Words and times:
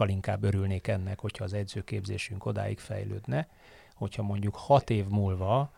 sokkal 0.00 0.14
inkább 0.14 0.44
örülnék 0.44 0.86
ennek, 0.86 1.20
hogyha 1.20 1.44
az 1.44 1.52
edzőképzésünk 1.52 2.44
odáig 2.44 2.78
fejlődne, 2.78 3.48
hogyha 3.94 4.22
mondjuk 4.22 4.54
hat 4.56 4.90
év 4.90 5.06
múlva 5.06 5.72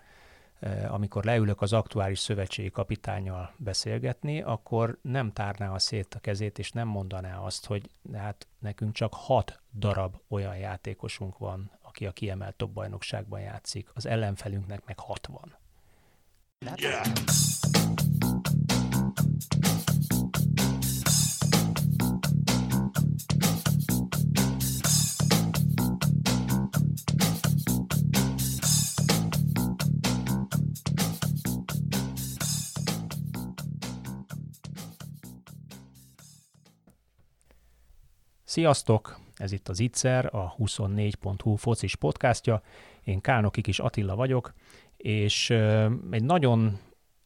amikor 0.88 1.24
leülök 1.24 1.60
az 1.60 1.72
aktuális 1.72 2.18
szövetségi 2.18 2.70
kapitányjal 2.70 3.54
beszélgetni, 3.56 4.42
akkor 4.42 4.98
nem 5.02 5.32
tárná 5.32 5.72
a 5.72 5.78
szét 5.78 6.14
a 6.14 6.18
kezét, 6.18 6.58
és 6.58 6.70
nem 6.70 6.88
mondaná 6.88 7.38
azt, 7.38 7.66
hogy 7.66 7.90
hát 8.12 8.46
nekünk 8.58 8.92
csak 8.92 9.14
hat 9.14 9.60
darab 9.78 10.16
olyan 10.28 10.56
játékosunk 10.56 11.38
van, 11.38 11.70
aki 11.80 12.06
a 12.06 12.12
kiemelt 12.12 12.54
top 12.54 12.70
bajnokságban 12.70 13.40
játszik, 13.40 13.90
az 13.94 14.06
ellenfelünknek 14.06 14.84
meg 14.84 14.98
60. 14.98 15.56
Yeah. 16.76 17.02
Sziasztok! 38.52 39.18
Ez 39.36 39.52
itt 39.52 39.68
az 39.68 39.80
Itzer, 39.80 40.34
a 40.34 40.54
24.hu 40.58 41.54
focis 41.54 41.96
podcastja. 41.96 42.62
Én 43.04 43.20
Kálnoki 43.20 43.60
Kis 43.60 43.78
Attila 43.78 44.14
vagyok, 44.16 44.52
és 44.96 45.50
egy 46.10 46.24
nagyon 46.24 46.78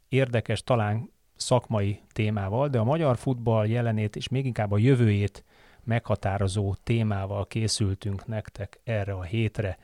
érdekes, 0.08 0.62
talán 0.62 1.10
szakmai 1.36 2.00
témával, 2.12 2.68
de 2.68 2.78
a 2.78 2.84
magyar 2.84 3.16
futball 3.16 3.66
jelenét 3.66 4.16
és 4.16 4.28
még 4.28 4.46
inkább 4.46 4.72
a 4.72 4.78
jövőjét 4.78 5.44
meghatározó 5.84 6.74
témával 6.82 7.46
készültünk 7.46 8.26
nektek 8.26 8.80
erre 8.84 9.12
a 9.12 9.22
hétre, 9.22 9.78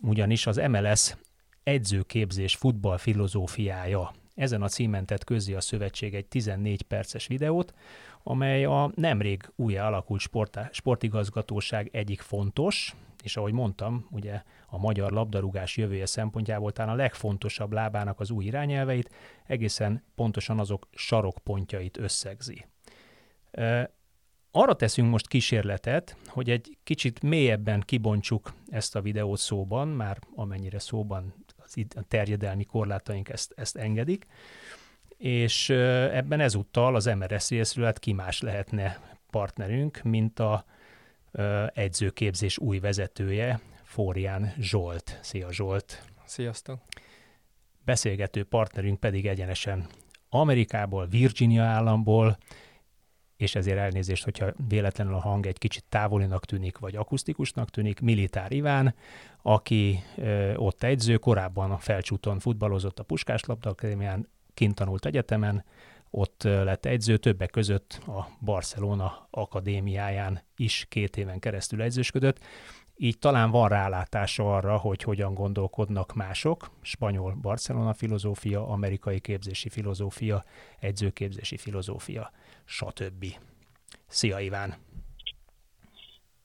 ugyanis 0.00 0.46
az 0.46 0.56
MLS 0.56 1.16
edzőképzés 1.62 2.54
futball 2.54 2.98
filozófiája. 2.98 4.12
Ezen 4.34 4.62
a 4.62 4.68
címen 4.68 5.06
tett 5.06 5.24
közé 5.24 5.54
a 5.54 5.60
szövetség 5.60 6.14
egy 6.14 6.26
14 6.26 6.82
perces 6.82 7.26
videót, 7.26 7.74
amely 8.28 8.64
a 8.64 8.90
nemrég 8.94 9.50
újra 9.56 9.86
alakult 9.86 10.20
sport, 10.20 10.58
sportigazgatóság 10.70 11.88
egyik 11.92 12.20
fontos, 12.20 12.94
és 13.22 13.36
ahogy 13.36 13.52
mondtam, 13.52 14.06
ugye 14.10 14.42
a 14.66 14.78
magyar 14.78 15.12
labdarúgás 15.12 15.76
jövője 15.76 16.06
szempontjából 16.06 16.72
talán 16.72 16.92
a 16.92 16.96
legfontosabb 16.96 17.72
lábának 17.72 18.20
az 18.20 18.30
új 18.30 18.44
irányelveit, 18.44 19.10
egészen 19.46 20.02
pontosan 20.14 20.58
azok 20.58 20.88
sarokpontjait 20.92 21.98
összegzi. 21.98 22.64
Arra 24.50 24.74
teszünk 24.76 25.10
most 25.10 25.28
kísérletet, 25.28 26.16
hogy 26.26 26.50
egy 26.50 26.78
kicsit 26.82 27.22
mélyebben 27.22 27.80
kibontsuk 27.80 28.52
ezt 28.68 28.96
a 28.96 29.00
videót 29.00 29.38
szóban, 29.38 29.88
már 29.88 30.18
amennyire 30.34 30.78
szóban 30.78 31.34
az 31.56 31.74
a 31.96 32.02
terjedelmi 32.08 32.64
korlátaink 32.64 33.28
ezt, 33.28 33.52
ezt 33.56 33.76
engedik, 33.76 34.26
és 35.16 35.68
ebben 35.70 36.40
ezúttal 36.40 36.94
az 36.94 37.04
MRS 37.04 37.48
részről 37.48 37.84
hát 37.84 37.98
ki 37.98 38.12
más 38.12 38.40
lehetne 38.40 39.00
partnerünk, 39.30 40.02
mint 40.02 40.38
a 40.38 40.64
edzőképzés 41.74 42.58
új 42.58 42.78
vezetője, 42.78 43.60
Fórián 43.82 44.54
Zsolt. 44.58 45.18
Szia 45.22 45.52
Zsolt! 45.52 46.02
Sziasztok! 46.24 46.80
Beszélgető 47.84 48.44
partnerünk 48.44 49.00
pedig 49.00 49.26
egyenesen 49.26 49.86
Amerikából, 50.28 51.06
Virginia 51.06 51.62
államból, 51.62 52.38
és 53.36 53.54
ezért 53.54 53.78
elnézést, 53.78 54.24
hogyha 54.24 54.52
véletlenül 54.68 55.14
a 55.14 55.20
hang 55.20 55.46
egy 55.46 55.58
kicsit 55.58 55.84
távolinak 55.88 56.44
tűnik, 56.44 56.78
vagy 56.78 56.96
akusztikusnak 56.96 57.70
tűnik, 57.70 58.00
Militár 58.00 58.52
Iván, 58.52 58.94
aki 59.42 60.02
ö, 60.16 60.54
ott 60.54 60.82
edző, 60.82 61.16
korábban 61.16 61.70
a 61.70 61.78
felcsúton 61.78 62.38
futballozott 62.38 62.98
a 62.98 63.02
Puskás 63.02 63.44
Labda 63.44 63.70
Akadémián, 63.70 64.28
kint 64.56 64.74
tanult 64.74 65.06
egyetemen, 65.06 65.64
ott 66.10 66.42
lett 66.42 66.86
edző, 66.86 67.16
többek 67.16 67.50
között 67.50 68.00
a 68.06 68.26
Barcelona 68.44 69.28
akadémiáján 69.30 70.40
is 70.56 70.86
két 70.88 71.16
éven 71.16 71.38
keresztül 71.38 71.82
edzősködött, 71.82 72.38
így 72.96 73.18
talán 73.18 73.50
van 73.50 73.68
rálátása 73.68 74.56
arra, 74.56 74.76
hogy 74.76 75.02
hogyan 75.02 75.34
gondolkodnak 75.34 76.14
mások, 76.14 76.70
spanyol 76.82 77.34
Barcelona 77.42 77.94
filozófia, 77.94 78.68
amerikai 78.68 79.20
képzési 79.20 79.68
filozófia, 79.68 80.44
edzőképzési 80.80 81.56
filozófia, 81.56 82.30
stb. 82.64 83.24
Szia 84.06 84.38
Iván! 84.38 84.74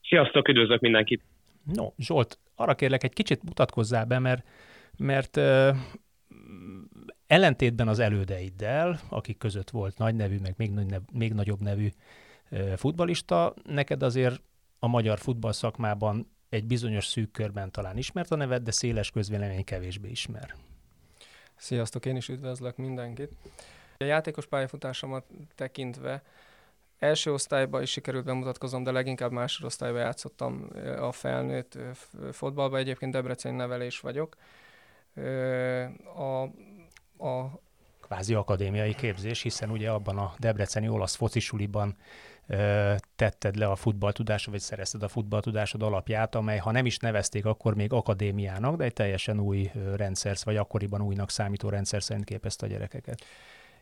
Sziasztok, 0.03 0.47
üdvözlök 0.47 0.79
mindenkit! 0.79 1.23
No, 1.63 1.91
Zsolt, 1.97 2.39
arra 2.55 2.75
kérlek, 2.75 3.03
egy 3.03 3.13
kicsit 3.13 3.43
mutatkozzál 3.43 4.05
be, 4.05 4.19
mert, 4.19 4.45
mert 4.97 5.39
ellentétben 7.31 7.87
az 7.87 7.99
elődeiddel, 7.99 8.99
akik 9.09 9.37
között 9.37 9.69
volt 9.69 9.97
nagy 9.97 10.15
nevű, 10.15 10.39
meg 10.39 10.53
még, 10.57 10.71
nev, 10.71 11.01
még 11.11 11.33
nagyobb 11.33 11.61
nevű 11.61 11.89
futbalista, 12.75 13.53
neked 13.63 14.03
azért 14.03 14.41
a 14.79 14.87
magyar 14.87 15.19
futball 15.19 15.51
szakmában 15.51 16.31
egy 16.49 16.65
bizonyos 16.65 17.05
szűk 17.05 17.31
körben 17.31 17.71
talán 17.71 17.97
ismert 17.97 18.31
a 18.31 18.35
neved, 18.35 18.63
de 18.63 18.71
széles 18.71 19.11
közvélemény 19.11 19.63
kevésbé 19.63 20.09
ismer. 20.09 20.55
Sziasztok, 21.55 22.05
én 22.05 22.15
is 22.15 22.29
üdvözlök 22.29 22.77
mindenkit. 22.77 23.31
A 23.97 24.03
játékos 24.03 24.45
pályafutásomat 24.45 25.25
tekintve 25.55 26.23
első 26.97 27.33
osztályban 27.33 27.81
is 27.81 27.91
sikerült 27.91 28.25
bemutatkozom, 28.25 28.83
de 28.83 28.91
leginkább 28.91 29.31
másodosztályban 29.31 30.01
játszottam 30.01 30.69
a 30.99 31.11
felnőtt 31.11 31.77
fotballba, 32.31 32.77
egyébként 32.77 33.11
Debrecen 33.11 33.53
nevelés 33.53 33.99
vagyok. 33.99 34.35
A 36.15 36.47
a 37.21 37.61
kvázi 38.01 38.33
akadémiai 38.33 38.95
képzés, 38.95 39.41
hiszen 39.41 39.69
ugye 39.69 39.89
abban 39.89 40.17
a 40.17 40.33
debreceni 40.37 40.89
olasz 40.89 41.15
focisuliban 41.15 41.95
ö, 42.47 42.93
tetted 43.15 43.55
le 43.55 43.67
a 43.67 43.75
futballtudásod, 43.75 44.53
vagy 44.53 44.61
szerezted 44.61 45.03
a 45.03 45.07
futballtudásod 45.07 45.81
alapját, 45.81 46.35
amely 46.35 46.57
ha 46.57 46.71
nem 46.71 46.85
is 46.85 46.97
nevezték 46.97 47.45
akkor 47.45 47.75
még 47.75 47.93
akadémiának, 47.93 48.75
de 48.75 48.83
egy 48.83 48.93
teljesen 48.93 49.39
új 49.39 49.71
rendszer, 49.95 50.35
vagy 50.43 50.57
akkoriban 50.57 51.01
újnak 51.01 51.29
számító 51.29 51.69
rendszer 51.69 52.03
szerint 52.03 52.25
képezte 52.25 52.65
a 52.65 52.69
gyerekeket. 52.69 53.25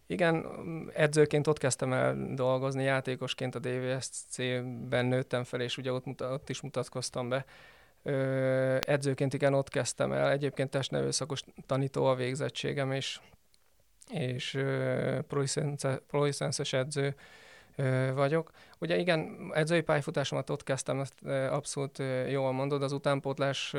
Igen, 0.08 0.46
edzőként 0.94 1.48
ott 1.48 1.58
kezdtem 1.58 1.94
el 1.94 2.34
dolgozni, 2.36 2.84
játékosként 2.84 3.56
a 3.56 3.60
DVSC-ben 3.60 5.06
nőttem 5.06 5.44
fel, 5.44 5.62
és 5.62 5.78
ugye 5.78 5.92
ott, 5.92 6.22
ott 6.22 6.50
is 6.50 6.62
mutatkoztam 6.62 7.30
be. 7.30 7.46
Ö, 8.04 8.78
edzőként 8.82 9.34
igen, 9.34 9.54
ott 9.54 9.70
kezdtem 9.70 10.12
el. 10.12 10.32
Egyébként 10.32 10.70
testnevelőszakos 10.70 11.44
tanító 11.66 12.06
a 12.06 12.16
végzettségem, 12.16 12.92
és, 12.92 13.20
és 14.12 14.64
prolicences 16.08 16.74
edző 16.74 17.16
ö, 17.76 18.12
vagyok. 18.14 18.52
Ugye 18.80 18.98
igen, 18.98 19.52
edzői 19.54 19.82
pályafutásomat 19.82 20.50
ott 20.50 20.64
kezdtem, 20.64 21.00
ezt 21.00 21.26
abszolút 21.50 22.04
jól 22.30 22.52
mondod, 22.52 22.84
az 22.84 22.92
utánpótlás 22.92 23.74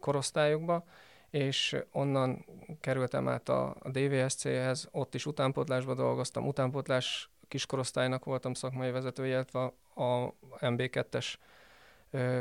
korosztályokba, 0.00 0.84
és 1.32 1.76
onnan 1.92 2.44
kerültem 2.80 3.28
át 3.28 3.48
a, 3.48 3.76
a 3.80 3.90
DVSC-hez, 3.90 4.88
ott 4.90 5.14
is 5.14 5.26
utánpótlásba 5.26 5.94
dolgoztam, 5.94 6.46
utánpótlás 6.46 7.30
kiskorosztálynak 7.48 8.24
voltam 8.24 8.54
szakmai 8.54 8.90
vezetője, 8.90 9.32
illetve 9.32 9.60
a 9.94 10.34
MB2-es 10.60 11.34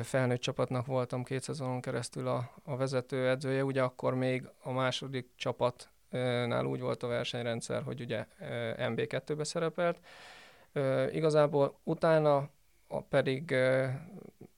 felnőtt 0.01 0.41
csapatnak 0.41 0.85
voltam 0.85 1.23
két 1.23 1.43
szezonon 1.43 1.81
keresztül 1.81 2.27
a, 2.27 2.51
a 2.63 2.75
vezető 2.75 3.29
edzője, 3.29 3.63
ugye 3.63 3.81
akkor 3.81 4.15
még 4.15 4.49
a 4.63 4.71
második 4.71 5.29
csapatnál 5.35 6.65
úgy 6.65 6.79
volt 6.79 7.03
a 7.03 7.07
versenyrendszer, 7.07 7.83
hogy 7.83 8.01
ugye 8.01 8.25
MB2-be 8.77 9.43
szerepelt. 9.43 9.99
Igazából 11.11 11.79
utána 11.83 12.49
pedig 13.09 13.55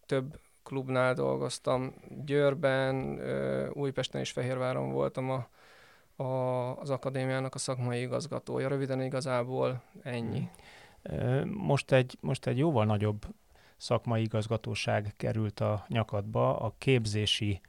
több 0.06 0.40
klubnál 0.64 1.14
dolgoztam, 1.14 1.93
Győrben, 2.26 3.22
Újpesten 3.73 4.22
és 4.22 4.32
Fehérváron 4.32 4.91
voltam 4.91 5.29
a, 5.29 5.47
a, 6.23 6.79
az 6.79 6.90
akadémiának 6.90 7.55
a 7.55 7.58
szakmai 7.58 8.02
igazgatója. 8.02 8.67
Röviden 8.67 9.02
igazából 9.02 9.82
ennyi. 10.03 10.49
Most 11.46 11.91
egy, 11.91 12.17
most 12.22 12.47
egy 12.47 12.58
jóval 12.58 12.85
nagyobb 12.85 13.26
szakmai 13.78 14.22
igazgatóság 14.22 15.14
került 15.17 15.59
a 15.59 15.85
nyakadba, 15.87 16.59
a 16.59 16.73
képzési, 16.78 17.61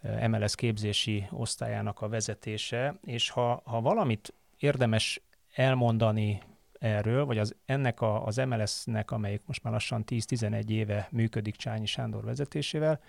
eh, 0.00 0.28
MLS 0.28 0.54
képzési 0.54 1.26
osztályának 1.30 2.00
a 2.00 2.08
vezetése, 2.08 2.94
és 3.04 3.30
ha, 3.30 3.62
ha 3.64 3.80
valamit 3.80 4.34
érdemes 4.58 5.20
elmondani 5.54 6.42
erről, 6.80 7.24
vagy 7.24 7.38
az, 7.38 7.54
ennek 7.64 8.00
a, 8.00 8.26
az 8.26 8.36
MLS-nek, 8.36 9.10
amelyik 9.10 9.42
most 9.46 9.62
már 9.62 9.72
lassan 9.72 10.04
10-11 10.06 10.68
éve 10.68 11.08
működik 11.10 11.56
Csányi 11.56 11.86
Sándor 11.86 12.24
vezetésével, 12.24 13.00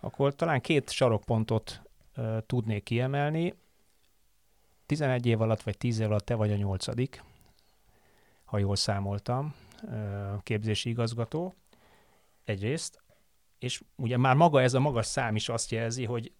akkor 0.00 0.34
talán 0.34 0.60
két 0.60 0.90
sarokpontot 0.90 1.82
uh, 2.16 2.38
tudnék 2.46 2.82
kiemelni. 2.82 3.54
11 4.86 5.26
év 5.26 5.40
alatt, 5.40 5.62
vagy 5.62 5.78
10 5.78 5.98
év 5.98 6.06
alatt 6.06 6.24
te 6.24 6.34
vagy 6.34 6.52
a 6.52 6.56
nyolcadik, 6.56 7.22
ha 8.44 8.58
jól 8.58 8.76
számoltam, 8.76 9.54
uh, 9.82 10.42
képzési 10.42 10.88
igazgató 10.88 11.54
egyrészt, 12.44 13.02
és 13.58 13.82
ugye 13.96 14.16
már 14.16 14.34
maga 14.34 14.62
ez 14.62 14.74
a 14.74 14.80
magas 14.80 15.06
szám 15.06 15.36
is 15.36 15.48
azt 15.48 15.70
jelzi, 15.70 16.04
hogy 16.04 16.32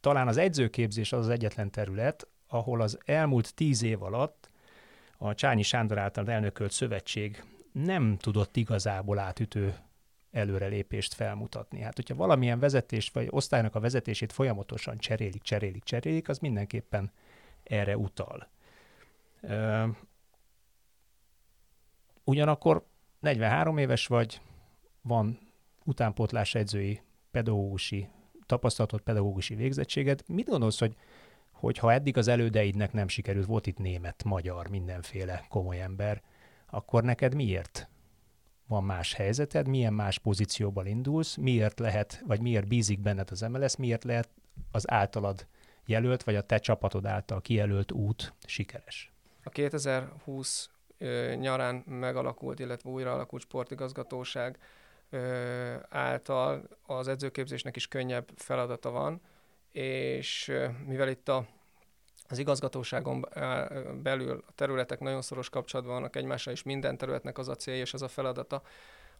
talán 0.00 0.28
az 0.28 0.36
edzőképzés 0.36 1.12
az 1.12 1.18
az 1.18 1.28
egyetlen 1.28 1.70
terület, 1.70 2.26
ahol 2.48 2.80
az 2.80 2.98
elmúlt 3.04 3.54
tíz 3.54 3.82
év 3.82 4.02
alatt 4.02 4.50
a 5.18 5.34
Csányi 5.34 5.62
Sándor 5.62 5.98
által 5.98 6.30
elnökölt 6.30 6.70
szövetség 6.70 7.44
nem 7.72 8.16
tudott 8.16 8.56
igazából 8.56 9.18
átütő 9.18 9.76
előrelépést 10.30 11.14
felmutatni. 11.14 11.80
Hát, 11.80 11.96
hogyha 11.96 12.14
valamilyen 12.14 12.58
vezetést, 12.58 13.12
vagy 13.12 13.26
osztálynak 13.30 13.74
a 13.74 13.80
vezetését 13.80 14.32
folyamatosan 14.32 14.98
cserélik, 14.98 15.42
cserélik, 15.42 15.84
cserélik, 15.84 16.28
az 16.28 16.38
mindenképpen 16.38 17.12
erre 17.62 17.96
utal. 17.96 18.48
Ugyanakkor 22.24 22.84
43 23.20 23.78
éves 23.78 24.06
vagy, 24.06 24.40
van 25.04 25.38
utánpótlás 25.84 26.54
edzői, 26.54 27.00
pedagógusi, 27.30 28.08
tapasztalatot 28.46 29.00
pedagógusi 29.00 29.54
végzettséged. 29.54 30.22
Mit 30.26 30.48
gondolsz, 30.48 30.78
hogy, 30.78 30.96
hogy 31.52 31.78
ha 31.78 31.92
eddig 31.92 32.16
az 32.16 32.28
elődeidnek 32.28 32.92
nem 32.92 33.08
sikerült, 33.08 33.46
volt 33.46 33.66
itt 33.66 33.78
német, 33.78 34.24
magyar, 34.24 34.68
mindenféle 34.68 35.44
komoly 35.48 35.80
ember, 35.80 36.22
akkor 36.66 37.02
neked 37.02 37.34
miért 37.34 37.88
van 38.66 38.84
más 38.84 39.14
helyzeted, 39.14 39.68
milyen 39.68 39.92
más 39.92 40.18
pozícióban 40.18 40.86
indulsz, 40.86 41.36
miért 41.36 41.78
lehet, 41.78 42.22
vagy 42.26 42.40
miért 42.40 42.68
bízik 42.68 43.00
benned 43.00 43.30
az 43.30 43.40
MLS, 43.40 43.76
miért 43.76 44.04
lehet 44.04 44.28
az 44.70 44.90
általad 44.90 45.46
jelölt, 45.86 46.22
vagy 46.22 46.36
a 46.36 46.42
te 46.42 46.58
csapatod 46.58 47.06
által 47.06 47.40
kijelölt 47.40 47.92
út 47.92 48.34
sikeres? 48.46 49.12
A 49.42 49.50
2020 49.50 50.70
nyarán 51.34 51.74
megalakult, 51.86 52.58
illetve 52.58 52.90
újra 52.90 53.12
alakult 53.12 53.42
sportigazgatóság 53.42 54.58
által 55.88 56.68
az 56.86 57.08
edzőképzésnek 57.08 57.76
is 57.76 57.88
könnyebb 57.88 58.30
feladata 58.36 58.90
van, 58.90 59.20
és 59.72 60.52
mivel 60.86 61.08
itt 61.08 61.28
a, 61.28 61.46
az 62.28 62.38
igazgatóságon 62.38 63.28
belül 64.02 64.44
a 64.46 64.52
területek 64.54 65.00
nagyon 65.00 65.22
szoros 65.22 65.48
kapcsolatban 65.48 65.94
vannak 65.94 66.16
egymással, 66.16 66.52
és 66.52 66.62
minden 66.62 66.96
területnek 66.96 67.38
az 67.38 67.48
a 67.48 67.54
célja 67.54 67.80
és 67.80 67.94
az 67.94 68.02
a 68.02 68.08
feladata, 68.08 68.62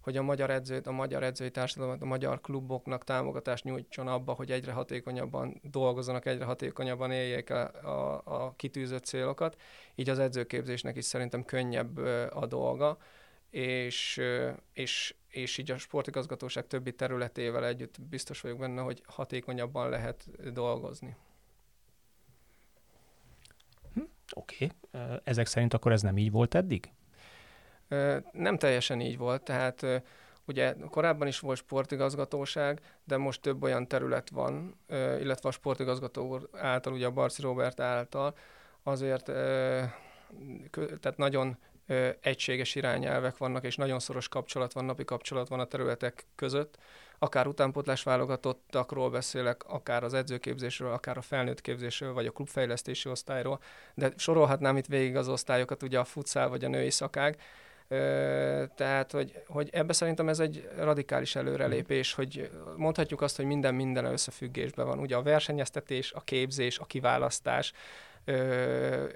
hogy 0.05 0.17
a 0.17 0.23
magyar 0.23 0.51
edzőt, 0.51 0.87
a 0.87 0.93
magyar 0.93 1.23
edzői 1.23 1.51
társadalmat, 1.51 2.03
a 2.03 2.05
magyar 2.05 2.41
kluboknak 2.41 3.05
támogatást 3.05 3.65
nyújtson 3.65 4.09
abba, 4.09 4.33
hogy 4.33 4.51
egyre 4.51 4.73
hatékonyabban 4.73 5.61
dolgozzanak, 5.63 6.27
egyre 6.27 6.45
hatékonyabban 6.45 7.11
éljék 7.11 7.51
a, 7.51 7.71
a, 7.83 8.23
a 8.25 8.55
kitűzött 8.57 9.05
célokat. 9.05 9.57
Így 9.95 10.09
az 10.09 10.19
edzőképzésnek 10.19 10.97
is 10.97 11.05
szerintem 11.05 11.45
könnyebb 11.45 11.97
a 12.31 12.47
dolga, 12.47 12.99
és, 13.55 14.21
és, 14.73 15.15
és 15.29 15.59
így 15.59 15.71
a 15.71 15.79
sportigazgatóság 15.79 16.67
többi 16.67 16.93
területével 16.93 17.67
együtt 17.67 18.01
biztos 18.01 18.41
vagyok 18.41 18.59
benne, 18.59 18.81
hogy 18.81 19.03
hatékonyabban 19.07 19.89
lehet 19.89 20.29
dolgozni. 20.53 21.17
Hm, 23.95 24.01
Oké, 24.33 24.69
okay. 24.91 25.19
ezek 25.25 25.47
szerint 25.47 25.75
akkor 25.75 25.93
ez 25.93 26.03
nem 26.03 26.19
így 26.19 26.31
volt 26.31 26.55
eddig? 26.55 26.93
Nem 28.33 28.59
teljesen 28.59 29.01
így 29.01 29.17
volt, 29.17 29.43
tehát 29.43 29.87
ugye 30.45 30.75
korábban 30.91 31.27
is 31.27 31.39
volt 31.39 31.59
sportigazgatóság, 31.59 32.81
de 33.05 33.17
most 33.17 33.41
több 33.41 33.63
olyan 33.63 33.89
terület 33.89 34.31
van, 34.31 34.75
illetve 35.21 35.49
a 35.49 35.53
sportigazgató 35.53 36.49
által, 36.53 36.93
ugye 36.93 37.07
a 37.07 37.11
Barci 37.11 37.43
Robert 37.43 37.81
által, 37.81 38.37
azért 38.83 39.25
tehát 41.01 41.17
nagyon 41.17 41.59
egységes 42.21 42.75
irányelvek 42.75 43.37
vannak, 43.37 43.65
és 43.65 43.77
nagyon 43.77 43.99
szoros 43.99 44.29
kapcsolat 44.29 44.73
van, 44.73 44.85
napi 44.85 45.05
kapcsolat 45.05 45.49
van 45.49 45.61
a 45.61 45.65
területek 45.65 46.25
között. 46.35 46.79
Akár 47.19 47.47
utánpótlás 47.47 48.03
válogatottakról 48.03 49.11
beszélek, 49.11 49.65
akár 49.67 50.05
az 50.05 50.15
edzőképzésről, 50.15 50.93
akár 50.93 51.17
a 51.17 51.23
felnőtt 51.23 51.61
képzésről, 51.61 52.13
vagy 52.13 52.27
a 52.27 52.31
klubfejlesztési 52.31 53.09
osztályról, 53.09 53.61
de 53.95 54.13
sorolhatnám 54.17 54.77
itt 54.77 54.87
végig 54.87 55.17
az 55.17 55.29
osztályokat, 55.29 55.83
ugye 55.83 55.99
a 55.99 56.05
futszál 56.05 56.49
vagy 56.49 56.65
a 56.65 56.69
női 56.69 56.91
szakág, 56.91 57.39
tehát, 58.75 59.13
hogy, 59.13 59.43
hogy 59.47 59.69
ebbe 59.73 59.93
szerintem 59.93 60.29
ez 60.29 60.39
egy 60.39 60.69
radikális 60.77 61.37
előrelépés, 61.37 62.13
hogy 62.13 62.51
mondhatjuk 62.77 63.21
azt, 63.21 63.37
hogy 63.37 63.45
minden 63.45 63.75
minden 63.75 64.05
összefüggésben 64.05 64.87
van. 64.87 64.99
Ugye 64.99 65.17
a 65.17 65.23
versenyeztetés, 65.23 66.13
a 66.13 66.21
képzés, 66.21 66.79
a 66.79 66.85
kiválasztás, 66.85 67.73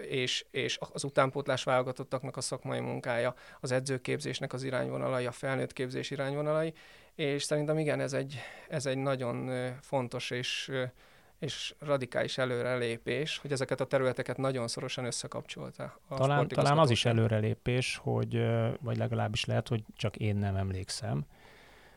és, 0.09 0.47
és 0.51 0.79
az 0.93 1.05
utánpótlás 1.05 1.65
válogatottaknak 1.65 2.37
a 2.37 2.41
szakmai 2.41 2.81
munkája, 2.81 3.35
az 3.61 3.73
edzőképzésnek 3.73 4.53
az 4.53 4.63
irányvonalai, 4.63 5.27
a 5.27 5.33
felnőtt 5.33 5.73
képzés 5.73 6.11
irányvonalai, 6.11 6.73
és 7.15 7.43
szerintem 7.43 7.79
igen, 7.79 8.01
ez 8.01 8.13
egy, 8.13 8.39
ez 8.69 8.87
egy 8.87 8.99
nagyon 8.99 9.51
fontos 9.81 10.31
és 10.31 10.73
és 11.39 11.75
radikális 11.79 12.39
előrelépés, 12.39 13.39
hogy 13.39 13.53
ezeket 13.53 13.81
a 13.81 13.87
területeket 13.87 14.37
nagyon 14.37 14.69
szorosan 14.69 15.05
összekapcsolta. 15.05 16.01
A 16.09 16.17
talán, 16.17 16.49
talán 16.49 16.79
az 16.79 16.91
is 16.91 17.05
előrelépés, 17.05 17.97
hogy, 17.97 18.47
vagy 18.81 18.97
legalábbis 18.97 19.45
lehet, 19.45 19.69
hogy 19.69 19.85
csak 19.97 20.17
én 20.17 20.37
nem 20.37 20.57
emlékszem, 20.57 21.27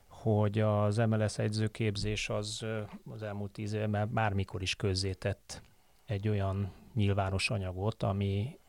hogy 0.08 0.60
az 0.60 0.98
MLS 0.98 1.38
egyzőképzés 1.38 2.30
az 2.30 2.66
az 3.14 3.24
elmúlt 3.24 3.52
tíz 3.52 3.74
évben 3.74 4.14
bármikor 4.14 4.62
is 4.62 4.76
közzétett 4.76 5.62
egy 6.06 6.28
olyan 6.28 6.72
nyilvános 6.94 7.50
anyagot, 7.50 8.04
ami 8.04 8.60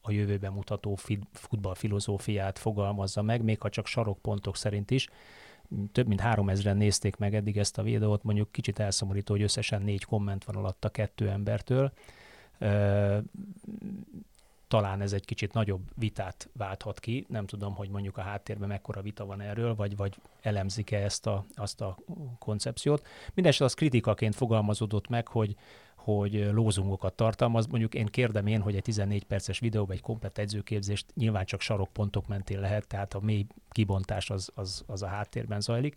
a 0.00 0.10
jövőben 0.10 0.52
mutató 0.52 0.98
futballfilozófiát 1.32 2.58
fogalmazza 2.58 3.22
meg, 3.22 3.42
még 3.42 3.60
ha 3.60 3.68
csak 3.68 3.86
sarokpontok 3.86 4.56
szerint 4.56 4.90
is, 4.90 5.08
több 5.92 6.06
mint 6.06 6.20
három 6.20 6.48
ezeren 6.48 6.76
nézték 6.76 7.16
meg 7.16 7.34
eddig 7.34 7.58
ezt 7.58 7.78
a 7.78 7.82
videót, 7.82 8.22
mondjuk 8.22 8.52
kicsit 8.52 8.78
elszomorító, 8.78 9.34
hogy 9.34 9.42
összesen 9.42 9.82
négy 9.82 10.04
komment 10.04 10.44
van 10.44 10.56
alatta 10.56 10.88
kettő 10.88 11.28
embertől. 11.28 11.92
Talán 14.68 15.00
ez 15.00 15.12
egy 15.12 15.24
kicsit 15.24 15.52
nagyobb 15.52 15.82
vitát 15.94 16.48
válthat 16.52 17.00
ki. 17.00 17.26
Nem 17.28 17.46
tudom, 17.46 17.74
hogy 17.74 17.88
mondjuk 17.88 18.16
a 18.16 18.20
háttérben 18.22 18.68
mekkora 18.68 19.02
vita 19.02 19.24
van 19.24 19.40
erről, 19.40 19.74
vagy, 19.74 19.96
vagy 19.96 20.16
elemzik-e 20.40 21.02
ezt 21.02 21.26
a, 21.26 21.44
azt 21.54 21.80
a 21.80 21.98
koncepciót. 22.38 23.06
Mindenesetre 23.26 23.64
az 23.64 23.74
kritikaként 23.74 24.34
fogalmazódott 24.34 25.08
meg, 25.08 25.28
hogy, 25.28 25.56
hogy 26.18 26.48
lózungokat 26.52 27.14
tartalmaz. 27.14 27.66
Mondjuk 27.66 27.94
én 27.94 28.06
kérdem 28.06 28.46
én, 28.46 28.60
hogy 28.60 28.76
egy 28.76 28.82
14 28.82 29.24
perces 29.24 29.58
videóban 29.58 29.96
egy 29.96 30.02
komplet 30.02 30.38
edzőképzést 30.38 31.06
nyilván 31.14 31.44
csak 31.44 31.60
sarokpontok 31.60 32.26
mentén 32.26 32.60
lehet, 32.60 32.86
tehát 32.86 33.14
a 33.14 33.20
mély 33.20 33.46
kibontás 33.70 34.30
az, 34.30 34.50
az, 34.54 34.84
az 34.86 35.02
a 35.02 35.06
háttérben 35.06 35.60
zajlik, 35.60 35.94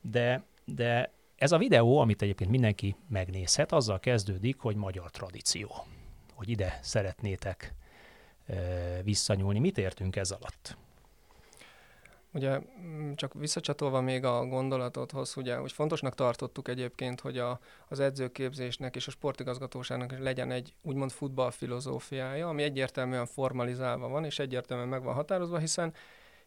de, 0.00 0.44
de 0.64 1.12
ez 1.36 1.52
a 1.52 1.58
videó, 1.58 1.98
amit 1.98 2.22
egyébként 2.22 2.50
mindenki 2.50 2.96
megnézhet, 3.08 3.72
azzal 3.72 4.00
kezdődik, 4.00 4.58
hogy 4.58 4.76
magyar 4.76 5.10
tradíció, 5.10 5.74
hogy 6.34 6.48
ide 6.48 6.78
szeretnétek 6.82 7.74
visszanyúlni. 9.02 9.58
Mit 9.58 9.78
értünk 9.78 10.16
ez 10.16 10.30
alatt? 10.30 10.76
Ugye 12.36 12.60
mm, 12.80 13.12
csak 13.14 13.34
visszacsatolva 13.34 14.00
még 14.00 14.24
a 14.24 14.46
gondolatodhoz, 14.46 15.36
ugye, 15.36 15.56
hogy 15.56 15.72
fontosnak 15.72 16.14
tartottuk 16.14 16.68
egyébként, 16.68 17.20
hogy 17.20 17.38
a, 17.38 17.60
az 17.88 18.00
edzőképzésnek 18.00 18.96
és 18.96 19.06
a 19.06 19.10
sportigazgatóságnak 19.10 20.18
legyen 20.18 20.50
egy 20.50 20.74
úgymond 20.82 21.10
futballfilozófiája, 21.10 22.48
ami 22.48 22.62
egyértelműen 22.62 23.26
formalizálva 23.26 24.08
van, 24.08 24.24
és 24.24 24.38
egyértelműen 24.38 24.88
meg 24.88 25.02
van 25.02 25.14
határozva, 25.14 25.58
hiszen, 25.58 25.94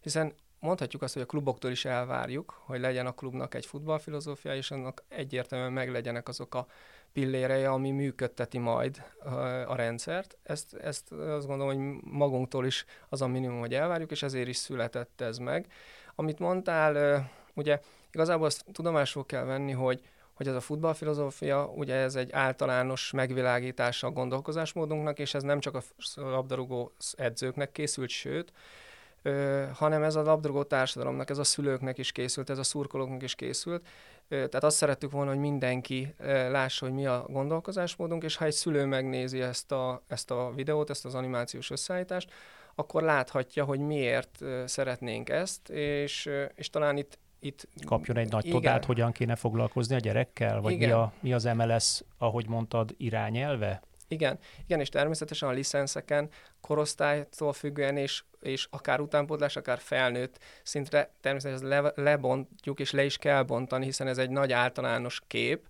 hiszen 0.01 0.33
mondhatjuk 0.59 1.01
azt, 1.01 1.13
hogy 1.13 1.21
a 1.21 1.25
kluboktól 1.25 1.71
is 1.71 1.85
elvárjuk, 1.85 2.61
hogy 2.65 2.79
legyen 2.79 3.05
a 3.05 3.11
klubnak 3.11 3.53
egy 3.53 3.65
futballfilozófia, 3.65 4.55
és 4.55 4.71
annak 4.71 5.03
egyértelműen 5.07 5.71
meglegyenek 5.71 6.27
azok 6.27 6.55
a 6.55 6.67
pilléreje, 7.13 7.69
ami 7.69 7.91
működteti 7.91 8.57
majd 8.57 9.03
a 9.67 9.75
rendszert. 9.75 10.37
Ezt, 10.43 10.73
ezt 10.73 11.11
azt 11.11 11.47
gondolom, 11.47 11.75
hogy 11.75 12.01
magunktól 12.11 12.65
is 12.65 12.85
az 13.09 13.21
a 13.21 13.27
minimum, 13.27 13.59
hogy 13.59 13.73
elvárjuk, 13.73 14.11
és 14.11 14.23
ezért 14.23 14.47
is 14.47 14.57
született 14.57 15.21
ez 15.21 15.37
meg. 15.37 15.71
Amit 16.15 16.39
mondtál, 16.39 17.23
ugye 17.53 17.79
igazából 18.11 18.45
azt 18.45 18.65
tudomásul 18.71 19.25
kell 19.25 19.43
venni, 19.43 19.71
hogy 19.71 20.01
hogy 20.39 20.47
ez 20.47 20.55
a 20.55 20.59
futballfilozófia, 20.59 21.65
ugye 21.75 21.95
ez 21.95 22.15
egy 22.15 22.31
általános 22.31 23.11
megvilágítása 23.11 24.07
a 24.07 24.11
gondolkozásmódunknak, 24.11 25.19
és 25.19 25.33
ez 25.33 25.43
nem 25.43 25.59
csak 25.59 25.75
a 25.75 25.81
labdarúgó 26.15 26.91
edzőknek 27.17 27.71
készült, 27.71 28.09
sőt, 28.09 28.51
ö, 29.21 29.65
hanem 29.73 30.03
ez 30.03 30.15
a 30.15 30.21
labdarúgó 30.21 30.63
társadalomnak, 30.63 31.29
ez 31.29 31.37
a 31.37 31.43
szülőknek 31.43 31.97
is 31.97 32.11
készült, 32.11 32.49
ez 32.49 32.57
a 32.57 32.63
szurkolóknak 32.63 33.23
is 33.23 33.35
készült. 33.35 33.87
Ö, 34.27 34.35
tehát 34.35 34.63
azt 34.63 34.77
szerettük 34.77 35.11
volna, 35.11 35.29
hogy 35.29 35.39
mindenki 35.39 36.13
ö, 36.17 36.51
lássa, 36.51 36.85
hogy 36.85 36.95
mi 36.95 37.05
a 37.05 37.25
gondolkozásmódunk, 37.27 38.23
és 38.23 38.35
ha 38.35 38.45
egy 38.45 38.53
szülő 38.53 38.85
megnézi 38.85 39.41
ezt 39.41 39.71
a, 39.71 40.03
ezt 40.07 40.31
a 40.31 40.51
videót, 40.55 40.89
ezt 40.89 41.05
az 41.05 41.15
animációs 41.15 41.69
összeállítást, 41.71 42.31
akkor 42.75 43.03
láthatja, 43.03 43.63
hogy 43.63 43.79
miért 43.79 44.39
szeretnénk 44.65 45.29
ezt, 45.29 45.69
és, 45.69 46.29
és 46.55 46.69
talán 46.69 46.97
itt 46.97 47.17
itt... 47.39 47.67
Kapjon 47.85 48.17
egy 48.17 48.31
nagy 48.31 48.45
igen. 48.45 48.61
todát, 48.61 48.85
hogyan 48.85 49.11
kéne 49.11 49.35
foglalkozni 49.35 49.95
a 49.95 49.99
gyerekkel? 49.99 50.61
Vagy 50.61 50.77
mi, 50.77 50.85
a, 50.85 51.13
mi 51.19 51.33
az 51.33 51.43
MLS, 51.43 52.03
ahogy 52.17 52.47
mondtad, 52.47 52.95
irányelve? 52.97 53.81
Igen, 54.11 54.39
igen, 54.65 54.79
és 54.79 54.89
természetesen 54.89 55.49
a 55.49 55.51
licenszeken 55.51 56.29
korosztálytól 56.61 57.53
függően 57.53 57.97
és, 57.97 58.23
és 58.41 58.67
akár 58.69 58.99
utánpótlás, 58.99 59.55
akár 59.55 59.79
felnőtt 59.79 60.39
szintre 60.63 61.13
természetesen 61.21 61.67
le, 61.67 61.91
lebontjuk, 61.95 62.79
és 62.79 62.91
le 62.91 63.03
is 63.03 63.17
kell 63.17 63.43
bontani, 63.43 63.85
hiszen 63.85 64.07
ez 64.07 64.17
egy 64.17 64.29
nagy 64.29 64.51
általános 64.51 65.21
kép, 65.27 65.67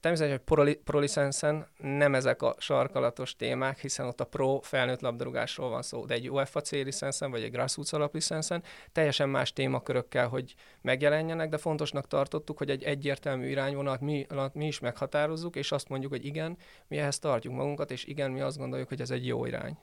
Természetesen, 0.00 0.40
hogy 0.46 0.76
prolicenszen 0.84 1.66
nem 1.78 2.14
ezek 2.14 2.42
a 2.42 2.54
sarkalatos 2.58 3.36
témák, 3.36 3.78
hiszen 3.78 4.06
ott 4.06 4.20
a 4.20 4.24
pro 4.24 4.58
felnőtt 4.60 5.00
labdarúgásról 5.00 5.68
van 5.68 5.82
szó, 5.82 6.04
de 6.04 6.14
egy 6.14 6.30
UEFA 6.30 6.60
C 6.60 6.70
licenszen, 6.70 7.30
vagy 7.30 7.42
egy 7.42 7.50
grassroots 7.50 7.92
alaplicenszen 7.92 8.62
teljesen 8.92 9.28
más 9.28 9.52
témakörökkel, 9.52 10.28
hogy 10.28 10.54
megjelenjenek, 10.80 11.48
de 11.48 11.56
fontosnak 11.56 12.06
tartottuk, 12.06 12.58
hogy 12.58 12.70
egy 12.70 12.82
egyértelmű 12.82 13.46
irányvonalat 13.46 14.00
mi, 14.00 14.26
mi 14.52 14.66
is 14.66 14.80
meghatározzuk, 14.80 15.56
és 15.56 15.72
azt 15.72 15.88
mondjuk, 15.88 16.12
hogy 16.12 16.24
igen, 16.24 16.56
mi 16.88 16.98
ehhez 16.98 17.18
tartjuk 17.18 17.54
magunkat, 17.54 17.90
és 17.90 18.04
igen, 18.04 18.30
mi 18.30 18.40
azt 18.40 18.58
gondoljuk, 18.58 18.88
hogy 18.88 19.00
ez 19.00 19.10
egy 19.10 19.26
jó 19.26 19.44
irány. 19.44 19.78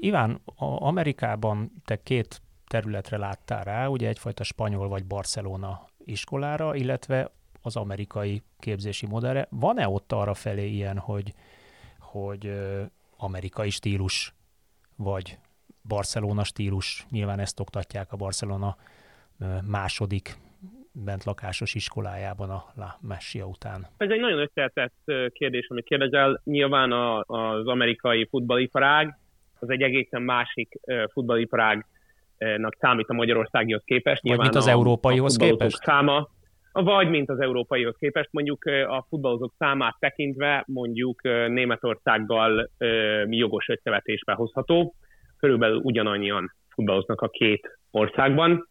Iván, 0.00 0.40
Amerikában 0.78 1.72
te 1.84 2.02
két 2.02 2.40
területre 2.66 3.16
láttál 3.16 3.64
rá, 3.64 3.86
ugye 3.86 4.08
egyfajta 4.08 4.44
spanyol 4.44 4.88
vagy 4.88 5.04
Barcelona 5.04 5.88
iskolára, 6.04 6.74
illetve 6.74 7.30
az 7.66 7.76
amerikai 7.76 8.42
képzési 8.58 9.06
modellre. 9.06 9.46
Van-e 9.50 9.88
ott 9.88 10.12
arra 10.12 10.34
felé 10.34 10.68
ilyen, 10.68 10.98
hogy, 10.98 11.32
hogy 11.98 12.52
amerikai 13.16 13.70
stílus, 13.70 14.34
vagy 14.96 15.38
Barcelona 15.88 16.44
stílus, 16.44 17.06
nyilván 17.10 17.38
ezt 17.38 17.60
oktatják 17.60 18.12
a 18.12 18.16
Barcelona 18.16 18.76
második 19.70 20.36
bentlakásos 20.92 21.74
iskolájában 21.74 22.50
a 22.50 22.64
La 22.74 22.98
Messia 23.00 23.46
után? 23.46 23.86
Ez 23.96 24.10
egy 24.10 24.20
nagyon 24.20 24.38
összetett 24.38 25.30
kérdés, 25.32 25.66
amit 25.68 25.84
kérdezel. 25.84 26.40
Nyilván 26.44 26.92
a, 26.92 27.18
az 27.20 27.66
amerikai 27.66 28.26
futballiparág 28.26 29.18
az 29.60 29.70
egy 29.70 29.82
egészen 29.82 30.22
másik 30.22 30.80
futballiparágnak 31.12 32.76
számít 32.78 33.08
a 33.08 33.14
Magyarországihoz 33.14 33.82
képest. 33.84 34.22
Vagy 34.22 34.30
Nyilván 34.30 34.46
mint 34.46 34.58
az 34.58 34.66
a, 34.66 34.70
európaihoz 34.70 35.36
a 35.40 35.44
képest? 35.44 35.82
Száma, 35.82 36.28
vagy 36.82 37.08
mint 37.08 37.30
az 37.30 37.40
európaihoz 37.40 37.96
képest, 37.98 38.28
mondjuk 38.32 38.64
a 38.88 39.06
futballozók 39.08 39.52
számát 39.58 39.96
tekintve 39.98 40.64
mondjuk 40.66 41.22
Németországgal 41.48 42.70
jogos 43.28 43.68
összevetésbe 43.68 44.32
hozható. 44.32 44.94
Körülbelül 45.38 45.80
ugyanannyian 45.82 46.52
futballoznak 46.68 47.20
a 47.20 47.28
két 47.28 47.78
országban. 47.90 48.68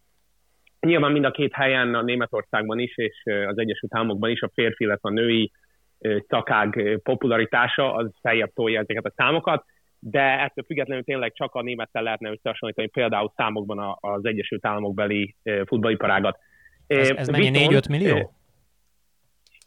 Nyilván 0.79 1.11
mind 1.11 1.25
a 1.25 1.31
két 1.31 1.53
helyen, 1.53 1.95
a 1.95 2.01
Németországban 2.01 2.79
is 2.79 2.97
és 2.97 3.23
az 3.47 3.57
Egyesült 3.57 3.95
Államokban 3.95 4.29
is 4.29 4.41
a 4.41 4.51
férfi, 4.53 4.83
illetve 4.83 5.09
a 5.09 5.13
női 5.13 5.51
szakág 6.27 6.99
popularitása 7.03 7.93
az 7.93 8.11
feljebb 8.21 8.51
tolja 8.53 8.79
ezeket 8.79 9.05
a 9.05 9.13
számokat, 9.15 9.65
de 9.99 10.21
ettől 10.21 10.65
függetlenül 10.65 11.03
tényleg 11.03 11.33
csak 11.33 11.53
a 11.55 11.61
némettel 11.61 12.03
lehetne 12.03 12.31
összehasonlítani 12.31 12.87
például 12.87 13.31
számokban 13.35 13.97
az 13.99 14.25
Egyesült 14.25 14.65
Államok 14.65 14.93
beli 14.93 15.35
futballiparágat. 15.65 16.37
Ez, 16.87 17.09
ez 17.09 17.27
mennyi, 17.27 17.49
4-5 17.53 17.89
millió? 17.89 18.33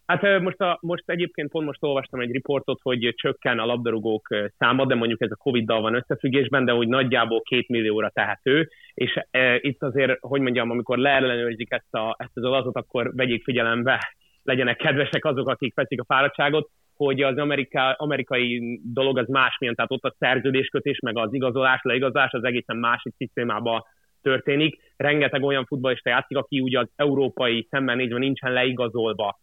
Hát 0.06 0.40
most, 0.40 0.60
a, 0.60 0.78
most 0.80 1.02
egyébként 1.06 1.50
pont 1.50 1.66
most 1.66 1.82
olvastam 1.82 2.20
egy 2.20 2.30
riportot, 2.30 2.78
hogy 2.82 3.14
csökken 3.16 3.58
a 3.58 3.66
labdarúgók 3.66 4.28
száma, 4.58 4.86
de 4.86 4.94
mondjuk 4.94 5.22
ez 5.22 5.30
a 5.30 5.36
Covid-dal 5.36 5.80
van 5.80 5.94
összefüggésben, 5.94 6.64
de 6.64 6.72
hogy 6.72 6.88
nagyjából 6.88 7.40
két 7.40 7.68
millióra 7.68 8.10
tehető, 8.10 8.68
és 8.94 9.20
e, 9.30 9.58
itt 9.60 9.82
azért, 9.82 10.18
hogy 10.20 10.40
mondjam, 10.40 10.70
amikor 10.70 10.98
leellenőrzik 10.98 11.72
ezt, 11.72 11.94
a, 11.94 12.16
ezt 12.18 12.36
az 12.36 12.44
adatot, 12.44 12.76
akkor 12.76 13.14
vegyék 13.14 13.42
figyelembe, 13.42 14.14
legyenek 14.42 14.76
kedvesek 14.76 15.24
azok, 15.24 15.48
akik 15.48 15.74
veszik 15.74 16.00
a 16.00 16.04
fáradtságot, 16.04 16.70
hogy 16.96 17.22
az 17.22 17.36
Amerika, 17.36 17.92
amerikai 17.92 18.80
dolog 18.84 19.18
az 19.18 19.28
másmilyen, 19.28 19.74
tehát 19.74 19.90
ott 19.90 20.04
a 20.04 20.14
szerződéskötés, 20.18 20.98
meg 20.98 21.18
az 21.18 21.34
igazolás, 21.34 21.80
leigazolás 21.82 22.32
az 22.32 22.44
egészen 22.44 22.76
másik 22.76 23.14
szisztémában 23.16 23.84
történik. 24.22 24.80
Rengeteg 24.96 25.42
olyan 25.42 25.64
futballista 25.64 26.08
játszik, 26.08 26.36
aki 26.36 26.60
ugye 26.60 26.78
az 26.78 26.88
európai 26.96 27.66
szemmel 27.70 27.94
nézve 27.94 28.18
nincsen 28.18 28.52
leigazolva, 28.52 29.38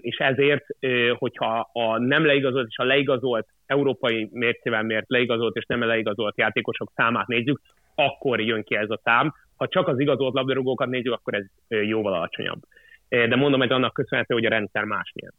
és 0.00 0.16
ezért, 0.16 0.64
hogyha 1.12 1.70
a 1.72 1.98
nem 1.98 2.24
leigazolt 2.24 2.66
és 2.68 2.78
a 2.78 2.84
leigazolt 2.84 3.46
európai 3.66 4.28
mércével 4.32 4.82
mért 4.82 5.08
leigazolt 5.08 5.56
és 5.56 5.64
nem 5.66 5.82
leigazolt 5.82 6.38
játékosok 6.38 6.92
számát 6.94 7.26
nézzük, 7.26 7.60
akkor 7.94 8.40
jön 8.40 8.62
ki 8.62 8.76
ez 8.76 8.90
a 8.90 9.00
szám. 9.04 9.34
Ha 9.56 9.68
csak 9.68 9.88
az 9.88 10.00
igazolt 10.00 10.34
labdarúgókat 10.34 10.88
nézzük, 10.88 11.12
akkor 11.12 11.34
ez 11.34 11.44
jóval 11.68 12.12
alacsonyabb. 12.12 12.60
De 13.08 13.36
mondom, 13.36 13.62
ez 13.62 13.70
annak 13.70 13.92
köszönhető, 13.92 14.34
hogy 14.34 14.44
a 14.44 14.48
rendszer 14.48 14.84
másmilyen. 14.84 15.34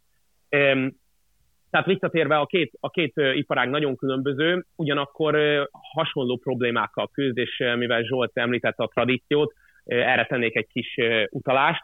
Tehát 1.70 1.86
visszatérve 1.86 2.38
a 2.38 2.46
két, 2.46 2.72
a 2.80 2.90
két 2.90 3.14
iparág 3.34 3.70
nagyon 3.70 3.96
különböző, 3.96 4.66
ugyanakkor 4.76 5.38
hasonló 5.72 6.38
problémákkal 6.38 7.10
küzd, 7.14 7.38
és 7.38 7.64
mivel 7.78 8.04
Zsolt 8.04 8.32
említette 8.34 8.84
a 8.84 8.92
tradíciót, 8.94 9.54
erre 9.86 10.26
tennék 10.26 10.56
egy 10.56 10.68
kis 10.68 10.98
utalást. 11.30 11.84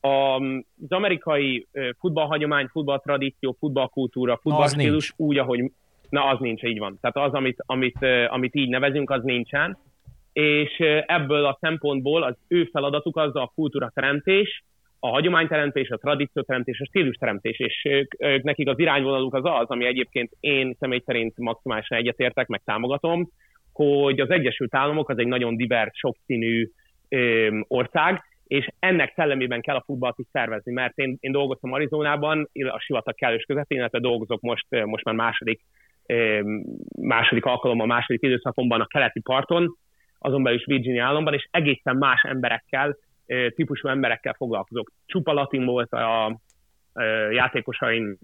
Az 0.00 0.90
amerikai 0.90 1.66
futballhagyomány, 1.98 2.66
futballtradíció, 2.66 3.56
futballkultúra, 3.58 4.38
futballstílus 4.42 5.12
úgy, 5.16 5.38
ahogy 5.38 5.72
na 6.08 6.24
az 6.24 6.38
nincs, 6.40 6.62
így 6.62 6.78
van. 6.78 6.98
Tehát 7.00 7.28
az, 7.28 7.38
amit, 7.38 7.62
amit, 7.66 7.98
amit 8.28 8.54
így 8.54 8.68
nevezünk, 8.68 9.10
az 9.10 9.22
nincsen. 9.22 9.78
És 10.32 10.78
ebből 11.06 11.44
a 11.44 11.58
szempontból 11.60 12.22
az 12.22 12.34
ő 12.48 12.64
feladatuk 12.64 13.16
az 13.16 13.36
a 13.36 13.52
kultúra 13.54 13.90
teremtés, 13.94 14.64
a 15.04 15.08
hagyományteremtés, 15.08 15.88
a 15.88 15.96
tradícióteremtés, 15.96 16.80
a 16.80 16.84
stílusteremtés, 16.84 17.58
és 17.58 17.84
ők, 17.84 18.14
ők, 18.18 18.42
nekik 18.42 18.68
az 18.68 18.78
irányvonaluk 18.78 19.34
az 19.34 19.44
az, 19.44 19.68
ami 19.68 19.84
egyébként 19.86 20.30
én 20.40 20.76
személy 20.78 21.02
szerint 21.06 21.36
maximálisan 21.36 21.98
egyetértek, 21.98 22.46
meg 22.46 22.62
támogatom, 22.64 23.28
hogy 23.72 24.20
az 24.20 24.30
Egyesült 24.30 24.74
Államok 24.74 25.08
az 25.08 25.18
egy 25.18 25.26
nagyon 25.26 25.56
divers, 25.56 25.98
sokszínű 25.98 26.68
ö, 27.08 27.48
ország, 27.68 28.22
és 28.46 28.68
ennek 28.78 29.12
szellemében 29.14 29.60
kell 29.60 29.76
a 29.76 29.82
futballt 29.86 30.18
is 30.18 30.26
szervezni, 30.32 30.72
mert 30.72 30.98
én, 30.98 31.16
én 31.20 31.32
dolgoztam 31.32 31.72
Arizonában, 31.72 32.48
a 32.52 32.78
sivatag 32.78 33.14
kellős 33.14 33.44
közepén, 33.44 33.78
illetve 33.78 33.98
dolgozok 33.98 34.40
most, 34.40 34.66
most 34.84 35.04
már 35.04 35.14
második, 35.14 35.60
második 37.00 37.44
alkalommal, 37.44 37.86
második 37.86 38.22
időszakomban 38.22 38.80
a 38.80 38.86
keleti 38.86 39.20
parton, 39.20 39.76
azon 40.18 40.42
belül 40.42 40.58
is 40.58 40.64
Virginia 40.64 41.04
államban, 41.04 41.34
és 41.34 41.48
egészen 41.50 41.96
más 41.96 42.22
emberekkel 42.22 42.96
típusú 43.54 43.88
emberekkel 43.88 44.34
foglalkozok. 44.34 44.92
Csupa 45.06 45.32
latin 45.32 45.64
volt 45.64 45.92
a 45.92 46.40
játékosaim 47.30 48.18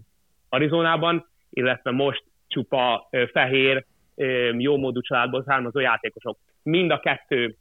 Arizonában, 0.48 1.28
illetve 1.50 1.90
most 1.90 2.24
csupa 2.46 3.08
fehér, 3.32 3.84
jómódú 4.58 5.00
családból 5.00 5.42
származó 5.42 5.80
játékosok. 5.80 6.38
Mind 6.62 6.90
a 6.90 6.98
kettő 6.98 7.56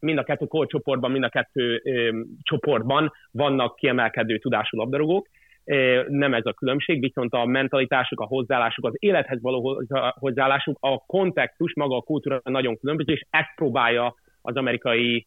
mind 0.00 0.18
a 0.18 0.22
kettő 0.22 0.46
korcsoportban, 0.46 1.10
mind 1.10 1.24
a 1.24 1.28
kettő 1.28 1.80
ö, 1.84 2.20
csoportban 2.42 3.12
vannak 3.30 3.76
kiemelkedő 3.76 4.38
tudású 4.38 4.76
labdarúgók. 4.76 5.28
Ö, 5.64 6.02
nem 6.08 6.34
ez 6.34 6.46
a 6.46 6.52
különbség, 6.52 7.00
viszont 7.00 7.32
a 7.32 7.44
mentalitásuk, 7.44 8.20
a 8.20 8.26
hozzáállásuk, 8.26 8.86
az 8.86 8.94
élethez 8.98 9.40
való 9.40 9.84
hozzáállásuk, 10.18 10.76
a 10.80 10.98
kontextus, 10.98 11.74
maga 11.74 11.96
a 11.96 12.00
kultúra 12.00 12.40
nagyon 12.44 12.78
különböző, 12.78 13.12
és 13.12 13.24
ezt 13.30 13.54
próbálja 13.54 14.14
az 14.42 14.56
amerikai 14.56 15.26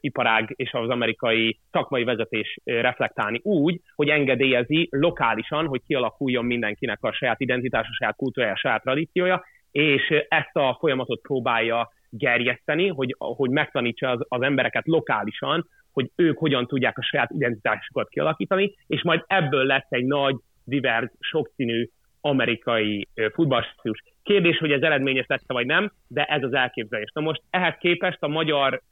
iparág 0.00 0.52
és 0.56 0.72
az 0.72 0.88
amerikai 0.88 1.58
szakmai 1.70 2.04
vezetés 2.04 2.58
reflektálni 2.64 3.40
úgy, 3.42 3.80
hogy 3.94 4.08
engedélyezi 4.08 4.88
lokálisan, 4.90 5.66
hogy 5.66 5.82
kialakuljon 5.86 6.44
mindenkinek 6.44 6.98
a 7.02 7.12
saját 7.12 7.40
identitása, 7.40 7.92
saját 7.92 8.16
kultúrája, 8.16 8.56
saját 8.56 8.82
tradíciója, 8.82 9.44
és 9.70 10.24
ezt 10.28 10.56
a 10.56 10.76
folyamatot 10.80 11.20
próbálja 11.20 11.92
gerjeszteni, 12.10 12.88
hogy, 12.88 13.14
hogy 13.18 13.50
megtanítsa 13.50 14.10
az, 14.10 14.20
az 14.28 14.42
embereket 14.42 14.86
lokálisan, 14.86 15.68
hogy 15.92 16.10
ők 16.16 16.38
hogyan 16.38 16.66
tudják 16.66 16.98
a 16.98 17.02
saját 17.02 17.30
identitásukat 17.30 18.08
kialakítani, 18.08 18.74
és 18.86 19.02
majd 19.02 19.24
ebből 19.26 19.64
lesz 19.64 19.86
egy 19.88 20.04
nagy, 20.04 20.36
divers, 20.64 21.10
sokszínű 21.20 21.88
amerikai 22.20 23.08
futballstílus. 23.32 24.02
Kérdés, 24.22 24.58
hogy 24.58 24.72
ez 24.72 24.82
eredményes 24.82 25.26
lesz 25.28 25.44
vagy 25.46 25.66
nem, 25.66 25.92
de 26.08 26.24
ez 26.24 26.42
az 26.42 26.54
elképzelés. 26.54 27.10
Na 27.14 27.20
most 27.20 27.42
ehhez 27.50 27.74
képest 27.78 28.22
a 28.22 28.28
magyar 28.28 28.82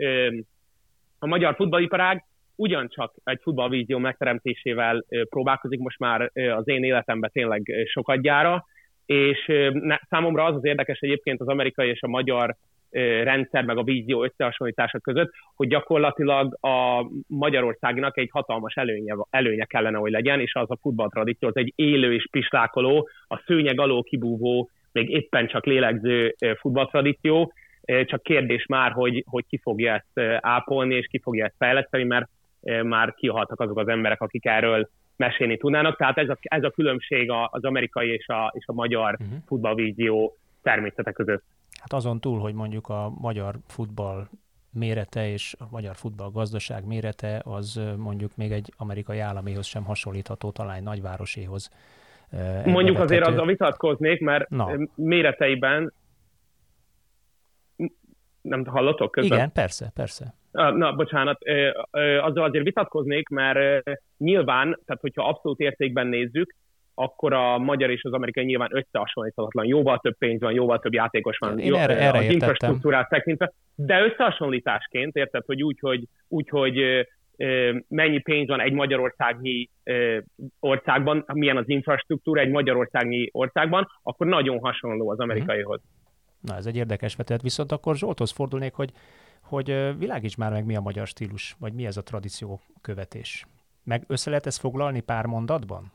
a 1.24 1.26
magyar 1.26 1.54
futballiparág 1.54 2.24
ugyancsak 2.56 3.14
egy 3.24 3.38
futballvízió 3.42 3.98
megteremtésével 3.98 5.04
próbálkozik 5.28 5.78
most 5.78 5.98
már 5.98 6.30
az 6.56 6.68
én 6.68 6.84
életemben 6.84 7.30
tényleg 7.32 7.62
sokadjára, 7.84 8.64
és 9.06 9.52
számomra 10.08 10.44
az 10.44 10.54
az 10.54 10.64
érdekes 10.64 10.98
egyébként 10.98 11.40
az 11.40 11.46
amerikai 11.46 11.88
és 11.88 12.02
a 12.02 12.08
magyar 12.08 12.54
rendszer, 13.22 13.64
meg 13.64 13.76
a 13.78 13.82
vízió 13.82 14.24
összehasonlítása 14.24 14.98
között, 14.98 15.30
hogy 15.54 15.68
gyakorlatilag 15.68 16.58
a 16.60 17.06
Magyarországnak 17.26 18.18
egy 18.18 18.28
hatalmas 18.32 18.74
előnye, 18.74 19.14
előnye 19.30 19.64
kellene, 19.64 19.98
hogy 19.98 20.10
legyen, 20.10 20.40
és 20.40 20.54
az 20.54 20.70
a 20.70 20.78
futballtradíció, 20.80 21.48
az 21.48 21.56
egy 21.56 21.72
élő 21.76 22.14
és 22.14 22.28
pislákoló, 22.30 23.08
a 23.28 23.42
szőnyeg 23.46 23.80
alól 23.80 24.02
kibúvó, 24.02 24.70
még 24.92 25.10
éppen 25.10 25.46
csak 25.46 25.64
lélegző 25.66 26.34
futballtradíció, 26.58 27.52
csak 28.04 28.22
kérdés 28.22 28.66
már, 28.66 28.92
hogy, 28.92 29.24
hogy 29.26 29.44
ki 29.48 29.58
fogja 29.62 29.94
ezt 29.94 30.40
ápolni, 30.40 30.94
és 30.94 31.06
ki 31.10 31.18
fogja 31.18 31.44
ezt 31.44 31.54
fejleszteni, 31.58 32.04
mert 32.04 32.28
már 32.82 33.14
kihaltak 33.14 33.60
azok 33.60 33.78
az 33.78 33.88
emberek, 33.88 34.20
akik 34.20 34.46
erről 34.46 34.88
mesélni 35.16 35.56
tudnának. 35.56 35.96
Tehát 35.96 36.18
ez 36.18 36.28
a, 36.28 36.36
ez 36.40 36.62
a 36.62 36.70
különbség 36.70 37.30
az 37.50 37.64
amerikai 37.64 38.12
és 38.12 38.28
a, 38.28 38.52
és 38.54 38.64
a 38.66 38.72
magyar 38.72 39.16
uh-huh. 39.20 39.38
futballvízió 39.46 40.36
természete 40.62 41.12
között. 41.12 41.42
Hát 41.80 41.92
azon 41.92 42.20
túl, 42.20 42.38
hogy 42.38 42.54
mondjuk 42.54 42.88
a 42.88 43.12
magyar 43.20 43.54
futball 43.66 44.28
mérete 44.70 45.28
és 45.28 45.54
a 45.58 45.64
magyar 45.70 45.94
futball 45.94 46.30
gazdaság 46.32 46.86
mérete 46.86 47.42
az 47.44 47.80
mondjuk 47.96 48.36
még 48.36 48.52
egy 48.52 48.72
amerikai 48.76 49.18
államéhoz 49.18 49.66
sem 49.66 49.84
hasonlítható, 49.84 50.50
talán 50.50 50.82
nagyvároséhoz. 50.82 51.70
Mondjuk 52.64 52.98
azért 52.98 53.26
azzal 53.26 53.46
vitatkoznék, 53.46 54.20
mert 54.20 54.48
Na. 54.48 54.70
méreteiben 54.94 55.92
nem 58.48 58.64
hallotok 58.64 59.10
közben? 59.10 59.38
Igen, 59.38 59.52
persze, 59.52 59.90
persze. 59.94 60.34
Na, 60.52 60.94
bocsánat, 60.94 61.38
azzal 62.20 62.44
azért 62.44 62.64
vitatkoznék, 62.64 63.28
mert 63.28 63.90
nyilván, 64.18 64.78
tehát 64.86 65.00
hogyha 65.00 65.28
abszolút 65.28 65.60
értékben 65.60 66.06
nézzük, 66.06 66.54
akkor 66.94 67.32
a 67.32 67.58
magyar 67.58 67.90
és 67.90 68.02
az 68.02 68.12
amerikai 68.12 68.44
nyilván 68.44 68.70
összehasonlíthatatlan. 68.72 69.66
Jóval 69.66 69.98
több 69.98 70.18
pénz 70.18 70.40
van, 70.40 70.52
jóval 70.52 70.78
több 70.78 70.92
játékos 70.92 71.38
van 71.38 71.58
Én 71.58 71.74
erre, 71.74 71.98
erre 71.98 72.18
az 72.18 72.24
infrastruktúrát 72.24 73.08
tekintve, 73.08 73.52
de 73.74 74.04
összehasonlításként, 74.04 75.16
érted, 75.16 75.44
hogy 75.44 75.62
úgy, 75.62 75.78
hogy, 75.80 76.04
úgy, 76.28 76.48
hogy 76.48 77.06
mennyi 77.88 78.18
pénz 78.18 78.48
van 78.48 78.60
egy 78.60 78.72
magyarországnyi 78.72 79.70
országban, 80.60 81.24
milyen 81.32 81.56
az 81.56 81.68
infrastruktúra 81.68 82.40
egy 82.40 82.50
magyarországnyi 82.50 83.28
országban, 83.32 83.88
akkor 84.02 84.26
nagyon 84.26 84.58
hasonló 84.58 85.10
az 85.10 85.18
amerikaihoz. 85.18 85.80
Na, 86.44 86.56
ez 86.56 86.66
egy 86.66 86.76
érdekes 86.76 87.14
vetület. 87.14 87.42
Viszont 87.42 87.72
akkor 87.72 87.96
Zsolthoz 87.96 88.30
fordulnék, 88.30 88.74
hogy, 88.74 88.92
hogy 89.40 89.98
világíts 89.98 90.36
már 90.36 90.50
meg, 90.50 90.64
mi 90.64 90.76
a 90.76 90.80
magyar 90.80 91.06
stílus, 91.06 91.56
vagy 91.58 91.72
mi 91.72 91.86
ez 91.86 91.96
a 91.96 92.02
tradíció 92.02 92.60
követés. 92.80 93.46
Meg 93.82 94.04
össze 94.06 94.30
lehet 94.30 94.46
ezt 94.46 94.58
foglalni 94.58 95.00
pár 95.00 95.26
mondatban? 95.26 95.92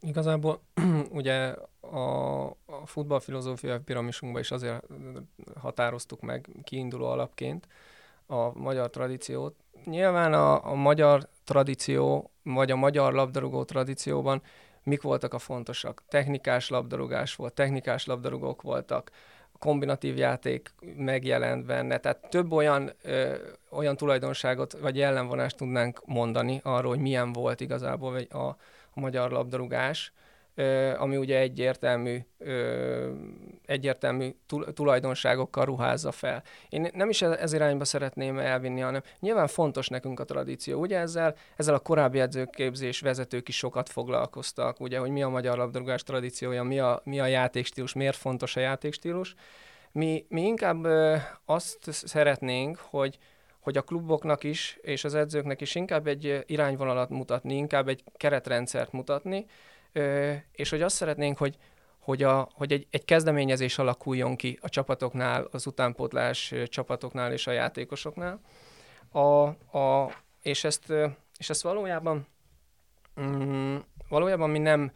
Igazából 0.00 0.60
ugye 1.20 1.54
a, 1.80 2.44
a 2.46 2.86
futballfilozófia 2.86 3.80
piramisunkban 3.80 4.40
is 4.40 4.50
azért 4.50 4.84
határoztuk 5.60 6.20
meg 6.20 6.48
kiinduló 6.64 7.06
alapként 7.06 7.68
a 8.26 8.58
magyar 8.58 8.90
tradíciót. 8.90 9.54
Nyilván 9.84 10.32
a, 10.32 10.70
a 10.70 10.74
magyar 10.74 11.28
tradíció, 11.44 12.30
vagy 12.42 12.70
a 12.70 12.76
magyar 12.76 13.12
labdarúgó 13.12 13.64
tradícióban 13.64 14.42
mik 14.88 15.02
voltak 15.02 15.34
a 15.34 15.38
fontosak? 15.38 16.02
Technikás 16.08 16.68
labdarúgás 16.68 17.34
volt, 17.34 17.52
technikás 17.52 18.06
labdarúgók 18.06 18.62
voltak, 18.62 19.10
kombinatív 19.58 20.16
játék 20.16 20.74
megjelent 20.96 21.66
benne, 21.66 21.98
tehát 21.98 22.26
több 22.30 22.52
olyan, 22.52 22.92
ö, 23.02 23.34
olyan 23.70 23.96
tulajdonságot 23.96 24.72
vagy 24.72 24.96
jellemvonást 24.96 25.56
tudnánk 25.56 26.02
mondani 26.04 26.60
arról, 26.64 26.90
hogy 26.90 27.00
milyen 27.00 27.32
volt 27.32 27.60
igazából 27.60 28.16
a, 28.16 28.38
a 28.94 29.00
magyar 29.00 29.30
labdarúgás, 29.30 30.12
ami 30.96 31.16
ugye 31.16 31.38
egyértelmű, 31.38 32.18
egyértelmű 33.66 34.30
tulajdonságokkal 34.74 35.64
ruházza 35.64 36.12
fel. 36.12 36.42
Én 36.68 36.90
nem 36.92 37.08
is 37.08 37.22
ez 37.22 37.52
irányba 37.52 37.84
szeretném 37.84 38.38
elvinni, 38.38 38.80
hanem 38.80 39.02
nyilván 39.20 39.46
fontos 39.46 39.88
nekünk 39.88 40.20
a 40.20 40.24
tradíció. 40.24 40.80
Ugye 40.80 40.98
ezzel, 40.98 41.34
ezzel 41.56 41.74
a 41.74 41.78
korábbi 41.78 42.20
edzőképzés 42.20 43.00
vezetők 43.00 43.48
is 43.48 43.56
sokat 43.56 43.88
foglalkoztak, 43.88 44.80
ugye, 44.80 44.98
hogy 44.98 45.10
mi 45.10 45.22
a 45.22 45.28
magyar 45.28 45.58
labdarúgás 45.58 46.02
tradíciója, 46.02 46.62
mi 46.62 46.78
a, 46.78 47.00
mi 47.04 47.20
a 47.20 47.26
játékstílus, 47.26 47.92
miért 47.92 48.16
fontos 48.16 48.56
a 48.56 48.60
játékstílus. 48.60 49.34
Mi, 49.92 50.26
mi 50.28 50.42
inkább 50.42 50.84
azt 51.44 51.78
szeretnénk, 51.90 52.76
hogy, 52.76 53.18
hogy 53.60 53.76
a 53.76 53.82
kluboknak 53.82 54.44
is, 54.44 54.78
és 54.80 55.04
az 55.04 55.14
edzőknek 55.14 55.60
is 55.60 55.74
inkább 55.74 56.06
egy 56.06 56.44
irányvonalat 56.46 57.08
mutatni, 57.08 57.56
inkább 57.56 57.88
egy 57.88 58.04
keretrendszert 58.16 58.92
mutatni, 58.92 59.46
és 60.52 60.70
hogy 60.70 60.82
azt 60.82 60.96
szeretnénk, 60.96 61.38
hogy, 61.38 61.56
hogy, 61.98 62.22
a, 62.22 62.48
hogy 62.52 62.72
egy, 62.72 62.86
egy 62.90 63.04
kezdeményezés 63.04 63.78
alakuljon 63.78 64.36
ki 64.36 64.58
a 64.62 64.68
csapatoknál, 64.68 65.48
az 65.50 65.66
utánpótlás 65.66 66.54
csapatoknál 66.66 67.32
és 67.32 67.46
a 67.46 67.52
játékosoknál. 67.52 68.40
A, 69.12 69.46
a, 69.78 70.12
és, 70.42 70.64
ezt, 70.64 70.92
és 71.38 71.50
ezt 71.50 71.62
valójában, 71.62 72.26
mm, 73.20 73.76
valójában 74.08 74.50
mi 74.50 74.58
nem 74.58 74.92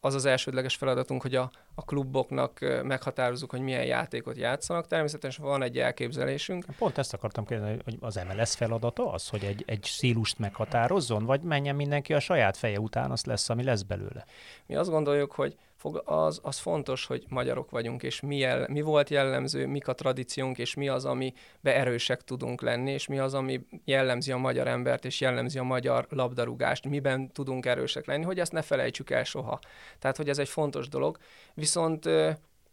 az 0.00 0.14
az 0.14 0.24
elsődleges 0.24 0.76
feladatunk, 0.76 1.22
hogy 1.22 1.34
a, 1.34 1.50
a 1.74 1.84
kluboknak 1.84 2.58
meghatározzuk, 2.82 3.50
hogy 3.50 3.60
milyen 3.60 3.84
játékot 3.84 4.36
játszanak. 4.36 4.86
Természetesen 4.86 5.44
van 5.44 5.62
egy 5.62 5.78
elképzelésünk. 5.78 6.64
Pont 6.78 6.98
ezt 6.98 7.14
akartam 7.14 7.44
kérdezni, 7.44 7.78
hogy 7.84 7.96
az 8.00 8.20
MLS 8.28 8.54
feladata 8.54 9.12
az, 9.12 9.28
hogy 9.28 9.44
egy, 9.44 9.62
egy 9.66 9.82
szílust 9.82 10.38
meghatározzon, 10.38 11.24
vagy 11.24 11.40
menjen 11.40 11.76
mindenki 11.76 12.14
a 12.14 12.20
saját 12.20 12.56
feje 12.56 12.80
után, 12.80 13.10
az 13.10 13.24
lesz, 13.24 13.48
ami 13.48 13.64
lesz 13.64 13.82
belőle? 13.82 14.24
Mi 14.66 14.74
azt 14.74 14.90
gondoljuk, 14.90 15.32
hogy 15.32 15.56
fog, 15.84 16.02
az, 16.04 16.40
az 16.42 16.58
fontos, 16.58 17.06
hogy 17.06 17.24
magyarok 17.28 17.70
vagyunk, 17.70 18.02
és 18.02 18.20
mi, 18.20 18.36
jel, 18.36 18.66
mi 18.68 18.80
volt 18.80 19.10
jellemző, 19.10 19.66
mik 19.66 19.88
a 19.88 19.94
tradíciónk, 19.94 20.58
és 20.58 20.74
mi 20.74 20.88
az, 20.88 21.04
ami 21.04 21.32
erősek 21.62 22.22
tudunk 22.22 22.60
lenni, 22.60 22.90
és 22.90 23.06
mi 23.06 23.18
az, 23.18 23.34
ami 23.34 23.66
jellemzi 23.84 24.32
a 24.32 24.36
magyar 24.36 24.66
embert, 24.66 25.04
és 25.04 25.20
jellemzi 25.20 25.58
a 25.58 25.62
magyar 25.62 26.06
labdarúgást, 26.10 26.88
miben 26.88 27.32
tudunk 27.32 27.66
erősek 27.66 28.06
lenni, 28.06 28.24
hogy 28.24 28.40
ezt 28.40 28.52
ne 28.52 28.62
felejtsük 28.62 29.10
el 29.10 29.24
soha. 29.24 29.58
Tehát, 29.98 30.16
hogy 30.16 30.28
ez 30.28 30.38
egy 30.38 30.48
fontos 30.48 30.88
dolog. 30.88 31.18
Viszont, 31.54 32.08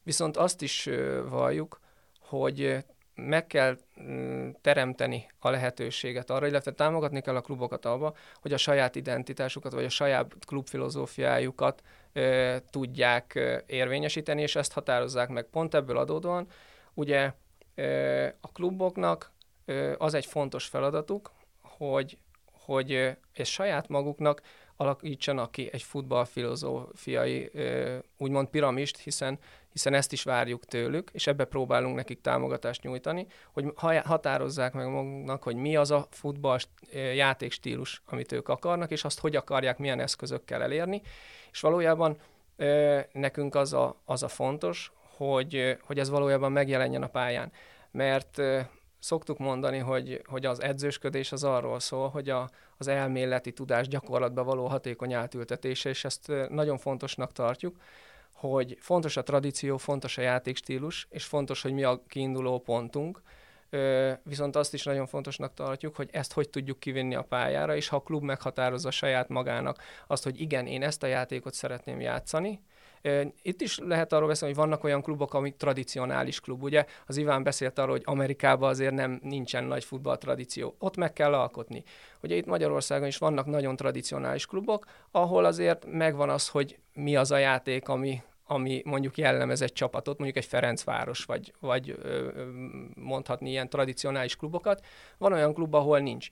viszont 0.04 0.38
azt 0.38 0.62
is 0.62 0.90
valljuk, 1.30 1.80
hogy 2.20 2.84
meg 3.16 3.48
kell 3.48 3.78
mm, 4.02 4.50
teremteni 4.62 5.28
a 5.40 5.50
lehetőséget 5.50 6.30
arra, 6.30 6.48
illetve 6.48 6.72
támogatni 6.72 7.22
kell 7.22 7.36
a 7.36 7.42
klubokat 7.42 7.86
abba, 7.86 8.14
hogy 8.42 8.54
a 8.54 8.58
saját 8.58 8.96
identitásukat, 8.96 9.72
vagy 9.72 9.86
a 9.86 9.90
saját 9.90 10.34
klubfilozófiájukat 10.46 11.82
e, 12.14 12.60
tudják 12.70 13.40
érvényesíteni, 13.66 14.42
és 14.42 14.56
ezt 14.56 14.74
határozzák 14.74 15.30
meg. 15.30 15.46
Pont 15.46 15.74
ebből 15.74 15.98
adódóan, 15.98 16.48
ugye 16.94 17.32
e, 17.76 18.28
a 18.42 18.52
kluboknak 18.54 19.32
e, 19.66 19.96
az 19.98 20.14
egy 20.14 20.26
fontos 20.26 20.66
feladatuk, 20.66 21.32
hogy, 21.62 22.18
hogy 22.52 23.18
és 23.34 23.52
saját 23.52 23.88
maguknak 23.88 24.42
alakítsanak 24.82 25.52
ki 25.52 25.70
egy 25.72 25.82
futballfilozófiai 25.82 27.52
úgymond 28.18 28.48
piramist, 28.48 28.98
hiszen, 28.98 29.40
hiszen 29.72 29.94
ezt 29.94 30.12
is 30.12 30.24
várjuk 30.24 30.66
tőlük, 30.66 31.10
és 31.14 31.28
ebbe 31.28 31.46
próbálunk 31.46 31.96
nekik 31.96 32.22
támogatást 32.22 32.84
nyújtani, 32.84 33.28
hogy 33.54 33.74
határozzák 34.04 34.74
meg 34.74 34.88
maguknak, 34.88 35.44
hogy 35.44 35.56
mi 35.56 35.76
az 35.76 35.92
a 35.92 36.08
futball 36.10 36.60
játékstílus, 37.16 38.02
amit 38.06 38.32
ők 38.32 38.48
akarnak, 38.48 38.92
és 38.92 39.04
azt 39.04 39.20
hogy 39.20 39.36
akarják, 39.36 39.78
milyen 39.78 40.00
eszközökkel 40.00 40.62
elérni, 40.62 41.02
és 41.52 41.60
valójában 41.60 42.18
nekünk 43.12 43.56
az 43.56 43.74
a, 43.74 44.02
az 44.06 44.24
a 44.24 44.28
fontos, 44.28 44.92
hogy, 45.18 45.78
hogy 45.82 46.00
ez 46.00 46.10
valójában 46.10 46.52
megjelenjen 46.52 47.04
a 47.04 47.08
pályán. 47.08 47.52
Mert 47.92 48.42
szoktuk 49.02 49.38
mondani, 49.38 49.78
hogy, 49.78 50.22
hogy 50.26 50.46
az 50.46 50.62
edzősködés 50.62 51.32
az 51.32 51.44
arról 51.44 51.80
szól, 51.80 52.10
hogy 52.10 52.30
a, 52.30 52.50
az 52.78 52.88
elméleti 52.88 53.52
tudás 53.54 53.88
gyakorlatba 53.88 54.44
való 54.44 54.68
hatékony 54.68 55.14
átültetése, 55.14 55.90
és 55.90 56.06
ezt 56.06 56.32
nagyon 56.50 56.78
fontosnak 56.78 57.32
tartjuk, 57.32 57.76
hogy 58.32 58.78
fontos 58.80 59.18
a 59.18 59.24
tradíció, 59.24 59.78
fontos 59.78 60.18
a 60.18 60.22
játékstílus, 60.22 61.08
és 61.10 61.26
fontos, 61.26 61.62
hogy 61.62 61.74
mi 61.74 61.84
a 61.84 62.04
kiinduló 62.08 62.60
pontunk, 62.60 63.22
viszont 64.24 64.56
azt 64.56 64.74
is 64.74 64.84
nagyon 64.84 65.08
fontosnak 65.08 65.54
tartjuk, 65.54 65.96
hogy 65.96 66.10
ezt 66.12 66.34
hogy 66.34 66.50
tudjuk 66.50 66.80
kivinni 66.80 67.16
a 67.16 67.22
pályára, 67.22 67.76
és 67.76 67.88
ha 67.88 67.96
a 67.96 68.02
klub 68.02 68.24
meghatározza 68.24 68.92
saját 68.92 69.30
magának 69.30 69.84
azt, 70.08 70.24
hogy 70.24 70.42
igen, 70.42 70.68
én 70.68 70.84
ezt 70.84 71.04
a 71.04 71.08
játékot 71.08 71.54
szeretném 71.54 72.00
játszani, 72.00 72.62
itt 73.42 73.62
is 73.62 73.78
lehet 73.78 74.14
arról 74.14 74.28
beszélni, 74.28 74.54
hogy 74.54 74.64
vannak 74.64 74.84
olyan 74.84 75.02
klubok, 75.02 75.34
amik 75.34 75.56
tradicionális 75.56 76.40
klub. 76.40 76.64
Ugye 76.64 76.86
az 77.08 77.18
Iván 77.18 77.44
beszélt 77.44 77.80
arról, 77.80 77.92
hogy 77.92 78.04
Amerikában 78.06 78.70
azért 78.70 78.94
nem 78.94 79.20
nincsen 79.24 79.64
nagy 79.64 79.84
futball 79.84 80.18
tradíció. 80.18 80.76
Ott 80.80 80.98
meg 80.98 81.14
kell 81.14 81.34
alkotni. 81.34 81.84
Ugye 82.22 82.36
itt 82.36 82.46
Magyarországon 82.46 83.08
is 83.08 83.18
vannak 83.18 83.46
nagyon 83.46 83.76
tradicionális 83.76 84.46
klubok, 84.46 84.86
ahol 85.12 85.46
azért 85.46 85.86
megvan 85.86 86.30
az, 86.30 86.48
hogy 86.48 86.80
mi 86.94 87.16
az 87.16 87.32
a 87.32 87.38
játék, 87.38 87.88
ami, 87.88 88.22
ami 88.46 88.82
mondjuk 88.86 89.18
jellemez 89.18 89.62
egy 89.62 89.74
csapatot, 89.74 90.18
mondjuk 90.18 90.44
egy 90.44 90.50
Ferencváros, 90.50 91.24
vagy, 91.24 91.54
vagy 91.60 91.98
mondhatni 92.96 93.50
ilyen 93.50 93.70
tradicionális 93.70 94.36
klubokat. 94.36 94.86
Van 95.18 95.34
olyan 95.34 95.54
klub, 95.54 95.74
ahol 95.74 96.00
nincs 96.00 96.30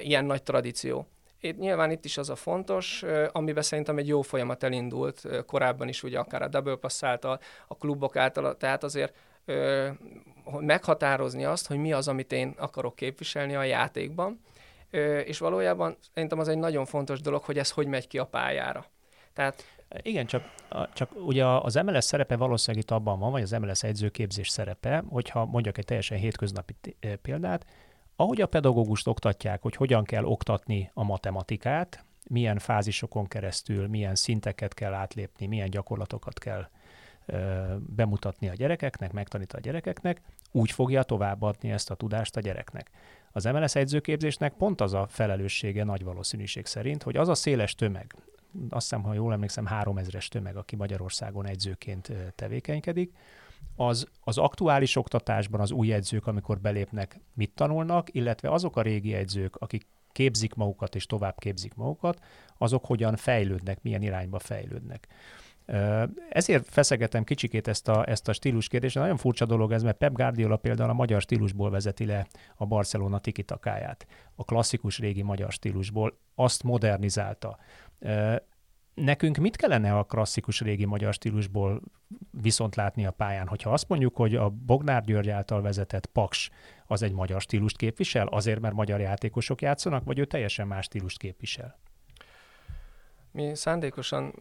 ilyen 0.00 0.24
nagy 0.24 0.42
tradíció. 0.42 1.06
Itt, 1.44 1.58
nyilván 1.58 1.90
itt 1.90 2.04
is 2.04 2.18
az 2.18 2.30
a 2.30 2.36
fontos, 2.36 3.04
amiben 3.32 3.62
szerintem 3.62 3.98
egy 3.98 4.08
jó 4.08 4.22
folyamat 4.22 4.62
elindult 4.62 5.28
korábban 5.46 5.88
is, 5.88 6.02
ugye 6.02 6.18
akár 6.18 6.42
a 6.42 6.48
Double 6.48 6.76
Pass 6.76 7.02
által, 7.02 7.40
a 7.66 7.76
klubok 7.76 8.16
által, 8.16 8.56
tehát 8.56 8.84
azért 8.84 9.14
meghatározni 10.60 11.44
azt, 11.44 11.66
hogy 11.66 11.78
mi 11.78 11.92
az, 11.92 12.08
amit 12.08 12.32
én 12.32 12.54
akarok 12.58 12.96
képviselni 12.96 13.54
a 13.54 13.62
játékban, 13.62 14.40
és 15.24 15.38
valójában 15.38 15.96
szerintem 16.14 16.38
az 16.38 16.48
egy 16.48 16.58
nagyon 16.58 16.84
fontos 16.84 17.20
dolog, 17.20 17.42
hogy 17.42 17.58
ez 17.58 17.70
hogy 17.70 17.86
megy 17.86 18.06
ki 18.06 18.18
a 18.18 18.26
pályára. 18.26 18.84
Tehát 19.32 19.64
igen, 20.02 20.26
csak, 20.26 20.54
csak 20.92 21.10
ugye 21.26 21.46
az 21.46 21.74
MLS 21.74 22.04
szerepe 22.04 22.36
valószínűleg 22.36 22.84
itt 22.84 22.90
abban 22.90 23.18
van, 23.18 23.30
vagy 23.30 23.42
az 23.42 23.50
MLS 23.50 23.82
edzőképzés 23.82 24.48
szerepe, 24.48 25.04
hogyha 25.08 25.44
mondjak 25.44 25.78
egy 25.78 25.84
teljesen 25.84 26.18
hétköznapi 26.18 26.74
példát, 27.22 27.66
ahogy 28.22 28.40
a 28.40 28.46
pedagógust 28.46 29.06
oktatják, 29.06 29.62
hogy 29.62 29.76
hogyan 29.76 30.04
kell 30.04 30.24
oktatni 30.24 30.90
a 30.94 31.04
matematikát, 31.04 32.04
milyen 32.28 32.58
fázisokon 32.58 33.26
keresztül, 33.26 33.88
milyen 33.88 34.14
szinteket 34.14 34.74
kell 34.74 34.92
átlépni, 34.92 35.46
milyen 35.46 35.70
gyakorlatokat 35.70 36.38
kell 36.38 36.68
ö, 37.26 37.62
bemutatni 37.78 38.48
a 38.48 38.54
gyerekeknek, 38.54 39.12
megtanítani 39.12 39.62
a 39.62 39.66
gyerekeknek, 39.66 40.20
úgy 40.52 40.70
fogja 40.70 41.02
továbbadni 41.02 41.70
ezt 41.70 41.90
a 41.90 41.94
tudást 41.94 42.36
a 42.36 42.40
gyereknek. 42.40 42.90
Az 43.32 43.44
MLS 43.44 43.74
edzőképzésnek 43.74 44.52
pont 44.52 44.80
az 44.80 44.94
a 44.94 45.06
felelőssége 45.08 45.84
nagy 45.84 46.04
valószínűség 46.04 46.66
szerint, 46.66 47.02
hogy 47.02 47.16
az 47.16 47.28
a 47.28 47.34
széles 47.34 47.74
tömeg, 47.74 48.14
azt 48.68 48.88
hiszem, 48.88 49.02
ha 49.02 49.14
jól 49.14 49.32
emlékszem, 49.32 49.66
3000-es 49.70 50.28
tömeg, 50.28 50.56
aki 50.56 50.76
Magyarországon 50.76 51.46
edzőként 51.46 52.12
tevékenykedik, 52.34 53.12
az, 53.76 54.08
az 54.20 54.38
aktuális 54.38 54.96
oktatásban 54.96 55.60
az 55.60 55.70
új 55.70 55.92
edzők, 55.92 56.26
amikor 56.26 56.60
belépnek, 56.60 57.20
mit 57.34 57.54
tanulnak, 57.54 58.14
illetve 58.14 58.50
azok 58.50 58.76
a 58.76 58.82
régi 58.82 59.14
edzők, 59.14 59.56
akik 59.56 59.86
képzik 60.12 60.54
magukat 60.54 60.94
és 60.94 61.06
tovább 61.06 61.38
képzik 61.38 61.74
magukat, 61.74 62.18
azok 62.58 62.86
hogyan 62.86 63.16
fejlődnek, 63.16 63.82
milyen 63.82 64.02
irányba 64.02 64.38
fejlődnek. 64.38 65.08
Ezért 66.28 66.68
feszegetem 66.68 67.24
kicsikét 67.24 67.68
ezt 67.68 67.88
a, 67.88 68.08
ezt 68.08 68.28
a 68.28 68.32
stílus 68.32 68.68
kérdést. 68.68 68.94
Nagyon 68.94 69.16
furcsa 69.16 69.46
dolog 69.46 69.72
ez, 69.72 69.82
mert 69.82 69.96
Pep 69.96 70.12
Guardiola 70.12 70.56
például 70.56 70.90
a 70.90 70.92
magyar 70.94 71.20
stílusból 71.20 71.70
vezeti 71.70 72.06
le 72.06 72.26
a 72.56 72.66
Barcelona 72.66 73.18
tikitakáját. 73.18 74.06
A 74.34 74.44
klasszikus 74.44 74.98
régi 74.98 75.22
magyar 75.22 75.52
stílusból 75.52 76.18
azt 76.34 76.62
modernizálta. 76.62 77.58
Nekünk 78.94 79.36
mit 79.36 79.56
kellene 79.56 79.98
a 79.98 80.04
klasszikus 80.04 80.60
régi 80.60 80.84
magyar 80.84 81.12
stílusból 81.12 81.80
viszont 82.30 82.76
látni 82.76 83.06
a 83.06 83.10
pályán? 83.10 83.46
Hogyha 83.46 83.72
azt 83.72 83.88
mondjuk, 83.88 84.16
hogy 84.16 84.34
a 84.34 84.48
Bognár 84.48 85.02
György 85.04 85.28
által 85.28 85.62
vezetett 85.62 86.06
Paks 86.06 86.50
az 86.86 87.02
egy 87.02 87.12
magyar 87.12 87.40
stílust 87.40 87.76
képvisel, 87.76 88.26
azért, 88.26 88.60
mert 88.60 88.74
magyar 88.74 89.00
játékosok 89.00 89.62
játszanak, 89.62 90.04
vagy 90.04 90.18
ő 90.18 90.24
teljesen 90.24 90.66
más 90.66 90.84
stílust 90.84 91.18
képvisel? 91.18 91.78
Mi 93.30 93.54
szándékosan 93.54 94.34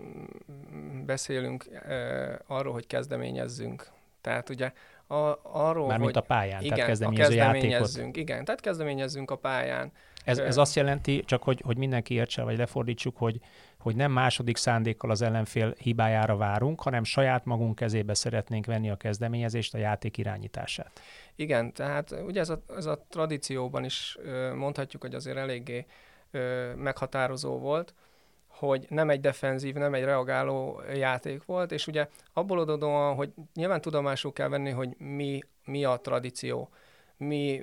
beszélünk 1.06 1.66
e, 1.66 2.42
arról, 2.48 2.74
hogy 2.74 2.88
kezdeményezzünk. 2.88 3.90
Tehát 4.22 4.50
ugye 4.50 4.72
a, 5.08 5.40
arról, 5.44 5.88
Mármint 5.88 6.14
hogy... 6.14 6.24
a 6.24 6.26
pályán, 6.26 6.62
igen, 6.62 6.76
tehát 6.76 6.90
kezdeményező 6.90 7.36
kezdeményezzünk, 7.36 8.18
Igen, 8.18 8.46
tehát 8.46 8.62
kezdeményezzünk 8.62 9.32
a 9.32 9.36
pályán. 9.36 9.92
Ez, 10.26 10.38
ez 10.38 10.58
azt 10.58 10.76
jelenti, 10.76 11.24
csak 11.26 11.44
hogy, 11.44 11.62
hogy 11.66 11.78
mindenki 11.78 12.14
értse, 12.14 12.44
vagy 12.44 12.58
lefordítsuk, 12.58 13.18
hogy, 13.18 13.40
hogy 13.80 13.96
nem 13.96 14.12
második 14.12 14.58
szándékkal 14.58 15.10
az 15.10 15.22
ellenfél 15.22 15.74
hibájára 15.78 16.36
várunk, 16.36 16.82
hanem 16.82 17.04
saját 17.04 17.46
magunk 17.46 17.76
kezébe 17.76 18.14
szeretnénk 18.14 18.66
venni 18.66 18.90
a 18.90 18.96
kezdeményezést, 18.96 19.74
a 19.74 19.78
játék 19.78 20.18
irányítását. 20.18 21.00
Igen, 21.36 21.74
tehát 21.74 22.12
ugye 22.26 22.40
ez 22.40 22.50
a, 22.50 22.62
ez 22.76 22.86
a 22.86 23.06
tradícióban 23.10 23.84
is 23.84 24.18
mondhatjuk, 24.56 25.02
hogy 25.02 25.16
azért 25.16 25.38
eléggé 25.38 25.86
meghatározó 26.76 27.58
volt, 27.58 27.94
hogy 28.48 28.86
nem 28.90 29.10
egy 29.10 29.20
defenzív, 29.20 29.76
nem 29.76 29.94
egy 29.94 30.04
reagáló 30.04 30.82
játék 30.94 31.46
volt, 31.46 31.72
és 31.72 31.88
ugye 31.88 32.08
abból 32.34 32.60
adódóan, 32.60 33.16
hogy 33.16 33.34
nyilván 33.54 33.82
tudomásul 33.82 34.34
kell 34.34 34.48
venni, 34.48 34.70
hogy 34.70 34.96
mi, 34.98 35.40
mi 35.66 35.84
a 35.86 35.96
tradíció, 35.96 36.70
mi, 37.18 37.62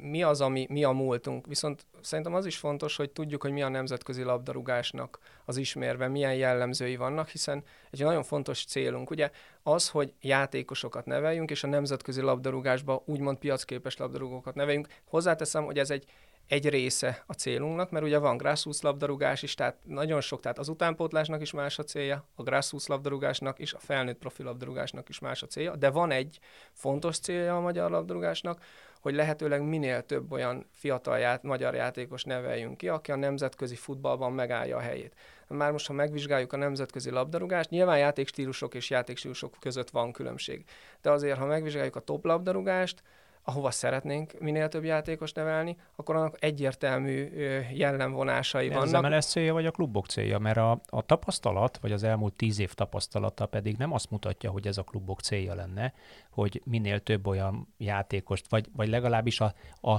mi 0.00 0.22
az, 0.22 0.40
ami 0.40 0.66
mi 0.70 0.84
a 0.84 0.90
múltunk. 0.90 1.46
Viszont 1.46 1.86
szerintem 2.00 2.34
az 2.34 2.46
is 2.46 2.56
fontos, 2.56 2.96
hogy 2.96 3.10
tudjuk, 3.10 3.42
hogy 3.42 3.52
mi 3.52 3.62
a 3.62 3.68
nemzetközi 3.68 4.22
labdarúgásnak 4.22 5.18
az 5.44 5.56
ismérve, 5.56 6.08
milyen 6.08 6.34
jellemzői 6.34 6.96
vannak, 6.96 7.28
hiszen 7.28 7.64
egy 7.90 8.00
nagyon 8.00 8.22
fontos 8.22 8.64
célunk, 8.64 9.10
ugye 9.10 9.30
az, 9.62 9.88
hogy 9.88 10.12
játékosokat 10.20 11.06
neveljünk, 11.06 11.50
és 11.50 11.64
a 11.64 11.66
nemzetközi 11.66 12.20
labdarúgásba 12.20 13.02
úgymond 13.06 13.38
piacképes 13.38 13.96
labdarúgókat 13.96 14.54
neveljünk. 14.54 14.88
Hozzáteszem, 15.04 15.64
hogy 15.64 15.78
ez 15.78 15.90
egy 15.90 16.06
egy 16.48 16.68
része 16.68 17.22
a 17.26 17.32
célunknak, 17.32 17.90
mert 17.90 18.04
ugye 18.04 18.18
van 18.18 18.36
grassroots 18.36 18.80
labdarúgás 18.80 19.42
is, 19.42 19.54
tehát 19.54 19.76
nagyon 19.84 20.20
sok, 20.20 20.40
tehát 20.40 20.58
az 20.58 20.68
utánpótlásnak 20.68 21.40
is 21.40 21.52
más 21.52 21.78
a 21.78 21.82
célja, 21.82 22.24
a 22.34 22.42
grassroots 22.42 22.86
labdarúgásnak 22.86 23.58
is, 23.58 23.72
a 23.74 23.78
felnőtt 23.78 24.18
profi 24.18 24.42
labdarúgásnak 24.42 25.08
is 25.08 25.18
más 25.18 25.42
a 25.42 25.46
célja, 25.46 25.76
de 25.76 25.90
van 25.90 26.10
egy 26.10 26.38
fontos 26.72 27.18
célja 27.18 27.56
a 27.56 27.60
magyar 27.60 27.90
labdarúgásnak, 27.90 28.62
hogy 29.00 29.14
lehetőleg 29.14 29.62
minél 29.62 30.02
több 30.02 30.32
olyan 30.32 30.66
fiatal 30.72 31.18
ját, 31.18 31.42
magyar 31.42 31.74
játékos 31.74 32.24
neveljünk 32.24 32.76
ki, 32.76 32.88
aki 32.88 33.12
a 33.12 33.16
nemzetközi 33.16 33.74
futballban 33.74 34.32
megállja 34.32 34.76
a 34.76 34.80
helyét. 34.80 35.14
Már 35.48 35.72
most, 35.72 35.86
ha 35.86 35.92
megvizsgáljuk 35.92 36.52
a 36.52 36.56
nemzetközi 36.56 37.10
labdarúgást, 37.10 37.70
nyilván 37.70 37.98
játékstílusok 37.98 38.74
és 38.74 38.90
játékstílusok 38.90 39.54
között 39.60 39.90
van 39.90 40.12
különbség. 40.12 40.64
De 41.02 41.10
azért, 41.10 41.38
ha 41.38 41.46
megvizsgáljuk 41.46 41.96
a 41.96 42.00
top 42.00 42.24
labdarúgást, 42.24 43.02
ahova 43.48 43.70
szeretnénk 43.70 44.40
minél 44.40 44.68
több 44.68 44.84
játékos 44.84 45.32
nevelni, 45.32 45.76
akkor 45.96 46.16
annak 46.16 46.36
egyértelmű 46.38 47.28
jellemvonásai 47.72 48.68
vannak. 48.68 48.84
Ez 48.84 49.10
MLS 49.10 49.26
célja, 49.26 49.52
vagy 49.52 49.66
a 49.66 49.70
klubok 49.70 50.06
célja? 50.06 50.38
Mert 50.38 50.56
a, 50.56 50.80
a 50.86 51.02
tapasztalat, 51.02 51.78
vagy 51.78 51.92
az 51.92 52.02
elmúlt 52.02 52.34
tíz 52.34 52.58
év 52.58 52.72
tapasztalata 52.74 53.46
pedig 53.46 53.76
nem 53.76 53.92
azt 53.92 54.10
mutatja, 54.10 54.50
hogy 54.50 54.66
ez 54.66 54.78
a 54.78 54.82
klubok 54.82 55.20
célja 55.20 55.54
lenne, 55.54 55.92
hogy 56.30 56.62
minél 56.64 57.00
több 57.00 57.26
olyan 57.26 57.74
játékost, 57.78 58.46
vagy, 58.48 58.66
vagy 58.76 58.88
legalábbis 58.88 59.40
a, 59.40 59.54
a, 59.80 59.92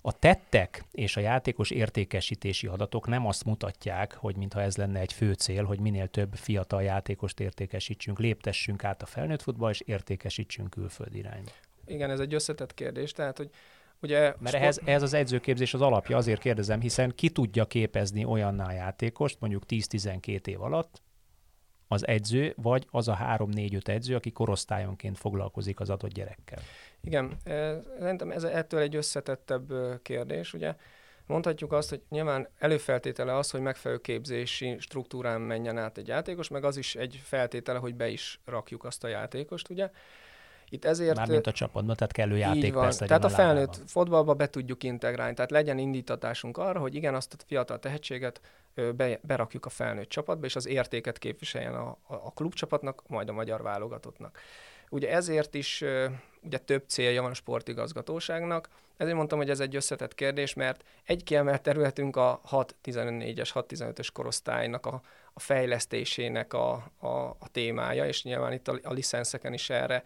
a 0.00 0.12
tettek 0.18 0.84
és 0.92 1.16
a 1.16 1.20
játékos 1.20 1.70
értékesítési 1.70 2.66
adatok 2.66 3.06
nem 3.06 3.26
azt 3.26 3.44
mutatják, 3.44 4.14
hogy 4.14 4.36
mintha 4.36 4.60
ez 4.60 4.76
lenne 4.76 5.00
egy 5.00 5.12
fő 5.12 5.32
cél, 5.32 5.64
hogy 5.64 5.80
minél 5.80 6.08
több 6.08 6.34
fiatal 6.34 6.82
játékost 6.82 7.40
értékesítsünk, 7.40 8.18
léptessünk 8.18 8.84
át 8.84 9.02
a 9.02 9.06
felnőtt 9.06 9.42
futball, 9.42 9.70
és 9.70 9.80
értékesítsünk 9.80 10.70
külföldi 10.70 11.18
irányba 11.18 11.50
igen, 11.90 12.10
ez 12.10 12.20
egy 12.20 12.34
összetett 12.34 12.74
kérdés, 12.74 13.12
tehát 13.12 13.36
hogy 13.36 13.50
Ugye, 14.02 14.20
Mert 14.20 14.36
sport... 14.38 14.54
ehhez, 14.54 14.80
ehhez 14.84 15.02
az 15.02 15.14
edzőképzés 15.14 15.74
az 15.74 15.80
alapja, 15.80 16.16
azért 16.16 16.40
kérdezem, 16.40 16.80
hiszen 16.80 17.14
ki 17.14 17.30
tudja 17.30 17.64
képezni 17.64 18.24
olyanná 18.24 18.72
játékost, 18.72 19.40
mondjuk 19.40 19.62
10-12 19.68 20.46
év 20.46 20.62
alatt, 20.62 21.02
az 21.88 22.06
edző, 22.06 22.54
vagy 22.56 22.86
az 22.90 23.08
a 23.08 23.18
3-4-5 23.20 23.88
edző, 23.88 24.14
aki 24.14 24.30
korosztályonként 24.32 25.18
foglalkozik 25.18 25.80
az 25.80 25.90
adott 25.90 26.12
gyerekkel. 26.12 26.58
Igen, 27.00 27.36
szerintem 27.98 28.30
ez 28.30 28.44
ettől 28.44 28.80
egy 28.80 28.96
összetettebb 28.96 29.72
kérdés, 30.02 30.52
ugye. 30.52 30.74
Mondhatjuk 31.26 31.72
azt, 31.72 31.88
hogy 31.88 32.02
nyilván 32.08 32.48
előfeltétele 32.58 33.36
az, 33.36 33.50
hogy 33.50 33.60
megfelelő 33.60 34.00
képzési 34.00 34.76
struktúrán 34.78 35.40
menjen 35.40 35.78
át 35.78 35.98
egy 35.98 36.08
játékos, 36.08 36.48
meg 36.48 36.64
az 36.64 36.76
is 36.76 36.94
egy 36.94 37.20
feltétele, 37.24 37.78
hogy 37.78 37.94
be 37.94 38.08
is 38.08 38.40
rakjuk 38.44 38.84
azt 38.84 39.04
a 39.04 39.08
játékost, 39.08 39.68
ugye. 39.68 39.90
Itt 40.72 40.84
ezért... 40.84 41.16
Mármint 41.16 41.46
a 41.46 41.52
csapatban, 41.52 41.96
tehát 41.96 42.12
kellő 42.12 42.36
játék 42.36 42.74
van. 42.74 42.90
Tehát 42.90 43.24
a, 43.24 43.26
a 43.26 43.30
felnőtt 43.30 43.80
fotballba 43.86 44.34
be 44.34 44.48
tudjuk 44.48 44.82
integrálni, 44.82 45.34
tehát 45.34 45.50
legyen 45.50 45.78
indítatásunk 45.78 46.58
arra, 46.58 46.80
hogy 46.80 46.94
igen, 46.94 47.14
azt 47.14 47.34
a 47.34 47.36
fiatal 47.46 47.78
tehetséget 47.78 48.40
be, 48.96 49.18
berakjuk 49.22 49.66
a 49.66 49.68
felnőtt 49.68 50.08
csapatba, 50.08 50.46
és 50.46 50.56
az 50.56 50.66
értéket 50.66 51.18
képviseljen 51.18 51.74
a, 51.74 51.96
a, 52.06 52.14
a 52.14 52.32
klubcsapatnak, 52.34 53.02
majd 53.06 53.28
a 53.28 53.32
magyar 53.32 53.62
válogatottnak. 53.62 54.38
Ugye 54.88 55.10
ezért 55.10 55.54
is 55.54 55.84
ugye 56.42 56.58
több 56.58 56.84
célja 56.86 57.22
van 57.22 57.30
a 57.30 57.34
sportigazgatóságnak, 57.34 58.68
ezért 58.96 59.16
mondtam, 59.16 59.38
hogy 59.38 59.50
ez 59.50 59.60
egy 59.60 59.76
összetett 59.76 60.14
kérdés, 60.14 60.54
mert 60.54 60.84
egy 61.04 61.24
kiemelt 61.24 61.62
területünk 61.62 62.16
a 62.16 62.40
6-14-es, 62.50 63.50
6-15-ös 63.54 64.08
korosztálynak 64.12 64.86
a, 64.86 65.00
a 65.32 65.40
fejlesztésének 65.40 66.52
a, 66.52 66.72
a, 66.98 67.08
a 67.16 67.48
témája, 67.52 68.06
és 68.06 68.22
nyilván 68.22 68.52
itt 68.52 68.68
a, 68.68 68.78
a 68.82 68.92
licenszeken 68.92 69.52
is 69.52 69.70
erre 69.70 70.02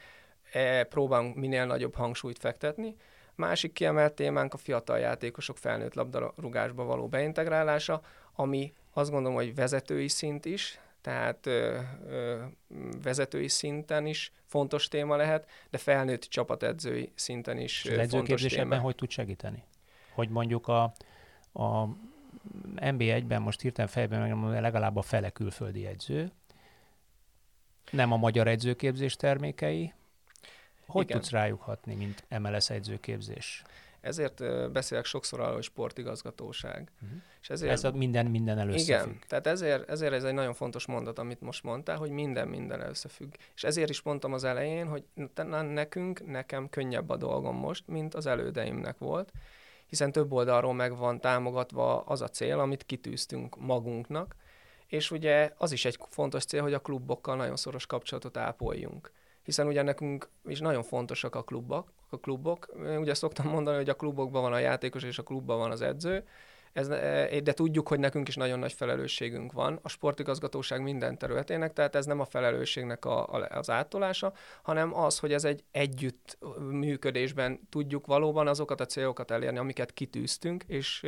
próbálunk 0.89 1.37
minél 1.37 1.67
nagyobb 1.67 1.95
hangsúlyt 1.95 2.39
fektetni. 2.39 2.97
Másik 3.35 3.73
kiemelt 3.73 4.13
témánk 4.13 4.55
a 4.55 4.57
fiatal 4.57 4.99
játékosok 4.99 5.59
felnőtt 5.59 5.95
labdarúgásba 5.95 6.85
való 6.85 7.09
beintegrálása, 7.09 8.03
ami 8.35 8.73
azt 8.93 9.11
gondolom, 9.11 9.37
hogy 9.37 9.55
vezetői 9.55 10.09
szint 10.09 10.45
is, 10.45 10.79
tehát 11.01 11.47
ö, 11.47 11.79
ö, 12.09 12.43
vezetői 13.03 13.49
szinten 13.49 14.07
is 14.07 14.33
fontos 14.45 14.89
téma 14.89 15.17
lehet, 15.17 15.49
de 15.71 15.79
felnőtt 15.79 16.23
csapatedzői 16.23 17.13
szinten 17.15 17.59
is 17.59 17.85
És 17.85 18.09
fontos 18.09 18.43
téma. 18.43 18.63
ebben 18.63 18.81
hogy 18.81 18.95
tud 18.95 19.11
segíteni? 19.11 19.63
Hogy 20.13 20.29
mondjuk 20.29 20.69
a, 20.69 20.83
a 21.53 21.89
NB1-ben 22.77 23.43
most 23.43 23.61
hirtelen 23.61 23.91
fejben 23.91 24.21
megmondom, 24.21 24.61
legalább 24.61 24.97
a 24.97 25.03
fele 25.03 25.31
külföldi 25.31 25.87
edző, 25.87 26.31
nem 27.91 28.13
a 28.13 28.17
magyar 28.17 28.49
edzőképzés 28.49 29.17
termékei, 29.17 29.93
hogy 30.87 31.03
Igen. 31.03 31.17
tudsz 31.17 31.31
rájuk 31.31 31.61
hatni, 31.61 31.95
mint 31.95 32.25
MLS 32.39 32.71
edzőképzés? 32.71 33.63
Ezért 34.05 34.71
beszélek 34.73 35.05
sokszor 35.05 35.41
arról, 35.41 35.55
hogy 35.55 35.63
sportigazgatóság. 35.63 36.91
Uh-huh. 37.03 37.19
És 37.41 37.51
ezért, 37.51 37.73
ez 37.73 37.85
a 37.85 37.91
minden 37.91 38.27
minden 38.27 38.59
előszöfügg. 38.59 38.87
Igen, 38.87 39.19
tehát 39.29 39.47
ezért, 39.47 39.89
ezért 39.91 40.13
ez 40.13 40.25
egy 40.25 40.35
nagyon 40.35 40.55
fontos 40.55 40.87
mondat, 40.87 41.19
amit 41.19 41.41
most 41.41 41.63
mondtál, 41.63 41.97
hogy 41.97 42.11
minden 42.11 42.49
minden 42.49 42.81
összefügg. 42.81 43.33
És 43.55 43.65
ezért 43.65 43.91
is 43.91 44.03
mondtam 44.03 44.33
az 44.33 44.45
elején, 44.45 44.87
hogy 44.87 45.05
nekünk, 45.51 46.27
nekem 46.27 46.69
könnyebb 46.69 47.11
a 47.11 47.17
dolgom 47.17 47.57
most, 47.57 47.87
mint 47.87 48.15
az 48.15 48.27
elődeimnek 48.27 48.99
volt, 48.99 49.33
hiszen 49.87 50.13
több 50.13 50.33
oldalról 50.33 50.75
meg 50.75 50.97
van 50.97 51.21
támogatva 51.21 52.01
az 52.01 52.23
a 52.23 52.29
cél, 52.29 52.59
amit 52.59 52.87
kitűztünk 52.87 53.61
magunknak, 53.61 54.35
és 54.87 55.11
ugye 55.11 55.53
az 55.57 55.73
is 55.73 55.85
egy 55.85 55.99
fontos 56.11 56.45
cél, 56.45 56.63
hogy 56.63 56.75
a 56.75 56.81
klubokkal 56.81 57.37
nagyon 57.37 57.57
szoros 57.57 57.87
kapcsolatot 57.87 58.37
ápoljunk 58.37 59.13
hiszen 59.45 59.67
ugye 59.67 59.83
nekünk 59.83 60.29
is 60.47 60.61
nagyon 60.61 60.83
fontosak 60.83 61.35
a 61.35 61.43
klubok, 61.43 61.93
a 62.11 62.19
klubok. 62.19 62.69
Ugye 62.99 63.15
szoktam 63.15 63.49
mondani, 63.49 63.77
hogy 63.77 63.89
a 63.89 63.97
klubokban 63.97 64.43
van 64.43 64.53
a 64.53 64.59
játékos 64.59 65.03
és 65.03 65.19
a 65.19 65.23
klubban 65.23 65.59
van 65.59 65.71
az 65.71 65.81
edző, 65.81 66.27
ez, 66.75 66.89
e, 66.89 67.41
de 67.41 67.53
tudjuk, 67.53 67.89
hogy 67.89 67.99
nekünk 67.99 68.29
is 68.29 68.37
nagyon 68.37 68.59
nagy 68.59 68.73
felelősségünk 68.73 69.53
van 69.53 69.79
a 69.83 69.89
sportigazgatóság 69.89 70.83
minden 70.83 71.19
területének, 71.19 71.73
tehát 71.73 71.95
ez 71.95 72.07
nem 72.07 72.21
a 72.21 72.25
felelősségnek 72.25 73.05
a, 73.05 73.27
a, 73.27 73.47
az 73.51 73.71
áttolása, 73.71 74.33
hanem 74.63 74.95
az, 74.95 75.19
hogy 75.19 75.33
ez 75.33 75.45
egy 75.45 75.65
együtt 75.71 76.39
működésben 76.71 77.69
tudjuk 77.71 78.07
valóban 78.07 78.47
azokat 78.47 78.81
a 78.81 78.87
célokat 78.87 79.31
elérni, 79.31 79.59
amiket 79.59 79.93
kitűztünk, 79.93 80.65
és, 80.67 81.03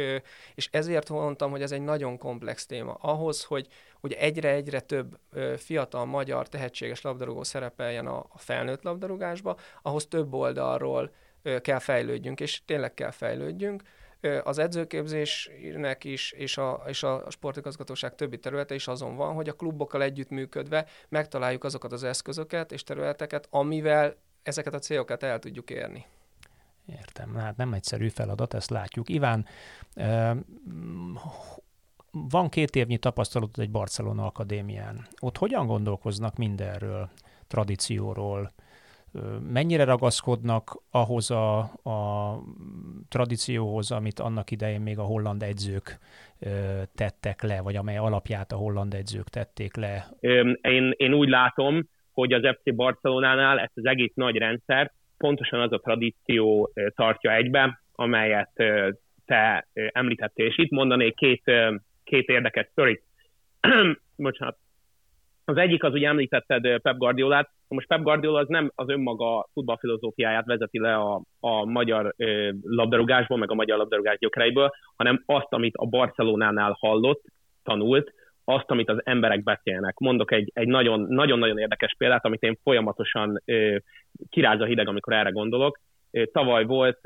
és 0.54 0.68
ezért 0.70 1.08
mondtam, 1.08 1.50
hogy 1.50 1.62
ez 1.62 1.72
egy 1.72 1.82
nagyon 1.82 2.18
komplex 2.18 2.66
téma. 2.66 2.92
Ahhoz, 2.92 3.44
hogy, 3.44 3.66
hogy 4.00 4.12
egyre-egyre 4.12 4.80
több 4.80 5.18
fiatal 5.56 6.04
magyar 6.04 6.48
tehetséges 6.48 7.00
labdarúgó 7.00 7.42
szerepeljen 7.42 8.06
a, 8.06 8.18
a 8.18 8.38
felnőtt 8.38 8.82
labdarúgásba, 8.82 9.56
ahhoz 9.82 10.06
több 10.06 10.34
oldalról 10.34 11.12
kell 11.60 11.78
fejlődjünk, 11.78 12.40
és 12.40 12.64
tényleg 12.64 12.94
kell 12.94 13.10
fejlődjünk 13.10 13.82
az 14.42 14.58
edzőképzésnek 14.58 16.04
is, 16.04 16.32
és 16.32 16.56
a, 16.56 16.82
és 16.86 17.02
a 17.02 17.30
sportigazgatóság 17.30 18.14
többi 18.14 18.38
területe 18.38 18.74
is 18.74 18.88
azon 18.88 19.16
van, 19.16 19.34
hogy 19.34 19.48
a 19.48 19.52
klubokkal 19.52 20.02
együttműködve 20.02 20.86
megtaláljuk 21.08 21.64
azokat 21.64 21.92
az 21.92 22.02
eszközöket 22.02 22.72
és 22.72 22.82
területeket, 22.82 23.46
amivel 23.50 24.16
ezeket 24.42 24.74
a 24.74 24.78
célokat 24.78 25.22
el 25.22 25.38
tudjuk 25.38 25.70
érni. 25.70 26.06
Értem, 26.86 27.34
hát 27.34 27.56
nem 27.56 27.72
egyszerű 27.72 28.08
feladat, 28.08 28.54
ezt 28.54 28.70
látjuk. 28.70 29.08
Iván, 29.08 29.46
van 32.10 32.48
két 32.48 32.76
évnyi 32.76 32.98
tapasztalatod 32.98 33.64
egy 33.64 33.70
Barcelona 33.70 34.26
Akadémián. 34.26 35.06
Ott 35.20 35.36
hogyan 35.38 35.66
gondolkoznak 35.66 36.36
mindenről, 36.36 37.10
tradícióról, 37.46 38.52
mennyire 39.52 39.84
ragaszkodnak 39.84 40.82
ahhoz 40.90 41.30
a, 41.30 41.58
a 41.82 42.38
tradícióhoz, 43.08 43.90
amit 43.90 44.18
annak 44.18 44.50
idején 44.50 44.80
még 44.80 44.98
a 44.98 45.02
holland 45.02 45.42
edzők 45.42 45.98
tettek 46.94 47.42
le, 47.42 47.60
vagy 47.60 47.76
amely 47.76 47.96
alapját 47.96 48.52
a 48.52 48.56
holland 48.56 48.94
edzők 48.94 49.28
tették 49.28 49.76
le? 49.76 50.06
Én, 50.60 50.92
én 50.96 51.12
úgy 51.12 51.28
látom, 51.28 51.88
hogy 52.12 52.32
az 52.32 52.42
FC 52.42 52.74
Barcelonánál 52.74 53.58
ezt 53.58 53.76
az 53.76 53.86
egész 53.86 54.12
nagy 54.14 54.36
rendszer 54.36 54.92
pontosan 55.18 55.60
az 55.60 55.72
a 55.72 55.78
tradíció 55.78 56.72
tartja 56.94 57.34
egybe, 57.34 57.82
amelyet 57.92 58.50
te 59.24 59.68
említettél. 59.74 60.46
És 60.46 60.58
itt 60.58 60.70
mondanék 60.70 61.14
két, 61.14 61.42
két 62.04 62.28
érdekes 62.28 62.66
sztorit. 62.70 63.02
Bocsánat. 64.16 64.58
Az 65.48 65.56
egyik 65.56 65.84
az, 65.84 65.90
hogy 65.90 66.02
említetted 66.02 66.80
Pep 66.80 66.96
Guardiolát, 66.96 67.50
most 67.68 67.86
Pep 67.86 68.02
Guardiola 68.02 68.38
az 68.38 68.48
nem 68.48 68.70
az 68.74 68.88
önmaga 68.88 69.48
futballfilozófiáját 69.52 70.46
vezeti 70.46 70.78
le 70.78 70.94
a, 70.94 71.22
a 71.40 71.64
magyar 71.64 72.14
ö, 72.16 72.50
labdarúgásból, 72.62 73.38
meg 73.38 73.50
a 73.50 73.54
magyar 73.54 73.78
labdarúgás 73.78 74.18
gyökereiből, 74.18 74.70
hanem 74.96 75.22
azt, 75.26 75.46
amit 75.52 75.76
a 75.76 75.86
Barcelonánál 75.86 76.76
hallott, 76.78 77.22
tanult, 77.62 78.12
azt, 78.44 78.70
amit 78.70 78.88
az 78.88 79.00
emberek 79.04 79.42
beszélnek. 79.42 79.98
Mondok 79.98 80.32
egy, 80.32 80.50
egy 80.54 80.66
nagyon, 80.66 81.00
nagyon-nagyon 81.00 81.58
érdekes 81.58 81.94
példát, 81.98 82.24
amit 82.24 82.42
én 82.42 82.58
folyamatosan 82.62 83.42
ö, 83.44 83.76
kiráz 84.28 84.60
a 84.60 84.64
hideg, 84.64 84.88
amikor 84.88 85.12
erre 85.12 85.30
gondolok. 85.30 85.80
Tavaly 86.32 86.64
volt, 86.64 87.00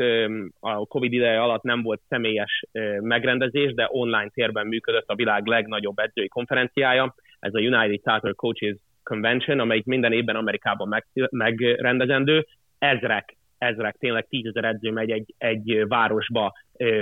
a 0.61 0.87
Covid 0.87 1.13
ideje 1.13 1.43
alatt 1.43 1.63
nem 1.63 1.83
volt 1.83 2.01
személyes 2.09 2.65
megrendezés, 3.01 3.75
de 3.75 3.89
online 3.91 4.29
térben 4.29 4.67
működött 4.67 5.09
a 5.09 5.15
világ 5.15 5.47
legnagyobb 5.47 5.99
edzői 5.99 6.29
konferenciája. 6.29 7.15
Ez 7.41 7.55
a 7.55 7.61
United 7.61 8.01
Charter 8.03 8.35
Coaches 8.35 8.77
Convention, 9.03 9.61
amelyik 9.61 9.85
minden 9.85 10.13
évben 10.13 10.37
Amerikában 10.37 10.89
meg, 10.89 11.07
megrendezendő. 11.31 12.47
Ezrek, 12.79 13.37
ezrek, 13.59 13.97
tényleg 13.99 14.27
tízezer 14.29 14.65
edző 14.65 14.91
megy 14.91 15.11
egy, 15.11 15.35
egy 15.39 15.85
városba 15.89 16.53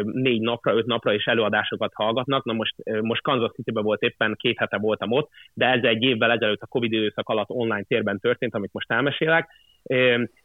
négy 0.02 0.40
napra, 0.40 0.74
öt 0.74 0.86
napra, 0.86 1.14
és 1.14 1.24
előadásokat 1.24 1.92
hallgatnak. 1.94 2.44
Na 2.44 2.52
most, 2.52 2.74
most 3.00 3.22
Kansas 3.22 3.50
City-ben 3.54 3.84
volt 3.84 4.02
éppen, 4.02 4.34
két 4.38 4.58
hete 4.58 4.78
voltam 4.78 5.12
ott, 5.12 5.30
de 5.54 5.66
ez 5.66 5.82
egy 5.82 6.02
évvel 6.02 6.30
ezelőtt 6.30 6.62
a 6.62 6.66
Covid 6.66 6.92
időszak 6.92 7.28
alatt 7.28 7.50
online 7.50 7.82
térben 7.82 8.18
történt, 8.18 8.54
amit 8.54 8.72
most 8.72 8.92
elmesélek. 8.92 9.48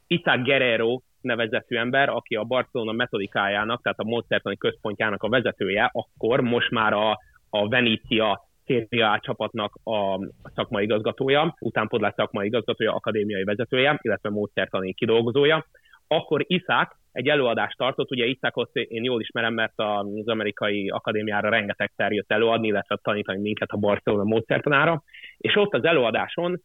Isaac 0.07 0.43
Guerrero 0.43 1.01
nevezetű 1.21 1.75
ember, 1.75 2.09
aki 2.09 2.35
a 2.35 2.43
Barcelona 2.43 2.91
metodikájának, 2.91 3.81
tehát 3.81 3.99
a 3.99 4.03
módszertani 4.03 4.57
központjának 4.57 5.23
a 5.23 5.29
vezetője, 5.29 5.89
akkor 5.93 6.41
most 6.41 6.69
már 6.69 6.93
a, 6.93 7.19
a 7.49 7.67
Venícia 7.67 8.41
Széria 8.65 9.19
csapatnak 9.21 9.73
a 9.83 10.19
szakmai 10.55 10.83
igazgatója, 10.83 11.55
utánpodlás 11.59 12.13
szakmai 12.15 12.45
igazgatója, 12.45 12.93
akadémiai 12.93 13.43
vezetője, 13.43 13.99
illetve 14.01 14.29
módszertani 14.29 14.93
kidolgozója. 14.93 15.65
Akkor 16.07 16.43
Iszák 16.47 16.95
egy 17.11 17.27
előadást 17.27 17.77
tartott, 17.77 18.11
ugye 18.11 18.25
Iszákot 18.25 18.75
én 18.75 19.03
jól 19.03 19.21
ismerem, 19.21 19.53
mert 19.53 19.73
az 19.75 20.27
amerikai 20.27 20.89
akadémiára 20.89 21.49
rengeteg 21.49 21.91
jött 21.95 22.31
előadni, 22.31 22.67
illetve 22.67 22.99
tanítani 23.01 23.39
minket 23.39 23.69
a 23.69 23.77
Barcelona 23.77 24.23
módszertanára, 24.23 25.03
és 25.37 25.55
ott 25.55 25.73
az 25.73 25.83
előadáson 25.83 26.61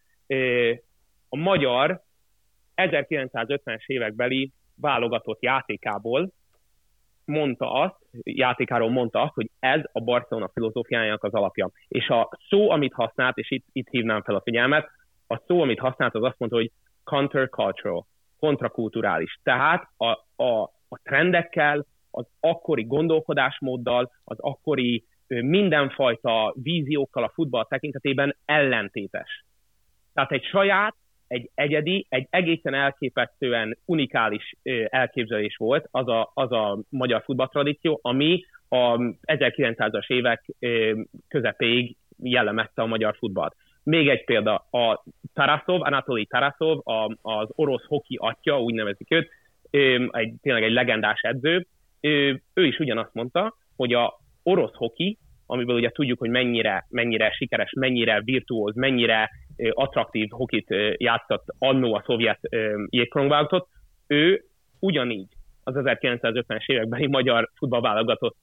a 1.28 1.36
magyar 1.36 2.00
1950-es 2.76 3.86
évekbeli 3.86 4.52
válogatott 4.80 5.42
játékából 5.42 6.32
mondta 7.28 7.72
azt, 7.72 7.96
játékáról 8.22 8.90
mondta 8.90 9.22
azt, 9.22 9.34
hogy 9.34 9.50
ez 9.58 9.80
a 9.92 10.00
Barcelona 10.00 10.50
filozófiájának 10.54 11.24
az 11.24 11.34
alapja. 11.34 11.70
És 11.88 12.08
a 12.08 12.28
szó, 12.48 12.70
amit 12.70 12.92
használt, 12.92 13.36
és 13.36 13.50
itt, 13.50 13.66
itt 13.72 13.88
hívnám 13.88 14.22
fel 14.22 14.34
a 14.34 14.40
figyelmet, 14.40 14.90
a 15.26 15.42
szó, 15.46 15.62
amit 15.62 15.78
használt, 15.78 16.14
az 16.14 16.22
azt 16.22 16.38
mondta, 16.38 16.58
hogy 16.58 16.70
countercultural, 17.04 18.06
kontrakulturális. 18.38 19.38
Tehát 19.42 19.88
a, 19.96 20.06
a, 20.44 20.62
a 20.88 20.98
trendekkel, 21.02 21.86
az 22.10 22.26
akkori 22.40 22.84
gondolkodásmóddal, 22.84 24.10
az 24.24 24.38
akkori 24.40 25.04
mindenfajta 25.26 26.54
víziókkal 26.62 27.24
a 27.24 27.32
futball 27.34 27.64
tekintetében 27.64 28.36
ellentétes. 28.44 29.44
Tehát 30.14 30.32
egy 30.32 30.44
saját, 30.44 30.94
egy 31.28 31.50
egyedi, 31.54 32.06
egy 32.08 32.26
egészen 32.30 32.74
elképesztően 32.74 33.78
unikális 33.84 34.54
elképzelés 34.88 35.56
volt 35.56 35.88
az 35.90 36.08
a, 36.08 36.30
az 36.34 36.52
a 36.52 36.78
magyar 36.88 37.22
futballtradíció, 37.22 37.98
ami 38.02 38.44
a 38.68 38.96
1900-as 39.26 40.06
évek 40.06 40.44
közepéig 41.28 41.96
jellemezte 42.22 42.82
a 42.82 42.86
magyar 42.86 43.16
futballt. 43.16 43.56
Még 43.82 44.08
egy 44.08 44.24
példa, 44.24 44.54
a 44.54 45.04
Tarasov, 45.34 45.82
Anatoli 45.82 46.26
Tarasov, 46.26 46.88
a, 46.88 47.16
az 47.22 47.48
orosz 47.54 47.84
hoki 47.86 48.16
atya, 48.20 48.60
úgy 48.60 48.74
nevezik 48.74 49.10
őt, 49.10 49.30
egy, 50.10 50.34
tényleg 50.42 50.62
egy 50.62 50.72
legendás 50.72 51.20
edző, 51.20 51.66
ő, 52.00 52.42
ő 52.54 52.66
is 52.66 52.78
ugyanazt 52.78 53.14
mondta, 53.14 53.56
hogy 53.76 53.92
a 53.92 54.20
orosz 54.42 54.74
hoki, 54.74 55.18
amiből 55.50 55.76
ugye 55.76 55.90
tudjuk, 55.90 56.18
hogy 56.18 56.30
mennyire, 56.30 56.86
mennyire 56.88 57.30
sikeres, 57.30 57.72
mennyire 57.76 58.20
virtuóz, 58.24 58.74
mennyire 58.74 59.30
attraktív 59.70 60.28
hokit 60.30 60.74
játszott 60.96 61.44
annó 61.58 61.94
a 61.94 62.02
szovjet 62.06 62.40
jégkorongválogatott, 62.88 63.68
ő 64.06 64.44
ugyanígy 64.78 65.28
az 65.64 65.74
1950-es 65.76 66.66
évekbeni 66.66 67.06
magyar 67.06 67.50
futballválogatott 67.54 68.36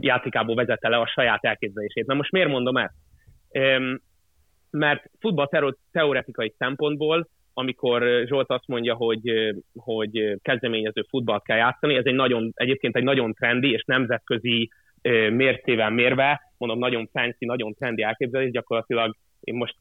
játékából 0.00 0.54
vezette 0.54 0.88
le 0.88 0.96
a 0.96 1.06
saját 1.06 1.44
elképzelését. 1.44 2.06
Na 2.06 2.14
most 2.14 2.32
miért 2.32 2.48
mondom 2.48 2.76
ezt? 2.76 2.94
Mert 4.70 5.10
futball 5.20 5.48
teoretikai 5.92 6.54
szempontból, 6.58 7.28
amikor 7.54 8.24
Zsolt 8.26 8.50
azt 8.50 8.66
mondja, 8.66 8.94
hogy, 8.94 9.54
hogy 9.74 10.36
kezdeményező 10.42 11.04
futballt 11.08 11.44
kell 11.44 11.56
játszani, 11.56 11.96
ez 11.96 12.04
egy 12.04 12.14
nagyon, 12.14 12.52
egyébként 12.54 12.96
egy 12.96 13.02
nagyon 13.02 13.32
trendi 13.32 13.70
és 13.70 13.84
nemzetközi 13.84 14.70
mércével 15.30 15.90
mérve, 15.90 16.40
mondom, 16.58 16.78
nagyon 16.78 17.08
fancy, 17.12 17.44
nagyon 17.44 17.74
trendi 17.74 18.02
elképzelés, 18.02 18.50
gyakorlatilag 18.50 19.16
én 19.40 19.54
most 19.54 19.76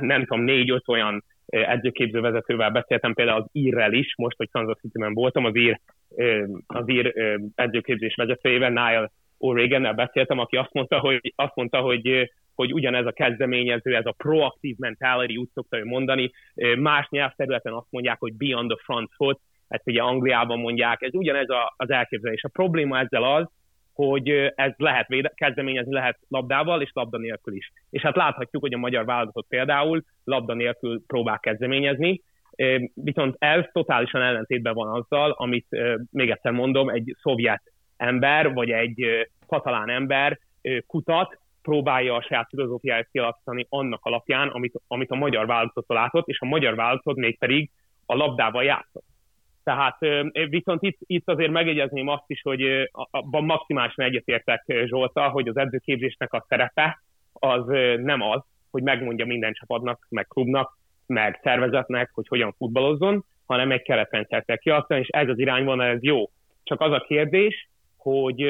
nem 0.00 0.24
tudom, 0.24 0.44
négy-öt 0.44 0.88
olyan 0.88 1.24
edzőképző 1.46 2.20
vezetővel 2.20 2.70
beszéltem, 2.70 3.14
például 3.14 3.40
az 3.40 3.48
írrel 3.52 3.92
is, 3.92 4.14
most, 4.16 4.36
hogy 4.36 4.50
Kansas 4.50 4.76
City-ben 4.80 5.14
voltam, 5.14 5.44
az 5.44 5.56
ír, 5.56 5.80
az 6.66 6.88
ír 6.88 7.14
edzőképzés 7.54 8.14
vezetőjével, 8.14 8.70
Niall 8.70 9.10
oregon 9.38 9.94
beszéltem, 9.94 10.38
aki 10.38 10.56
azt 10.56 10.72
mondta, 10.72 10.98
hogy, 10.98 11.32
azt 11.36 11.54
mondta, 11.54 11.78
hogy 11.78 12.30
hogy 12.54 12.72
ugyanez 12.72 13.06
a 13.06 13.12
kezdeményező, 13.12 13.94
ez 13.94 14.06
a 14.06 14.14
proaktív 14.16 14.76
mentality, 14.78 15.36
úgy 15.36 15.48
szokta 15.54 15.78
ő 15.78 15.84
mondani, 15.84 16.30
más 16.78 17.08
nyelvterületen 17.10 17.72
azt 17.72 17.90
mondják, 17.90 18.20
hogy 18.20 18.32
be 18.34 18.56
on 18.56 18.68
the 18.68 18.76
front 18.82 19.10
foot, 19.16 19.40
ezt 19.68 19.86
ugye 19.86 20.02
Angliában 20.02 20.58
mondják, 20.58 21.02
ez 21.02 21.14
ugyanez 21.14 21.48
a, 21.48 21.74
az 21.76 21.90
elképzelés. 21.90 22.44
A 22.44 22.48
probléma 22.48 22.98
ezzel 22.98 23.22
az, 23.22 23.46
hogy 23.94 24.28
ez 24.54 24.72
lehet 24.76 25.08
véde, 25.08 25.32
kezdeményezni 25.34 25.92
lehet 25.92 26.18
labdával 26.28 26.82
és 26.82 26.90
labda 26.92 27.18
nélkül 27.18 27.54
is. 27.54 27.72
És 27.90 28.02
hát 28.02 28.16
láthatjuk, 28.16 28.62
hogy 28.62 28.74
a 28.74 28.78
magyar 28.78 29.04
válogatott 29.04 29.46
például 29.48 30.04
labda 30.24 30.54
nélkül 30.54 31.02
próbál 31.06 31.38
kezdeményezni, 31.38 32.22
viszont 32.94 33.36
ez 33.38 33.64
totálisan 33.72 34.22
ellentétben 34.22 34.74
van 34.74 35.00
azzal, 35.00 35.30
amit 35.30 35.66
még 36.10 36.30
egyszer 36.30 36.52
mondom, 36.52 36.88
egy 36.88 37.16
szovjet 37.22 37.62
ember, 37.96 38.52
vagy 38.52 38.70
egy 38.70 39.28
katalán 39.46 39.88
ember 39.88 40.38
kutat, 40.86 41.38
próbálja 41.62 42.14
a 42.14 42.22
saját 42.22 42.48
filozófiáját 42.48 43.08
kialakítani 43.12 43.66
annak 43.68 44.00
alapján, 44.02 44.48
amit, 44.48 44.80
amit 44.86 45.10
a 45.10 45.16
magyar 45.16 45.46
válogatott 45.46 45.88
látott, 45.88 46.28
és 46.28 46.40
a 46.40 46.46
magyar 46.46 46.74
válogatott 46.74 47.16
mégpedig 47.16 47.70
a 48.06 48.14
labdával 48.14 48.64
játszott. 48.64 49.04
Tehát 49.64 49.98
viszont 50.48 50.82
itt, 50.82 50.98
itt 51.00 51.28
azért 51.28 51.50
megjegyezném 51.50 52.08
azt 52.08 52.24
is, 52.26 52.40
hogy 52.42 52.90
abban 53.10 53.44
maximálisan 53.44 54.04
egyetértek 54.04 54.64
Zsolta, 54.84 55.28
hogy 55.28 55.48
az 55.48 55.56
edzőképzésnek 55.56 56.32
a 56.32 56.44
szerepe 56.48 57.02
az 57.32 57.66
nem 57.96 58.20
az, 58.20 58.42
hogy 58.70 58.82
megmondja 58.82 59.26
minden 59.26 59.52
csapatnak, 59.52 60.06
meg 60.08 60.26
klubnak, 60.26 60.78
meg 61.06 61.40
szervezetnek, 61.42 62.10
hogy 62.12 62.28
hogyan 62.28 62.52
futballozzon, 62.52 63.24
hanem 63.46 63.70
egy 63.70 63.82
keretrendszert 63.82 64.44
kell 64.46 64.56
kialakítani, 64.56 65.00
és 65.00 65.08
ez 65.08 65.28
az 65.28 65.38
irányvonal, 65.38 65.86
ez 65.86 66.02
jó. 66.02 66.30
Csak 66.62 66.80
az 66.80 66.92
a 66.92 67.04
kérdés, 67.08 67.68
hogy 67.96 68.42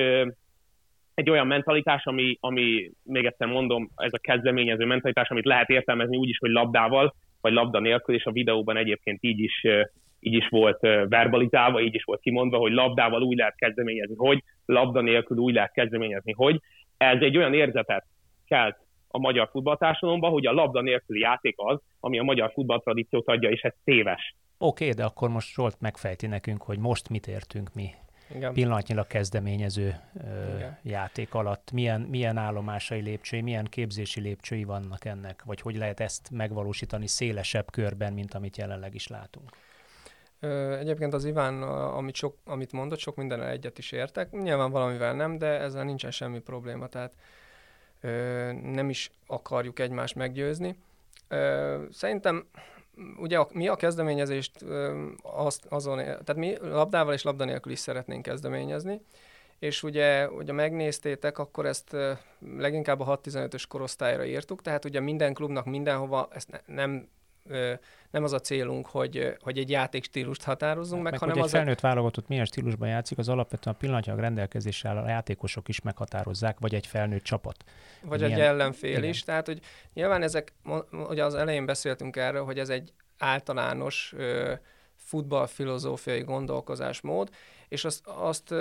egy 1.15 1.31
olyan 1.31 1.47
mentalitás, 1.47 2.05
ami, 2.05 2.37
ami, 2.41 2.91
még 3.03 3.25
egyszer 3.25 3.49
mondom, 3.49 3.91
ez 3.97 4.13
a 4.13 4.19
kezdeményező 4.19 4.85
mentalitás, 4.85 5.29
amit 5.29 5.45
lehet 5.45 5.69
értelmezni 5.69 6.17
úgy 6.17 6.29
is, 6.29 6.39
hogy 6.39 6.51
labdával, 6.51 7.15
vagy 7.41 7.53
labda 7.53 7.79
nélkül, 7.79 8.15
és 8.15 8.25
a 8.25 8.33
videóban 8.33 8.77
egyébként 8.77 9.19
így 9.23 9.41
is, 9.41 9.67
így 10.25 10.35
is 10.35 10.49
volt 10.49 10.81
verbalizálva, 11.09 11.81
így 11.81 11.95
is 11.95 12.05
volt 12.05 12.21
kimondva, 12.21 12.59
hogy 12.59 12.73
labdával 12.73 13.23
úgy 13.23 13.37
lehet 13.37 13.57
kezdeményezni, 13.57 14.15
hogy 14.17 14.43
labda 14.67 15.01
nélkül 15.01 15.37
úgy 15.37 15.55
lehet 15.55 15.73
kezdeményezni, 15.73 16.33
hogy 16.33 16.61
ez 16.97 17.21
egy 17.21 17.37
olyan 17.37 17.55
érzetet 17.55 18.05
kelt 18.47 18.77
a 19.09 19.19
magyar 19.19 19.49
futballtársadalomban, 19.51 20.31
hogy 20.31 20.47
a 20.47 20.53
labda 20.53 20.81
nélküli 20.81 21.21
játék 21.21 21.55
az, 21.57 21.79
ami 22.01 22.19
a 22.19 22.23
magyar 22.23 22.51
futballtradíciót 22.53 23.29
adja, 23.29 23.51
és 23.51 23.61
ez 23.61 23.73
téves. 23.85 24.35
Oké, 24.59 24.85
okay, 24.85 24.97
de 24.97 25.05
akkor 25.05 25.29
most 25.29 25.55
Zsolt 25.55 25.81
megfejti 25.81 26.27
nekünk, 26.27 26.63
hogy 26.63 26.79
most 26.79 27.09
mit 27.09 27.27
értünk 27.27 27.75
mi 27.75 27.91
Igen. 28.35 28.53
pillanatnyilag 28.53 29.07
kezdeményező 29.07 29.95
Igen. 30.57 30.79
játék 30.83 31.35
alatt. 31.35 31.73
Milyen, 31.73 32.01
milyen 32.01 32.37
állomásai 32.37 33.01
lépcsői, 33.01 33.41
milyen 33.41 33.65
képzési 33.65 34.21
lépcsői 34.21 34.65
vannak 34.65 35.05
ennek, 35.05 35.43
vagy 35.45 35.61
hogy 35.61 35.77
lehet 35.77 36.01
ezt 36.01 36.31
megvalósítani 36.31 37.07
szélesebb 37.07 37.71
körben, 37.71 38.13
mint 38.13 38.35
amit 38.35 38.57
jelenleg 38.57 38.95
is 38.95 39.07
látunk? 39.07 39.49
Egyébként 40.79 41.15
az 41.15 41.25
Iván, 41.25 41.63
amit, 41.63 42.15
sok, 42.15 42.37
amit 42.45 42.73
mondott, 42.73 42.99
sok 42.99 43.17
mindenre 43.17 43.49
egyet 43.49 43.79
is 43.79 43.93
értek. 43.93 44.31
Nyilván 44.31 44.71
valamivel 44.71 45.15
nem, 45.15 45.39
de 45.39 45.47
ezzel 45.47 45.85
nincsen 45.85 46.11
semmi 46.11 46.39
probléma, 46.39 46.87
tehát 46.87 47.13
nem 48.63 48.89
is 48.89 49.11
akarjuk 49.27 49.79
egymást 49.79 50.15
meggyőzni. 50.15 50.79
Szerintem 51.91 52.47
ugye 53.17 53.39
mi 53.53 53.69
a 53.69 53.77
kezdeményezést 53.77 54.65
azt, 55.23 55.67
azon, 55.69 55.97
tehát 55.97 56.37
mi 56.37 56.57
labdával 56.61 57.15
és 57.15 57.23
labda 57.23 57.45
nélkül 57.45 57.73
is 57.73 57.79
szeretnénk 57.79 58.23
kezdeményezni, 58.23 59.01
és 59.59 59.83
ugye, 59.83 60.31
ugye 60.31 60.53
megnéztétek, 60.53 61.39
akkor 61.39 61.67
ezt 61.67 61.97
leginkább 62.57 63.01
a 63.01 63.19
6-15-ös 63.19 63.65
korosztályra 63.69 64.25
írtuk, 64.25 64.63
tehát 64.63 64.85
ugye 64.85 65.01
minden 65.01 65.35
klubnak 65.35 65.65
mindenhova 65.65 66.29
ezt 66.33 66.51
ne, 66.51 66.75
nem 66.75 67.09
nem 68.11 68.25
az 68.25 68.33
a 68.33 68.41
célunk, 68.41 68.87
hogy, 68.87 69.37
hogy 69.41 69.59
egy 69.59 69.71
játékstílust 69.71 70.43
határozzunk 70.43 71.03
meg, 71.03 71.11
meg 71.11 71.21
hanem 71.21 71.35
hogy 71.35 71.45
egy 71.45 71.51
az 71.51 71.59
felnőtt 71.59 71.79
a... 71.79 71.87
válogatott 71.87 72.29
milyen 72.29 72.45
stílusban 72.45 72.89
játszik, 72.89 73.19
az 73.19 73.29
alapvetően 73.29 73.75
a 73.75 73.79
pillanatnyilag 73.79 74.21
rendelkezésre 74.21 74.89
áll 74.89 74.97
a 74.97 75.09
játékosok 75.09 75.69
is 75.69 75.81
meghatározzák, 75.81 76.59
vagy 76.61 76.75
egy 76.75 76.87
felnőtt 76.87 77.23
csapat. 77.23 77.65
Vagy 78.03 78.21
milyen... 78.21 78.39
egy 78.39 78.47
ellenfél 78.47 78.91
Igen. 78.91 79.05
is. 79.05 79.23
Tehát, 79.23 79.47
hogy 79.47 79.61
nyilván 79.95 80.23
ezek, 80.23 80.53
ugye 81.09 81.25
az 81.25 81.35
elején 81.35 81.67
beszéltünk 81.67 82.17
erről, 82.17 82.45
hogy 82.45 82.59
ez 82.59 82.69
egy 82.69 82.93
általános 83.19 84.15
futballfilozófiai 84.97 86.21
gondolkozásmód, 86.21 87.31
és 87.69 87.85
azt, 87.85 88.07
azt 88.07 88.55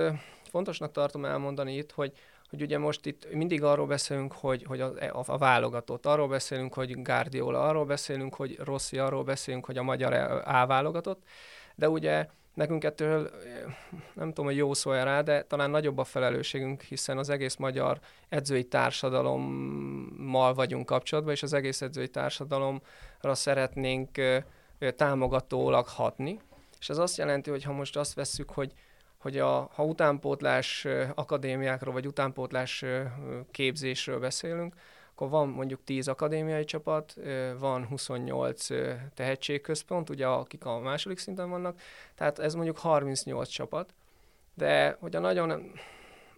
fontosnak 0.49 0.91
tartom 0.91 1.25
elmondani 1.25 1.75
itt, 1.75 1.91
hogy 1.91 2.11
hogy 2.53 2.61
ugye 2.61 2.77
most 2.77 3.05
itt 3.05 3.33
mindig 3.33 3.63
arról 3.63 3.87
beszélünk, 3.87 4.33
hogy, 4.33 4.63
hogy 4.63 4.81
a, 4.81 4.93
a, 5.11 5.23
a 5.25 5.37
válogatott, 5.37 6.05
arról 6.05 6.27
beszélünk, 6.27 6.73
hogy 6.73 7.01
Guardiola, 7.01 7.67
arról 7.67 7.85
beszélünk, 7.85 8.35
hogy 8.35 8.59
Rossi, 8.63 8.97
arról 8.97 9.23
beszélünk, 9.23 9.65
hogy 9.65 9.77
a 9.77 9.83
magyar 9.83 10.13
A 10.45 10.65
válogatott, 10.65 11.23
de 11.75 11.89
ugye 11.89 12.27
nekünk 12.53 12.83
ettől 12.83 13.29
nem 14.13 14.27
tudom, 14.27 14.45
hogy 14.45 14.55
jó 14.55 14.73
szó 14.73 14.91
rá, 14.91 15.21
de 15.21 15.43
talán 15.43 15.69
nagyobb 15.69 15.97
a 15.97 16.03
felelősségünk, 16.03 16.81
hiszen 16.81 17.17
az 17.17 17.29
egész 17.29 17.55
magyar 17.55 17.99
edzői 18.29 18.63
társadalommal 18.63 20.53
vagyunk 20.53 20.85
kapcsolatban, 20.85 21.33
és 21.33 21.43
az 21.43 21.53
egész 21.53 21.81
edzői 21.81 22.09
társadalomra 22.09 22.81
szeretnénk 23.33 24.09
támogatólag 24.95 25.87
hatni. 25.87 26.39
És 26.79 26.89
ez 26.89 26.97
azt 26.97 27.17
jelenti, 27.17 27.49
hogy 27.49 27.63
ha 27.63 27.73
most 27.73 27.97
azt 27.97 28.13
vesszük, 28.13 28.49
hogy 28.49 28.73
hogy 29.23 29.37
a, 29.37 29.69
ha 29.73 29.83
utánpótlás 29.83 30.87
akadémiákról 31.15 31.93
vagy 31.93 32.07
utánpótlás 32.07 32.85
képzésről 33.51 34.19
beszélünk, 34.19 34.75
akkor 35.11 35.29
van 35.29 35.47
mondjuk 35.47 35.83
10 35.83 36.07
akadémiai 36.07 36.63
csapat, 36.65 37.15
van 37.59 37.85
28 37.85 38.67
tehetségközpont, 39.13 40.09
ugye 40.09 40.27
akik 40.27 40.65
a 40.65 40.79
második 40.79 41.17
szinten 41.17 41.49
vannak, 41.49 41.79
tehát 42.15 42.39
ez 42.39 42.53
mondjuk 42.53 42.77
38 42.77 43.49
csapat, 43.49 43.93
de 44.53 44.97
hogyha 44.99 45.19
nagyon, 45.19 45.71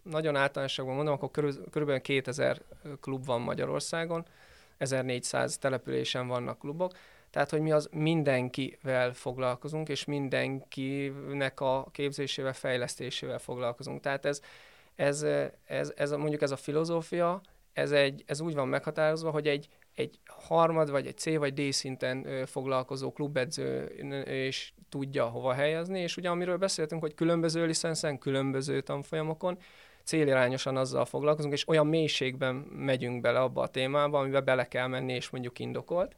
nagyon 0.04 0.36
általánosságban 0.36 0.96
mondom, 0.96 1.14
akkor 1.14 1.32
körül, 1.32 1.70
körülbelül 1.72 2.02
2000 2.02 2.62
klub 3.02 3.26
van 3.26 3.42
Magyarországon, 3.42 4.26
1400 4.78 5.58
településen 5.58 6.28
vannak 6.28 6.60
klubok, 6.60 6.92
tehát, 7.36 7.50
hogy 7.50 7.62
mi 7.62 7.72
az 7.72 7.90
mindenkivel 7.92 9.14
foglalkozunk, 9.14 9.90
és 9.90 10.06
mindenkinek 10.06 11.60
a 11.60 11.88
képzésével, 11.92 12.54
fejlesztésével 12.54 13.40
foglalkozunk. 13.40 14.02
Tehát 14.02 14.26
ez, 14.26 14.42
ez, 14.96 15.26
ez, 15.66 15.94
ez 15.96 16.12
mondjuk 16.12 16.42
ez 16.42 16.52
a 16.52 16.56
filozófia, 16.56 17.42
ez, 17.74 17.92
egy, 17.92 18.24
ez 18.26 18.42
úgy 18.42 18.54
van 18.54 18.68
meghatározva, 18.68 19.32
hogy 19.32 19.48
egy, 19.48 19.68
egy 19.96 20.20
harmad, 20.26 20.90
vagy 20.92 21.08
egy 21.08 21.18
C, 21.18 21.38
vagy 21.38 21.54
D 21.54 21.72
szinten 21.72 22.46
foglalkozó 22.46 23.12
klubedző 23.12 23.86
és 24.26 24.72
tudja 24.90 25.26
hova 25.26 25.54
helyezni, 25.54 26.00
és 26.00 26.18
ugye 26.18 26.30
amiről 26.30 26.58
beszéltünk, 26.58 27.02
hogy 27.02 27.16
különböző 27.16 27.66
licenszen, 27.66 28.18
különböző 28.18 28.82
tanfolyamokon, 28.82 29.58
célirányosan 30.04 30.78
azzal 30.78 31.06
foglalkozunk, 31.06 31.54
és 31.54 31.68
olyan 31.68 31.88
mélységben 31.88 32.56
megyünk 32.56 33.22
bele 33.22 33.40
abba 33.40 33.62
a 33.62 33.68
témába, 33.68 34.20
amiben 34.20 34.46
bele 34.46 34.68
kell 34.68 34.88
menni, 34.88 35.14
és 35.14 35.30
mondjuk 35.30 35.60
indokolt. 35.60 36.16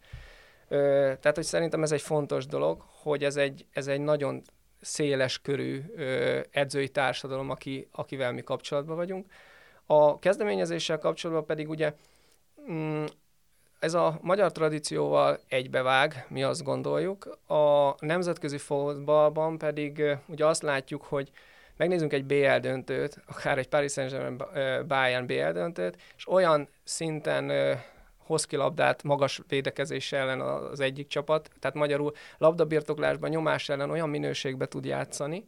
Tehát, 0.68 1.36
hogy 1.36 1.44
szerintem 1.44 1.84
ez 1.84 1.92
egy 1.92 2.02
fontos 2.02 2.46
dolog, 2.46 2.84
hogy 3.02 3.24
ez 3.24 3.36
egy, 3.36 3.66
ez 3.72 3.88
egy 3.88 4.02
nagyon 4.02 4.42
széles 4.82 5.42
körű 5.42 5.84
edzői 6.52 6.90
társadalom, 6.90 7.50
aki, 7.50 7.88
akivel 7.92 8.32
mi 8.32 8.42
kapcsolatban 8.42 8.96
vagyunk. 8.96 9.26
A 9.86 10.20
kezdeményezéssel 10.20 10.98
kapcsolatban 10.98 11.46
pedig 11.46 11.70
ugye 11.70 11.94
mm, 12.72 13.06
ez 13.80 13.94
a 13.94 14.18
magyar 14.22 14.52
tradícióval 14.52 15.40
egybevág, 15.48 16.26
mi 16.30 16.44
azt 16.44 16.64
gondoljuk. 16.64 17.38
A 17.48 17.96
nemzetközi 18.06 18.58
fotballban 18.58 19.58
pedig 19.58 20.04
ugye 20.28 20.46
azt 20.46 20.62
látjuk, 20.62 21.04
hogy 21.04 21.32
megnézzünk 21.78 22.14
egy 22.14 22.26
BL 22.26 22.58
döntőt, 22.62 23.22
akár 23.28 23.58
egy 23.58 23.70
Paris 23.70 23.92
Saint-Germain 23.92 24.38
Bayern 24.88 25.26
BL 25.26 25.52
döntőt, 25.52 25.98
és 26.18 26.28
olyan 26.28 26.68
szinten 26.84 27.52
hoz 28.28 28.46
ki 28.46 28.56
labdát 28.56 29.04
magas 29.04 29.42
védekezés 29.48 30.12
ellen 30.12 30.42
az 30.42 30.80
egyik 30.80 31.08
csapat, 31.08 31.50
tehát 31.60 31.78
magyarul 31.78 32.14
labdabirtoklásban 32.38 33.30
nyomás 33.30 33.70
ellen 33.70 33.90
olyan 33.90 34.10
minőségbe 34.10 34.66
tud 34.66 34.86
játszani, 34.86 35.46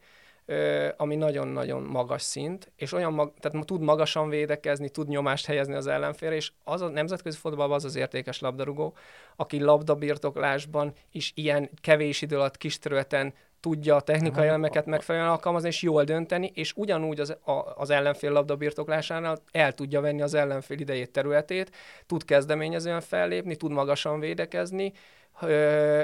ami 0.98 1.16
nagyon-nagyon 1.16 1.84
magas 1.84 2.22
szint, 2.22 2.72
és 2.76 2.92
olyan 2.92 3.14
mag, 3.14 3.34
tehát 3.40 3.66
tud 3.66 3.82
magasan 3.82 4.30
védekezni, 4.30 4.90
tud 4.90 5.08
nyomást 5.08 5.46
helyezni 5.46 5.74
az 5.74 5.88
ellenfélre, 5.88 6.36
és 6.36 6.52
az 6.64 6.82
a 6.82 6.88
nemzetközi 6.88 7.38
fotballban 7.38 7.76
az 7.76 7.86
az 7.86 7.96
értékes 7.96 8.40
labdarúgó, 8.40 8.96
aki 9.36 9.60
labdabirtoklásban 9.60 10.94
is 11.12 11.32
ilyen 11.36 11.70
kevés 11.82 12.22
idő 12.22 12.36
alatt 12.36 12.58
kis 12.58 12.80
területen 12.80 13.34
tudja 13.60 13.96
a 13.96 14.02
technikai 14.02 14.48
elemeket 14.48 14.86
megfelelően 14.86 15.32
alkalmazni, 15.32 15.68
és 15.68 15.82
jól 15.82 16.04
dönteni, 16.04 16.52
és 16.54 16.74
ugyanúgy 16.76 17.20
az, 17.20 17.30
a, 17.30 17.74
az 17.76 17.90
ellenfél 17.90 18.32
labda 18.32 18.56
birtoklásánál 18.56 19.38
el 19.52 19.74
tudja 19.74 20.02
venni 20.02 20.22
az 20.22 20.34
ellenfél 20.34 20.80
idejét, 20.80 21.12
területét, 21.12 21.72
tud 22.06 22.26
kezdeményezően 22.26 23.02
fellépni, 23.02 23.56
tud 23.56 23.72
magasan 23.72 24.20
védekezni, 24.20 24.94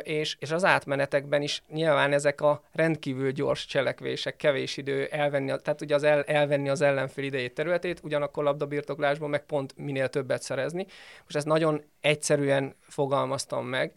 és, 0.04 0.36
és 0.40 0.52
az 0.52 0.64
átmenetekben 0.66 1.42
is 1.42 1.64
nyilván 1.70 2.14
ezek 2.14 2.42
a 2.42 2.62
rendkívül 2.72 3.32
gyors 3.32 3.66
cselekvések, 3.66 4.36
kevés 4.36 4.78
idő 4.78 5.06
elvenni, 5.06 5.54
tehát 5.62 5.82
ugye 5.82 5.96
az 5.96 6.04
el, 6.04 6.24
elvenni 6.24 6.70
az 6.70 6.82
ellenfél 6.82 7.24
idejét, 7.24 7.54
területét, 7.54 8.00
ugyanakkor 8.04 8.44
labdabirtoklásban 8.44 9.30
meg 9.30 9.46
pont 9.46 9.74
minél 9.78 10.08
többet 10.08 10.42
szerezni. 10.42 10.86
Most 11.24 11.36
ezt 11.36 11.46
nagyon 11.46 11.84
egyszerűen 12.02 12.76
fogalmaztam 12.80 13.66
meg, 13.66 13.94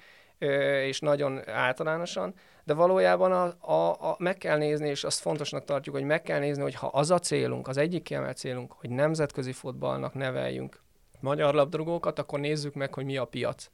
és 0.87 1.01
nagyon 1.01 1.49
általánosan, 1.49 2.35
de 2.65 2.75
valójában 2.75 3.33
a, 3.33 3.73
a, 3.73 4.11
a, 4.11 4.17
meg 4.19 4.37
kell 4.37 4.59
nézni, 4.59 4.89
és 4.89 5.05
azt 5.05 5.21
fontosnak 5.21 5.65
tartjuk, 5.65 5.95
hogy 5.95 6.05
meg 6.05 6.23
kell 6.23 6.39
nézni, 6.39 6.63
hogy 6.63 6.75
ha 6.75 6.87
az 6.87 7.11
a 7.11 7.19
célunk, 7.19 7.69
az 7.69 7.77
egyik 7.77 8.03
kiemelt 8.03 8.37
célunk, 8.37 8.73
hogy 8.73 8.91
nemzetközi 8.91 9.53
fotballnak 9.53 10.15
neveljünk 10.15 10.81
magyar 11.21 11.55
labdarúgókat, 11.55 12.19
akkor 12.19 12.41
nézzük 12.41 12.75
meg, 12.75 12.95
hogy 12.95 13.05
mi 13.05 13.17
a 13.17 13.25
piac. 13.25 13.71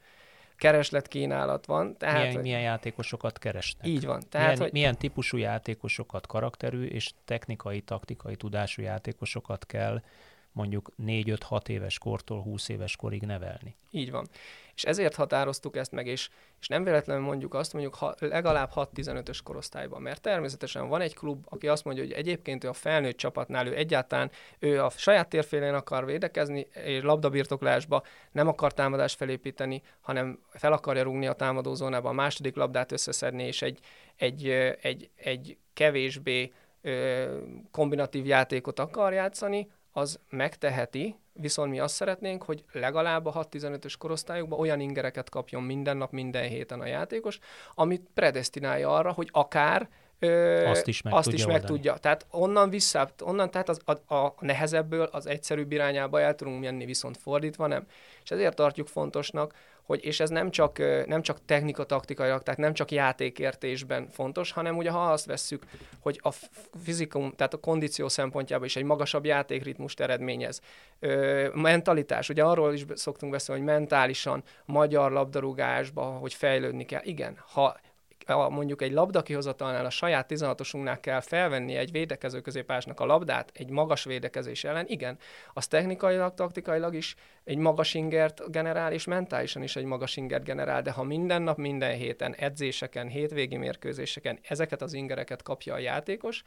Kereslet 0.56 1.08
kínálat 1.08 1.66
van. 1.66 1.96
Tehát, 1.96 2.16
milyen, 2.16 2.32
hogy... 2.32 2.42
milyen 2.42 2.60
játékosokat 2.60 3.38
keresnek? 3.38 3.86
Így 3.86 4.06
van. 4.06 4.22
Tehát, 4.28 4.46
milyen, 4.46 4.62
hogy... 4.62 4.72
milyen 4.72 4.96
típusú 4.96 5.36
játékosokat, 5.36 6.26
karakterű 6.26 6.84
és 6.84 7.10
technikai, 7.24 7.80
taktikai 7.80 8.36
tudású 8.36 8.82
játékosokat 8.82 9.66
kell 9.66 10.02
mondjuk 10.54 10.92
4-5-6 11.06 11.68
éves 11.68 11.98
kortól 11.98 12.42
20 12.42 12.68
éves 12.68 12.96
korig 12.96 13.22
nevelni. 13.22 13.76
Így 13.90 14.10
van. 14.10 14.26
És 14.74 14.84
ezért 14.84 15.14
határoztuk 15.14 15.76
ezt 15.76 15.92
meg, 15.92 16.06
és, 16.06 16.28
és 16.60 16.68
nem 16.68 16.84
véletlenül 16.84 17.22
mondjuk 17.22 17.54
azt, 17.54 17.72
mondjuk 17.72 17.94
ha, 17.94 18.14
legalább 18.18 18.70
6-15-ös 18.74 19.38
korosztályban, 19.44 20.02
mert 20.02 20.20
természetesen 20.20 20.88
van 20.88 21.00
egy 21.00 21.14
klub, 21.14 21.46
aki 21.48 21.68
azt 21.68 21.84
mondja, 21.84 22.02
hogy 22.02 22.12
egyébként 22.12 22.64
ő 22.64 22.68
a 22.68 22.72
felnőtt 22.72 23.16
csapatnál, 23.16 23.66
ő 23.66 23.76
egyáltalán 23.76 24.30
ő 24.58 24.82
a 24.82 24.90
saját 24.90 25.28
térfélén 25.28 25.74
akar 25.74 26.04
védekezni, 26.04 26.66
és 26.84 27.02
labdabirtoklásba 27.02 28.02
nem 28.32 28.48
akar 28.48 28.72
támadást 28.72 29.16
felépíteni, 29.16 29.82
hanem 30.00 30.38
fel 30.50 30.72
akarja 30.72 31.02
rúgni 31.02 31.26
a 31.26 31.32
támadózónába, 31.32 32.08
a 32.08 32.12
második 32.12 32.56
labdát 32.56 32.92
összeszedni, 32.92 33.42
és 33.42 33.62
egy, 33.62 33.78
egy, 34.16 34.48
egy, 34.82 35.10
egy 35.16 35.56
kevésbé 35.72 36.52
kombinatív 37.70 38.26
játékot 38.26 38.78
akar 38.78 39.12
játszani, 39.12 39.68
az 39.96 40.18
megteheti, 40.30 41.16
viszont 41.32 41.70
mi 41.70 41.80
azt 41.80 41.94
szeretnénk, 41.94 42.42
hogy 42.42 42.64
legalább 42.72 43.26
a 43.26 43.46
6-15-ös 43.50 43.94
korosztályokban 43.98 44.58
olyan 44.58 44.80
ingereket 44.80 45.30
kapjon 45.30 45.62
minden 45.62 45.96
nap, 45.96 46.12
minden 46.12 46.48
héten 46.48 46.80
a 46.80 46.86
játékos, 46.86 47.38
amit 47.74 48.08
predestinálja 48.14 48.94
arra, 48.94 49.12
hogy 49.12 49.28
akár 49.32 49.88
Ö, 50.18 50.66
azt 50.66 50.86
is 50.86 51.02
meg, 51.02 51.12
azt 51.12 51.28
tudja, 51.28 51.38
is 51.38 51.52
meg 51.52 51.64
tudja. 51.64 51.96
Tehát 51.96 52.26
onnan 52.30 52.70
vissza, 52.70 53.08
onnan 53.20 53.50
tehát 53.50 53.68
az, 53.68 53.80
a, 53.84 54.14
a 54.14 54.34
nehezebből 54.40 55.08
az 55.12 55.26
egyszerűbb 55.26 55.72
irányába 55.72 56.20
el 56.20 56.34
tudunk 56.34 56.60
menni, 56.60 56.84
viszont 56.84 57.16
fordítva 57.16 57.66
nem. 57.66 57.86
És 58.22 58.30
ezért 58.30 58.56
tartjuk 58.56 58.88
fontosnak, 58.88 59.54
hogy, 59.84 60.04
és 60.04 60.20
ez 60.20 60.30
nem 60.30 60.50
csak, 60.50 60.78
nem 61.06 61.22
csak 61.22 61.44
technika 61.44 61.84
taktikailag, 61.84 62.42
tehát 62.42 62.60
nem 62.60 62.74
csak 62.74 62.90
játékértésben 62.90 64.08
fontos, 64.10 64.52
hanem 64.52 64.76
ugye 64.76 64.90
ha 64.90 65.12
azt 65.12 65.26
vesszük, 65.26 65.64
hogy 66.00 66.20
a 66.22 66.30
fizikum, 66.82 67.32
tehát 67.36 67.54
a 67.54 67.58
kondíció 67.58 68.08
szempontjából 68.08 68.66
is 68.66 68.76
egy 68.76 68.84
magasabb 68.84 69.24
játékritmust 69.24 70.00
eredményez. 70.00 70.60
Ö, 70.98 71.48
mentalitás, 71.54 72.28
ugye 72.28 72.44
arról 72.44 72.72
is 72.72 72.84
szoktunk 72.94 73.32
beszélni, 73.32 73.60
hogy 73.60 73.70
mentálisan 73.70 74.42
magyar 74.64 75.12
labdarúgásba, 75.12 76.02
hogy 76.02 76.34
fejlődni 76.34 76.84
kell. 76.84 77.02
Igen, 77.04 77.36
ha 77.52 77.76
a, 78.26 78.48
mondjuk 78.48 78.82
egy 78.82 78.92
labda 78.92 79.22
kihozatalnál 79.22 79.84
a 79.84 79.90
saját 79.90 80.26
16-osunknál 80.28 80.98
kell 81.00 81.20
felvenni 81.20 81.74
egy 81.74 81.90
védekező 81.90 82.40
középásnak 82.40 83.00
a 83.00 83.06
labdát 83.06 83.50
egy 83.54 83.70
magas 83.70 84.04
védekezés 84.04 84.64
ellen, 84.64 84.86
igen, 84.88 85.18
az 85.52 85.66
technikailag, 85.66 86.34
taktikailag 86.34 86.94
is 86.94 87.14
egy 87.44 87.56
magas 87.56 87.94
ingert 87.94 88.50
generál, 88.50 88.92
és 88.92 89.04
mentálisan 89.04 89.62
is 89.62 89.76
egy 89.76 89.84
magas 89.84 90.16
ingert 90.16 90.44
generál, 90.44 90.82
de 90.82 90.90
ha 90.90 91.02
minden 91.02 91.42
nap, 91.42 91.56
minden 91.56 91.94
héten, 91.94 92.34
edzéseken, 92.34 93.08
hétvégi 93.08 93.56
mérkőzéseken 93.56 94.38
ezeket 94.48 94.82
az 94.82 94.92
ingereket 94.92 95.42
kapja 95.42 95.74
a 95.74 95.78
játékos, 95.78 96.42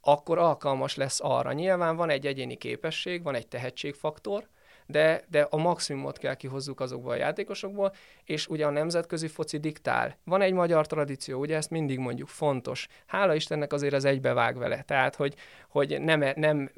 akkor 0.00 0.38
alkalmas 0.38 0.96
lesz 0.96 1.20
arra. 1.22 1.52
Nyilván 1.52 1.96
van 1.96 2.10
egy 2.10 2.26
egyéni 2.26 2.56
képesség, 2.56 3.22
van 3.22 3.34
egy 3.34 3.48
tehetségfaktor, 3.48 4.48
de, 4.90 5.24
de 5.30 5.46
a 5.50 5.56
maximumot 5.56 6.18
kell 6.18 6.34
kihozzuk 6.34 6.80
azokból 6.80 7.12
a 7.12 7.16
játékosokból, 7.16 7.92
és 8.24 8.46
ugye 8.46 8.66
a 8.66 8.70
nemzetközi 8.70 9.26
foci 9.26 9.58
diktál. 9.58 10.16
Van 10.24 10.40
egy 10.40 10.52
magyar 10.52 10.86
tradíció, 10.86 11.40
ugye 11.40 11.56
ezt 11.56 11.70
mindig 11.70 11.98
mondjuk 11.98 12.28
fontos. 12.28 12.88
Hála 13.06 13.34
Istennek 13.34 13.72
azért 13.72 13.94
az 13.94 14.04
egybevág 14.04 14.58
vele, 14.58 14.82
tehát 14.82 15.14
hogy, 15.14 15.34
hogy 15.68 16.00
nem, 16.00 16.24
nem 16.36 16.70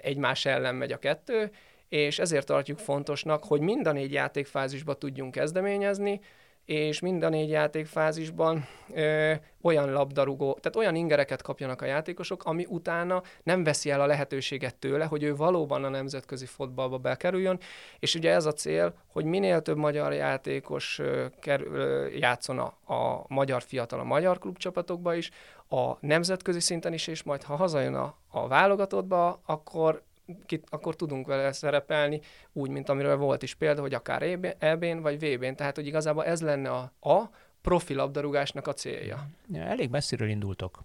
egymás 0.00 0.44
ellen 0.44 0.74
megy 0.74 0.92
a 0.92 0.98
kettő, 0.98 1.50
és 1.88 2.18
ezért 2.18 2.46
tartjuk 2.46 2.78
fontosnak, 2.78 3.44
hogy 3.44 3.60
mind 3.60 3.86
a 3.86 3.92
négy 3.92 4.12
játékfázisba 4.12 4.94
tudjunk 4.94 5.32
kezdeményezni, 5.32 6.20
és 6.64 7.00
mind 7.00 7.22
a 7.22 7.28
négy 7.28 7.48
játékfázisban 7.48 8.66
ö, 8.94 9.32
olyan 9.62 9.92
labdarúgó, 9.92 10.58
tehát 10.60 10.76
olyan 10.76 10.94
ingereket 10.94 11.42
kapjanak 11.42 11.82
a 11.82 11.84
játékosok, 11.84 12.44
ami 12.44 12.66
utána 12.68 13.22
nem 13.42 13.64
veszi 13.64 13.90
el 13.90 14.00
a 14.00 14.06
lehetőséget 14.06 14.74
tőle, 14.74 15.04
hogy 15.04 15.22
ő 15.22 15.36
valóban 15.36 15.84
a 15.84 15.88
nemzetközi 15.88 16.46
fotballba 16.46 16.98
bekerüljön, 16.98 17.60
és 17.98 18.14
ugye 18.14 18.32
ez 18.32 18.46
a 18.46 18.52
cél, 18.52 18.94
hogy 19.06 19.24
minél 19.24 19.62
több 19.62 19.76
magyar 19.76 20.12
játékos 20.12 20.98
ö, 20.98 21.26
kerül, 21.40 21.74
ö, 21.74 22.06
játszon 22.06 22.58
a, 22.58 22.94
a 22.94 23.24
magyar 23.28 23.62
fiatal 23.62 24.00
a 24.00 24.04
magyar 24.04 24.38
klubcsapatokba 24.38 25.14
is, 25.14 25.30
a 25.68 25.96
nemzetközi 26.00 26.60
szinten 26.60 26.92
is, 26.92 27.06
és 27.06 27.22
majd 27.22 27.42
ha 27.42 27.56
hazajön 27.56 27.94
a, 27.94 28.14
a 28.30 28.48
válogatottba, 28.48 29.40
akkor 29.46 30.02
kit, 30.46 30.66
akkor 30.70 30.96
tudunk 30.96 31.26
vele 31.26 31.52
szerepelni, 31.52 32.20
úgy, 32.52 32.70
mint 32.70 32.88
amiről 32.88 33.16
volt 33.16 33.42
is 33.42 33.54
példa, 33.54 33.80
hogy 33.80 33.94
akár 33.94 34.22
EB-n 34.58 34.98
vagy 34.98 35.18
VB-n. 35.18 35.54
Tehát, 35.54 35.76
hogy 35.76 35.86
igazából 35.86 36.24
ez 36.24 36.42
lenne 36.42 36.70
a, 36.70 36.92
a 37.00 37.30
profi 37.62 37.94
labdarúgásnak 37.94 38.66
a 38.66 38.72
célja. 38.72 39.28
Ja, 39.52 39.62
elég 39.62 39.90
messziről 39.90 40.28
indultok. 40.28 40.84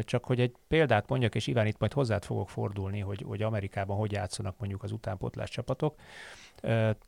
Csak 0.00 0.24
hogy 0.24 0.40
egy 0.40 0.54
példát 0.68 1.08
mondjak, 1.08 1.34
és 1.34 1.46
Iván 1.46 1.66
itt 1.66 1.78
majd 1.78 1.92
hozzád 1.92 2.24
fogok 2.24 2.48
fordulni, 2.48 3.00
hogy, 3.00 3.24
hogy 3.26 3.42
Amerikában 3.42 3.96
hogy 3.96 4.12
játszanak 4.12 4.58
mondjuk 4.58 4.82
az 4.82 4.92
utánpotlás 4.92 5.50
csapatok. 5.50 5.98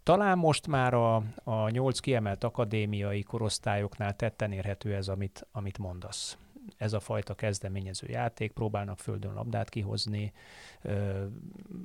Talán 0.02 0.38
most 0.38 0.66
már 0.66 0.94
a, 0.94 1.16
a 1.44 1.68
nyolc 1.68 1.98
kiemelt 1.98 2.44
akadémiai 2.44 3.22
korosztályoknál 3.22 4.16
tetten 4.16 4.52
érhető 4.52 4.94
ez, 4.94 5.08
amit, 5.08 5.46
amit 5.52 5.78
mondasz 5.78 6.36
ez 6.76 6.92
a 6.92 7.00
fajta 7.00 7.34
kezdeményező 7.34 8.06
játék, 8.10 8.52
próbálnak 8.52 8.98
földön 8.98 9.34
labdát 9.34 9.68
kihozni, 9.68 10.32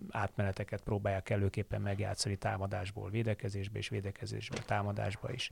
átmeneteket 0.10 0.82
próbálják 0.82 1.30
előképpen 1.30 1.82
megjátszani 1.82 2.36
támadásból 2.36 3.10
védekezésbe 3.10 3.78
és 3.78 3.90
védekezésből 3.90 4.64
támadásba 4.66 5.32
is. 5.32 5.52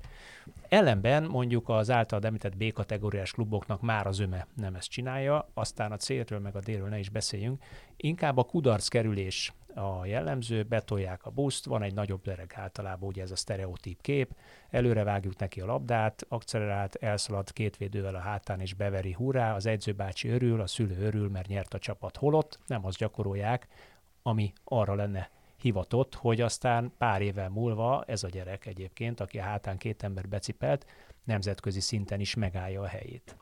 Ellenben 0.68 1.24
mondjuk 1.24 1.70
az 1.70 1.90
által 1.90 2.22
említett 2.24 2.58
B-kategóriás 2.58 3.32
kluboknak 3.32 3.82
már 3.82 4.08
az 4.08 4.20
öme 4.20 4.48
nem 4.56 4.76
ezt 4.76 4.90
csinálja, 4.90 5.50
aztán 5.54 5.92
a 5.92 5.98
célről 5.98 6.40
meg 6.40 6.56
a 6.56 6.60
délről 6.60 6.90
ne 6.90 7.00
is 7.00 7.10
beszéljünk, 7.10 7.64
inkább 7.98 8.38
a 8.38 8.44
kudarc 8.44 8.88
kerülés 8.88 9.54
a 9.76 10.06
jellemző, 10.06 10.64
betolják 10.64 11.26
a 11.26 11.30
buszt, 11.30 11.66
van 11.66 11.84
egy 11.84 11.94
nagyobb 11.94 12.22
dereg 12.22 12.54
általában, 12.56 13.10
ugye 13.10 13.22
ez 13.22 13.32
a 13.32 13.36
sztereotíp 13.36 14.02
kép, 14.02 14.36
előre 14.70 15.04
vágjuk 15.04 15.38
neki 15.38 15.62
a 15.62 15.66
labdát, 15.66 16.26
akcelerált, 16.30 16.96
elszalad 16.96 17.52
két 17.52 17.78
védővel 17.78 18.16
a 18.16 18.20
hátán 18.20 18.60
és 18.60 18.74
beveri. 18.74 19.12
Hurrá, 19.12 19.56
az 19.56 19.66
edzőbácsi 19.66 20.30
örül, 20.30 20.62
a 20.62 20.68
szülő 20.68 21.06
örül, 21.06 21.30
mert 21.30 21.48
nyert 21.48 21.74
a 21.74 21.80
csapat. 21.80 22.18
Holott, 22.18 22.60
nem 22.68 22.86
azt 22.86 22.98
gyakorolják, 22.98 23.68
ami 24.22 24.54
arra 24.64 24.96
lenne 24.96 25.30
hivatott, 25.56 26.16
hogy 26.16 26.42
aztán 26.42 26.92
pár 26.98 27.22
évvel 27.22 27.50
múlva 27.50 28.04
ez 28.08 28.24
a 28.24 28.30
gyerek 28.30 28.66
egyébként, 28.66 29.20
aki 29.20 29.40
a 29.40 29.44
hátán 29.44 29.78
két 29.78 30.04
ember 30.04 30.28
becipelt, 30.28 30.86
nemzetközi 31.24 31.80
szinten 31.80 32.20
is 32.20 32.36
megállja 32.36 32.82
a 32.82 32.88
helyét. 32.88 33.36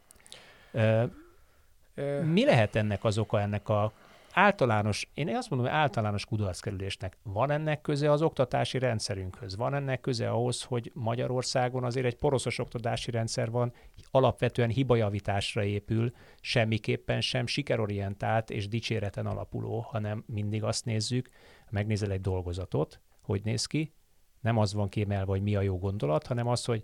Mi 2.24 2.46
lehet 2.46 2.76
ennek 2.76 3.04
az 3.04 3.18
oka 3.18 3.42
ennek 3.42 3.70
a 3.70 3.92
általános, 4.34 5.10
én 5.14 5.36
azt 5.36 5.50
mondom, 5.50 5.70
hogy 5.70 5.78
általános 5.78 6.26
kudarckerülésnek 6.26 7.18
van 7.24 7.52
ennek 7.52 7.82
köze 7.82 8.12
az 8.12 8.22
oktatási 8.22 8.80
rendszerünkhöz, 8.80 9.56
van 9.56 9.74
ennek 9.74 10.02
köze 10.02 10.30
ahhoz, 10.30 10.64
hogy 10.64 10.92
Magyarországon 10.94 11.84
azért 11.84 12.06
egy 12.06 12.16
poroszos 12.16 12.60
oktatási 12.60 13.12
rendszer 13.12 13.52
van, 13.52 13.74
alapvetően 14.12 14.70
hibajavításra 14.70 15.64
épül, 15.64 16.12
semmiképpen 16.42 17.22
sem 17.22 17.48
sikerorientált 17.48 18.50
és 18.50 18.68
dicséreten 18.68 19.26
alapuló, 19.26 19.80
hanem 19.80 20.24
mindig 20.28 20.64
azt 20.64 20.86
nézzük, 20.86 21.30
megnézel 21.70 22.12
egy 22.12 22.22
dolgozatot, 22.22 23.02
hogy 23.22 23.42
néz 23.44 23.66
ki, 23.66 23.94
nem 24.42 24.58
az 24.58 24.74
van 24.74 24.90
kiemelve, 24.90 25.32
hogy 25.32 25.42
mi 25.42 25.56
a 25.56 25.62
jó 25.62 25.78
gondolat, 25.78 26.28
hanem 26.28 26.48
az, 26.48 26.66
hogy 26.66 26.82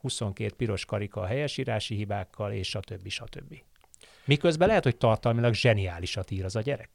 22 0.00 0.54
piros 0.54 0.84
karika 0.84 1.20
a 1.20 1.26
helyesírási 1.26 1.94
hibákkal, 1.94 2.52
és 2.52 2.76
többi, 2.80 3.08
stb. 3.08 3.62
Miközben 4.28 4.68
lehet, 4.68 4.84
hogy 4.84 4.96
tartalmilag 4.96 5.54
zseniálisat 5.54 6.30
ír 6.30 6.44
az 6.44 6.56
a 6.56 6.60
gyerek. 6.60 6.88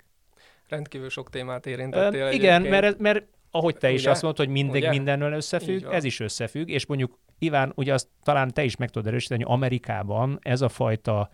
Rendkívül 0.67 1.09
sok 1.09 1.29
témát 1.29 1.65
érintettél. 1.65 2.25
Uh, 2.25 2.33
igen, 2.33 2.61
mert, 2.61 2.99
mert 2.99 3.25
ahogy 3.51 3.77
te 3.77 3.87
ugye? 3.87 3.95
is 3.95 4.05
azt 4.05 4.21
mondod, 4.21 4.45
hogy 4.45 4.53
mindig 4.53 4.81
ugye? 4.81 4.89
mindennel 4.89 5.33
összefügg, 5.33 5.83
ez 5.91 6.03
is 6.03 6.19
összefügg, 6.19 6.69
és 6.69 6.85
mondjuk 6.85 7.19
Iván, 7.39 7.71
ugye 7.75 7.93
azt 7.93 8.07
talán 8.23 8.53
te 8.53 8.63
is 8.63 8.77
meg 8.77 8.89
tudod 8.89 9.07
erősíteni, 9.07 9.43
hogy 9.43 9.53
Amerikában 9.53 10.39
ez 10.41 10.61
a 10.61 10.69
fajta 10.69 11.29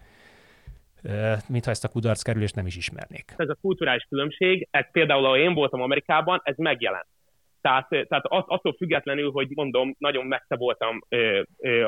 mintha 1.48 1.72
ezt 1.72 1.84
a 1.84 1.88
kudarc 1.88 2.22
kerülést 2.22 2.56
nem 2.56 2.66
is 2.66 2.76
ismernék. 2.76 3.34
Ez 3.38 3.50
a 3.50 3.58
kulturális 3.62 4.06
különbség, 4.10 4.68
ez 4.72 4.92
például, 4.92 5.26
ahol 5.26 5.38
én 5.38 5.54
voltam 5.54 5.82
Amerikában, 5.82 6.42
ez 6.44 6.56
megjelent. 6.58 7.08
Tehát, 7.62 7.88
tehát 7.90 8.26
attól 8.26 8.74
függetlenül, 8.78 9.32
hogy 9.32 9.48
mondom, 9.50 9.96
nagyon 9.98 10.26
messze 10.26 10.56
voltam 10.56 11.02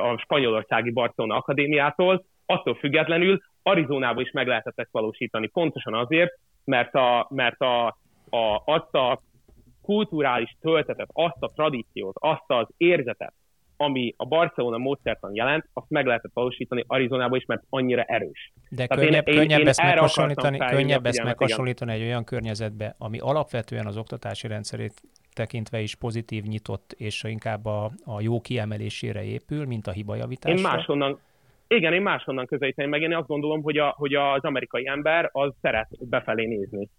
a 0.01 0.18
spanyolországi 0.18 0.91
Barcelona 0.91 1.36
Akadémiától, 1.36 2.26
attól 2.51 2.75
függetlenül 2.75 3.41
Arizonában 3.63 4.23
is 4.23 4.31
meg 4.31 4.47
lehetett 4.47 4.79
ezt 4.79 4.91
valósítani. 4.91 5.47
Pontosan 5.47 5.93
azért, 5.93 6.39
mert, 6.63 6.93
a, 6.93 7.27
mert 7.29 7.61
a, 7.61 7.87
a, 8.29 8.61
azt 8.65 8.93
a 8.93 9.21
kulturális 9.81 10.55
töltetet, 10.61 11.09
azt 11.13 11.37
a 11.39 11.51
tradíciót, 11.55 12.15
azt 12.19 12.43
az 12.47 12.67
érzetet, 12.77 13.33
ami 13.77 14.13
a 14.17 14.25
Barcelona 14.25 14.77
módszertan 14.77 15.35
jelent, 15.35 15.65
azt 15.73 15.89
meg 15.89 16.05
lehetett 16.05 16.31
valósítani 16.33 16.83
Arizonában 16.87 17.37
is, 17.37 17.45
mert 17.45 17.63
annyira 17.69 18.03
erős. 18.03 18.51
De 18.69 18.85
Tehát 18.87 19.05
könnyebb, 19.05 19.27
én, 19.27 19.35
könnyebb 19.35 19.59
én, 19.59 19.67
ezt 19.67 19.81
meghasonlítani, 19.81 20.57
könnyebb 20.57 21.05
ezt 21.05 21.23
meghasonlítani 21.23 21.91
egy 21.91 22.01
olyan 22.01 22.23
környezetbe, 22.23 22.95
ami 22.97 23.19
alapvetően 23.19 23.85
az 23.85 23.97
oktatási 23.97 24.47
rendszerét 24.47 25.01
tekintve 25.33 25.79
is 25.79 25.95
pozitív, 25.95 26.43
nyitott, 26.43 26.91
és 26.97 27.23
inkább 27.23 27.65
a, 27.65 27.91
a 28.05 28.21
jó 28.21 28.41
kiemelésére 28.41 29.23
épül, 29.23 29.65
mint 29.65 29.87
a 29.87 29.91
hibajavításra. 29.91 30.57
Én 30.57 30.75
máshonnan, 30.75 31.19
igen, 31.76 31.93
én 31.93 32.01
máshonnan 32.01 32.45
közelíteném 32.45 32.91
meg. 32.91 33.01
Én 33.01 33.15
azt 33.15 33.28
gondolom, 33.28 33.61
hogy, 33.63 33.78
a, 33.78 33.93
hogy 33.97 34.13
az 34.13 34.43
amerikai 34.43 34.88
ember 34.88 35.30
az 35.32 35.53
szeret 35.61 36.09
befelé 36.09 36.45
nézni. 36.45 36.89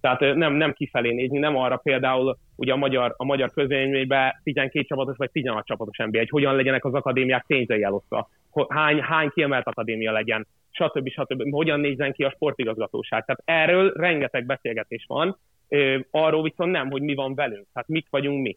Tehát 0.00 0.20
nem, 0.20 0.52
nem 0.52 0.72
kifelé 0.72 1.12
nézni, 1.12 1.38
nem 1.38 1.56
arra 1.56 1.76
például 1.76 2.38
ugye 2.56 2.72
a 2.72 2.76
magyar, 2.76 3.14
a 3.16 3.24
magyar 3.24 3.50
közvéleményben 3.50 4.40
12 4.42 4.84
csapatos 4.84 5.16
vagy 5.16 5.30
16 5.30 5.66
csapatos 5.66 5.96
NBA, 5.96 6.18
hogy 6.18 6.28
hogyan 6.28 6.56
legyenek 6.56 6.84
az 6.84 6.94
akadémiák 6.94 7.44
pénzei 7.46 7.82
elosztva, 7.82 8.28
hány, 8.68 9.00
hány 9.00 9.28
kiemelt 9.28 9.66
akadémia 9.66 10.12
legyen, 10.12 10.46
stb. 10.70 11.08
stb. 11.08 11.50
Hogyan 11.50 11.80
nézzen 11.80 12.12
ki 12.12 12.24
a 12.24 12.30
sportigazgatóság. 12.30 13.24
Tehát 13.24 13.42
erről 13.44 13.92
rengeteg 13.96 14.46
beszélgetés 14.46 15.04
van, 15.08 15.38
arról 16.10 16.42
viszont 16.42 16.70
nem, 16.70 16.90
hogy 16.90 17.02
mi 17.02 17.14
van 17.14 17.34
velünk, 17.34 17.66
tehát 17.72 17.88
mik 17.88 18.06
vagyunk 18.10 18.42
mi 18.42 18.56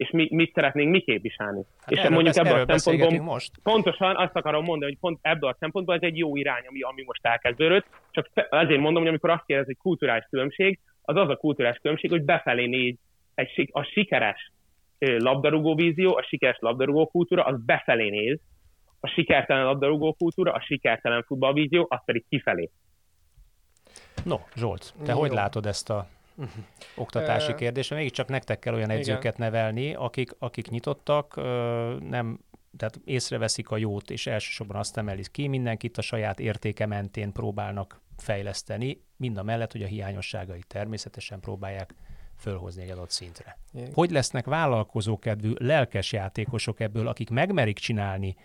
és 0.00 0.10
mi, 0.10 0.28
mit 0.30 0.52
szeretnénk 0.54 0.90
mi 0.90 1.00
képviselni. 1.00 1.64
Hát 1.80 1.90
és 1.90 2.08
mondjuk 2.08 2.36
ebből 2.36 2.64
a 2.66 2.78
szempontból 2.78 3.24
most. 3.24 3.52
pontosan 3.62 4.16
azt 4.16 4.36
akarom 4.36 4.64
mondani, 4.64 4.90
hogy 4.90 5.00
pont 5.00 5.18
ebből 5.22 5.50
a 5.50 5.56
szempontból 5.58 5.94
ez 5.94 6.02
egy 6.02 6.16
jó 6.16 6.36
irány, 6.36 6.64
ami, 6.68 6.80
ami 6.80 7.02
most 7.06 7.26
elkezdődött, 7.26 7.86
csak 8.10 8.30
ezért 8.50 8.80
mondom, 8.80 9.02
hogy 9.02 9.08
amikor 9.08 9.30
azt 9.30 9.44
kérdez, 9.46 9.66
hogy 9.66 9.76
kulturális 9.76 10.26
különbség, 10.30 10.78
az 11.02 11.16
az 11.16 11.28
a 11.28 11.36
kulturális 11.36 11.78
különbség, 11.78 12.10
hogy 12.10 12.22
befelé 12.22 12.66
néz 12.66 12.94
egy, 13.34 13.68
a 13.72 13.82
sikeres 13.82 14.52
labdarúgó 14.98 15.74
vízió, 15.74 16.16
a 16.16 16.22
sikeres 16.22 16.56
labdarúgó 16.60 17.06
kultúra, 17.06 17.42
az 17.42 17.64
befelé 17.64 18.08
néz, 18.08 18.38
a 19.00 19.08
sikertelen 19.08 19.64
labdarúgó 19.64 20.12
kultúra, 20.12 20.52
a 20.52 20.60
sikertelen 20.60 21.22
futballvízió, 21.22 21.86
az 21.88 22.00
pedig 22.04 22.24
kifelé. 22.28 22.70
No, 24.24 24.36
Zsolt, 24.56 24.94
te 25.04 25.12
Jó. 25.12 25.18
hogy 25.18 25.30
látod 25.30 25.66
ezt 25.66 25.90
a 25.90 26.06
oktatási 26.96 27.54
kérdés, 27.54 27.88
mégiscsak 27.88 28.28
nektek 28.28 28.58
kell 28.58 28.74
olyan 28.74 28.90
edzőket 28.90 29.34
Igen. 29.34 29.50
nevelni, 29.50 29.94
akik, 29.94 30.30
akik 30.38 30.68
nyitottak, 30.68 31.36
nem 32.00 32.38
tehát 32.76 33.00
észreveszik 33.04 33.70
a 33.70 33.76
jót, 33.76 34.10
és 34.10 34.26
elsősorban 34.26 34.76
azt 34.76 34.96
emelik 34.96 35.30
ki, 35.30 35.46
mindenkit 35.46 35.98
a 35.98 36.02
saját 36.02 36.40
értéke 36.40 36.86
mentén 36.86 37.32
próbálnak 37.32 38.00
fejleszteni, 38.16 39.02
mind 39.16 39.36
a 39.36 39.42
mellett, 39.42 39.72
hogy 39.72 39.82
a 39.82 39.86
hiányosságai 39.86 40.62
természetesen 40.66 41.40
próbálják 41.40 41.94
fölhozni 42.36 42.82
egy 42.82 42.90
adott 42.90 43.10
szintre. 43.10 43.58
Igen. 43.72 43.90
Hogy 43.94 44.10
lesznek 44.10 44.44
vállalkozókedvű, 44.44 45.52
lelkes 45.58 46.12
játékosok 46.12 46.80
ebből, 46.80 47.08
akik 47.08 47.30
megmerik 47.30 47.78
csinálni 47.78 48.36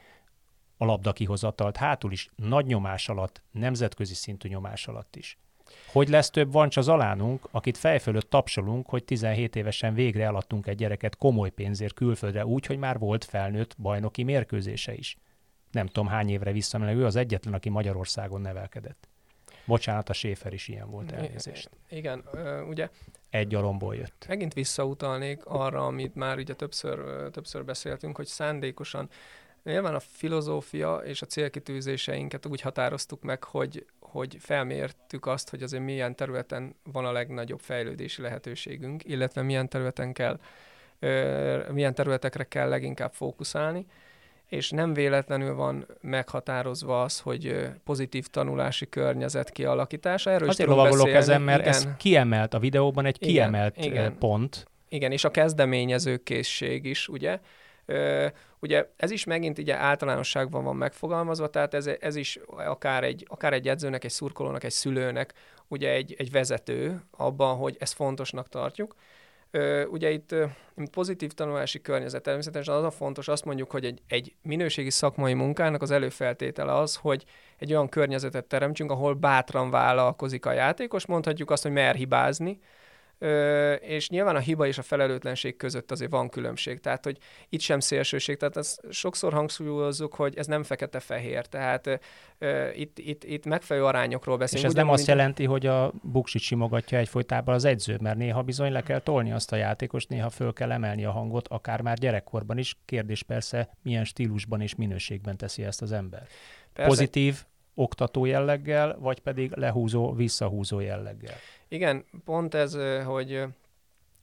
a 0.77 0.85
labda 0.85 1.13
kihozatalt 1.13 1.77
hátul 1.77 2.11
is, 2.11 2.29
nagy 2.35 2.65
nyomás 2.65 3.09
alatt, 3.09 3.41
nemzetközi 3.51 4.13
szintű 4.13 4.49
nyomás 4.49 4.87
alatt 4.87 5.15
is. 5.15 5.37
Hogy 5.91 6.09
lesz 6.09 6.29
több 6.29 6.51
vancsa 6.51 6.81
zalánunk, 6.81 7.47
akit 7.51 7.77
fejfölött 7.77 8.29
tapsolunk, 8.29 8.89
hogy 8.89 9.03
17 9.03 9.55
évesen 9.55 9.93
végre 9.93 10.23
eladtunk 10.23 10.67
egy 10.67 10.77
gyereket 10.77 11.15
komoly 11.15 11.49
pénzért 11.49 11.93
külföldre 11.93 12.45
úgy, 12.45 12.65
hogy 12.65 12.77
már 12.77 12.99
volt 12.99 13.25
felnőtt 13.25 13.75
bajnoki 13.77 14.23
mérkőzése 14.23 14.93
is. 14.93 15.17
Nem 15.71 15.87
tudom 15.87 16.07
hány 16.07 16.29
évre 16.29 16.51
visszamenőleg, 16.51 16.99
ő 17.01 17.05
az 17.05 17.15
egyetlen, 17.15 17.53
aki 17.53 17.69
Magyarországon 17.69 18.41
nevelkedett. 18.41 19.07
Bocsánat, 19.65 20.09
a 20.09 20.13
Séfer 20.13 20.53
is 20.53 20.67
ilyen 20.67 20.89
volt, 20.89 21.11
elnézést. 21.11 21.69
Igen, 21.89 22.23
ugye... 22.69 22.89
Egy 23.29 23.55
alomból 23.55 23.95
jött. 23.95 24.25
Megint 24.27 24.53
visszautalnék 24.53 25.45
arra, 25.45 25.85
amit 25.85 26.15
már 26.15 26.37
ugye 26.37 26.53
többször, 26.53 27.29
többször 27.31 27.65
beszéltünk, 27.65 28.15
hogy 28.15 28.25
szándékosan 28.25 29.09
Nyilván 29.65 29.95
a 29.95 29.99
filozófia 29.99 30.95
és 30.95 31.21
a 31.21 31.25
célkitűzéseinket 31.25 32.45
úgy 32.45 32.61
határoztuk 32.61 33.21
meg, 33.21 33.43
hogy, 33.43 33.85
hogy 33.99 34.37
felmértük 34.39 35.25
azt, 35.25 35.49
hogy 35.49 35.63
azért 35.63 35.83
milyen 35.83 36.15
területen 36.15 36.75
van 36.91 37.05
a 37.05 37.11
legnagyobb 37.11 37.59
fejlődési 37.59 38.21
lehetőségünk, 38.21 39.03
illetve 39.05 39.41
milyen 39.41 39.69
területen 39.69 40.13
kell, 40.13 40.39
milyen 41.71 41.93
területekre 41.93 42.43
kell 42.43 42.69
leginkább 42.69 43.13
fókuszálni, 43.13 43.85
és 44.47 44.69
nem 44.69 44.93
véletlenül 44.93 45.55
van 45.55 45.85
meghatározva 46.01 47.01
az, 47.01 47.19
hogy 47.19 47.69
pozitív 47.83 48.27
tanulási 48.27 48.89
környezet 48.89 49.49
kialakítása. 49.49 50.31
Erről 50.31 50.49
Azért 50.49 50.69
lovagolok 50.69 51.09
ezen, 51.09 51.41
mert 51.41 51.59
igen. 51.59 51.73
ez 51.73 51.87
kiemelt 51.97 52.53
a 52.53 52.59
videóban, 52.59 53.05
egy 53.05 53.17
igen, 53.19 53.33
kiemelt 53.33 53.77
igen. 53.77 54.17
pont. 54.17 54.67
Igen, 54.89 55.11
és 55.11 55.23
a 55.23 55.31
kezdeményező 55.31 56.17
készség 56.17 56.85
is, 56.85 57.07
ugye? 57.07 57.39
Ugye 58.59 58.89
ez 58.97 59.11
is 59.11 59.23
megint 59.23 59.57
ugye 59.57 59.75
általánosságban 59.75 60.63
van 60.63 60.75
megfogalmazva, 60.75 61.49
tehát 61.49 61.73
ez, 61.73 61.89
ez 61.99 62.15
is 62.15 62.39
akár 62.47 63.03
egy, 63.03 63.25
akár 63.29 63.53
egy 63.53 63.67
edzőnek, 63.67 64.03
egy 64.03 64.11
szurkolónak, 64.11 64.63
egy 64.63 64.71
szülőnek 64.71 65.33
ugye 65.67 65.89
egy, 65.89 66.15
egy 66.17 66.31
vezető 66.31 67.01
abban, 67.11 67.55
hogy 67.57 67.75
ezt 67.79 67.93
fontosnak 67.93 68.49
tartjuk. 68.49 68.95
Ugye 69.89 70.09
itt 70.09 70.35
mint 70.73 70.89
pozitív 70.89 71.31
tanulási 71.31 71.81
környezet 71.81 72.23
természetesen 72.23 72.75
az 72.75 72.83
a 72.83 72.91
fontos, 72.91 73.27
azt 73.27 73.45
mondjuk, 73.45 73.71
hogy 73.71 73.85
egy, 73.85 74.01
egy 74.07 74.35
minőségi 74.41 74.89
szakmai 74.89 75.33
munkának 75.33 75.81
az 75.81 75.91
előfeltétele 75.91 76.73
az, 76.73 76.95
hogy 76.95 77.23
egy 77.57 77.71
olyan 77.71 77.89
környezetet 77.89 78.45
teremtsünk, 78.45 78.91
ahol 78.91 79.13
bátran 79.13 79.69
vállalkozik 79.69 80.45
a 80.45 80.51
játékos, 80.51 81.05
mondhatjuk 81.05 81.51
azt, 81.51 81.63
hogy 81.63 81.71
mer 81.71 81.95
hibázni, 81.95 82.59
és 83.79 84.09
nyilván 84.09 84.35
a 84.35 84.39
hiba 84.39 84.67
és 84.67 84.77
a 84.77 84.81
felelőtlenség 84.81 85.55
között 85.57 85.91
azért 85.91 86.11
van 86.11 86.29
különbség, 86.29 86.79
tehát 86.79 87.03
hogy 87.03 87.17
itt 87.49 87.59
sem 87.59 87.79
szélsőség, 87.79 88.37
tehát 88.37 88.57
ezt 88.57 88.81
sokszor 88.89 89.33
hangsúlyozzuk, 89.33 90.13
hogy 90.13 90.37
ez 90.37 90.45
nem 90.45 90.63
fekete-fehér, 90.63 91.45
tehát 91.45 91.99
itt, 92.73 92.99
itt, 92.99 93.23
itt 93.23 93.45
megfelelő 93.45 93.85
arányokról 93.85 94.37
beszélünk. 94.37 94.67
És 94.67 94.75
ez 94.75 94.83
nem 94.83 94.93
azt 94.93 95.07
jelenti, 95.07 95.45
hogy 95.45 95.65
a 95.65 95.93
buksit 96.01 96.41
simogatja 96.41 96.97
egyfolytában 96.97 97.55
az 97.55 97.65
edző, 97.65 97.97
mert 98.01 98.17
néha 98.17 98.41
bizony 98.41 98.71
le 98.71 98.81
kell 98.81 98.99
tolni 98.99 99.31
azt 99.31 99.51
a 99.51 99.55
játékost, 99.55 100.09
néha 100.09 100.29
föl 100.29 100.53
kell 100.53 100.71
emelni 100.71 101.05
a 101.05 101.11
hangot, 101.11 101.47
akár 101.47 101.81
már 101.81 101.97
gyerekkorban 101.97 102.57
is. 102.57 102.77
Kérdés 102.85 103.23
persze, 103.23 103.77
milyen 103.81 104.03
stílusban 104.03 104.61
és 104.61 104.75
minőségben 104.75 105.37
teszi 105.37 105.63
ezt 105.63 105.81
az 105.81 105.91
ember. 105.91 106.27
Persze. 106.73 106.89
Pozitív, 106.89 107.43
oktató 107.75 108.25
jelleggel, 108.25 108.97
vagy 108.99 109.19
pedig 109.19 109.51
lehúzó, 109.55 110.13
visszahúzó 110.13 110.79
jelleggel. 110.79 111.35
Igen, 111.67 112.05
pont 112.25 112.53
ez, 112.53 112.77
hogy, 113.05 113.43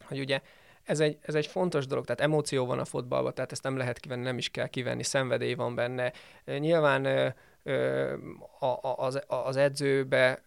hogy 0.05 0.19
ugye 0.19 0.41
ez 0.83 1.01
egy, 1.01 1.19
ez 1.23 1.35
egy 1.35 1.47
fontos 1.47 1.87
dolog, 1.87 2.05
tehát 2.05 2.21
emóció 2.21 2.67
van 2.67 2.79
a 2.79 2.85
fotballban, 2.85 3.35
tehát 3.35 3.53
ezt 3.53 3.63
nem 3.63 3.77
lehet 3.77 3.99
kivenni, 3.99 4.23
nem 4.23 4.39
is 4.39 4.49
kell 4.49 4.67
kivenni, 4.67 5.03
szenvedély 5.03 5.55
van 5.55 5.75
benne. 5.75 6.13
Nyilván 6.45 7.35
az, 8.97 9.23
az 9.27 9.57
edzőbe 9.57 10.43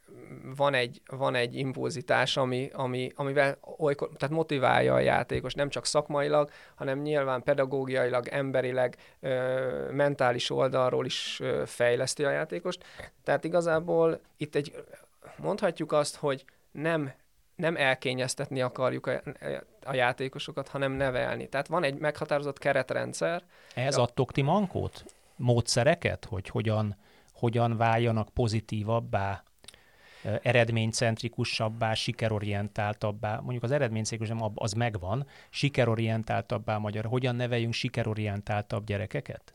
van 0.55 0.73
egy, 0.73 1.01
van 1.05 1.35
egy 1.35 1.55
impulzitás, 1.55 2.37
ami, 2.37 2.69
ami, 2.73 3.11
amivel 3.15 3.57
olykor, 3.77 4.09
tehát 4.17 4.35
motiválja 4.35 4.93
a 4.93 4.99
játékos, 4.99 5.53
nem 5.53 5.69
csak 5.69 5.85
szakmailag, 5.85 6.49
hanem 6.75 7.01
nyilván 7.01 7.43
pedagógiailag, 7.43 8.27
emberileg, 8.27 8.97
mentális 9.91 10.49
oldalról 10.49 11.05
is 11.05 11.41
fejleszti 11.65 12.23
a 12.23 12.29
játékost. 12.29 12.83
Tehát 13.23 13.43
igazából 13.43 14.19
itt 14.37 14.55
egy, 14.55 14.83
mondhatjuk 15.37 15.91
azt, 15.91 16.15
hogy 16.15 16.45
nem 16.71 17.13
nem 17.55 17.75
elkényeztetni 17.75 18.61
akarjuk 18.61 19.07
a, 19.07 19.21
a 19.83 19.93
játékosokat, 19.93 20.67
hanem 20.67 20.91
nevelni. 20.91 21.47
Tehát 21.47 21.67
van 21.67 21.83
egy 21.83 21.97
meghatározott 21.97 22.57
keretrendszer. 22.57 23.43
Ehhez 23.73 23.97
adtok 23.97 24.31
ti 24.31 24.41
mankót? 24.41 25.05
Módszereket, 25.35 26.25
hogy 26.25 26.49
hogyan, 26.49 26.95
hogyan 27.35 27.77
váljanak 27.77 28.29
pozitívabbá, 28.29 29.43
eredménycentrikusabbá, 30.41 31.93
sikerorientáltabbá, 31.93 33.39
mondjuk 33.39 33.63
az 33.63 33.71
eredménycentrikus 33.71 34.51
az 34.55 34.73
megvan, 34.73 35.27
sikerorientáltabbá 35.49 36.77
magyar, 36.77 37.05
hogyan 37.05 37.35
neveljünk 37.35 37.73
sikerorientáltabb 37.73 38.85
gyerekeket? 38.85 39.53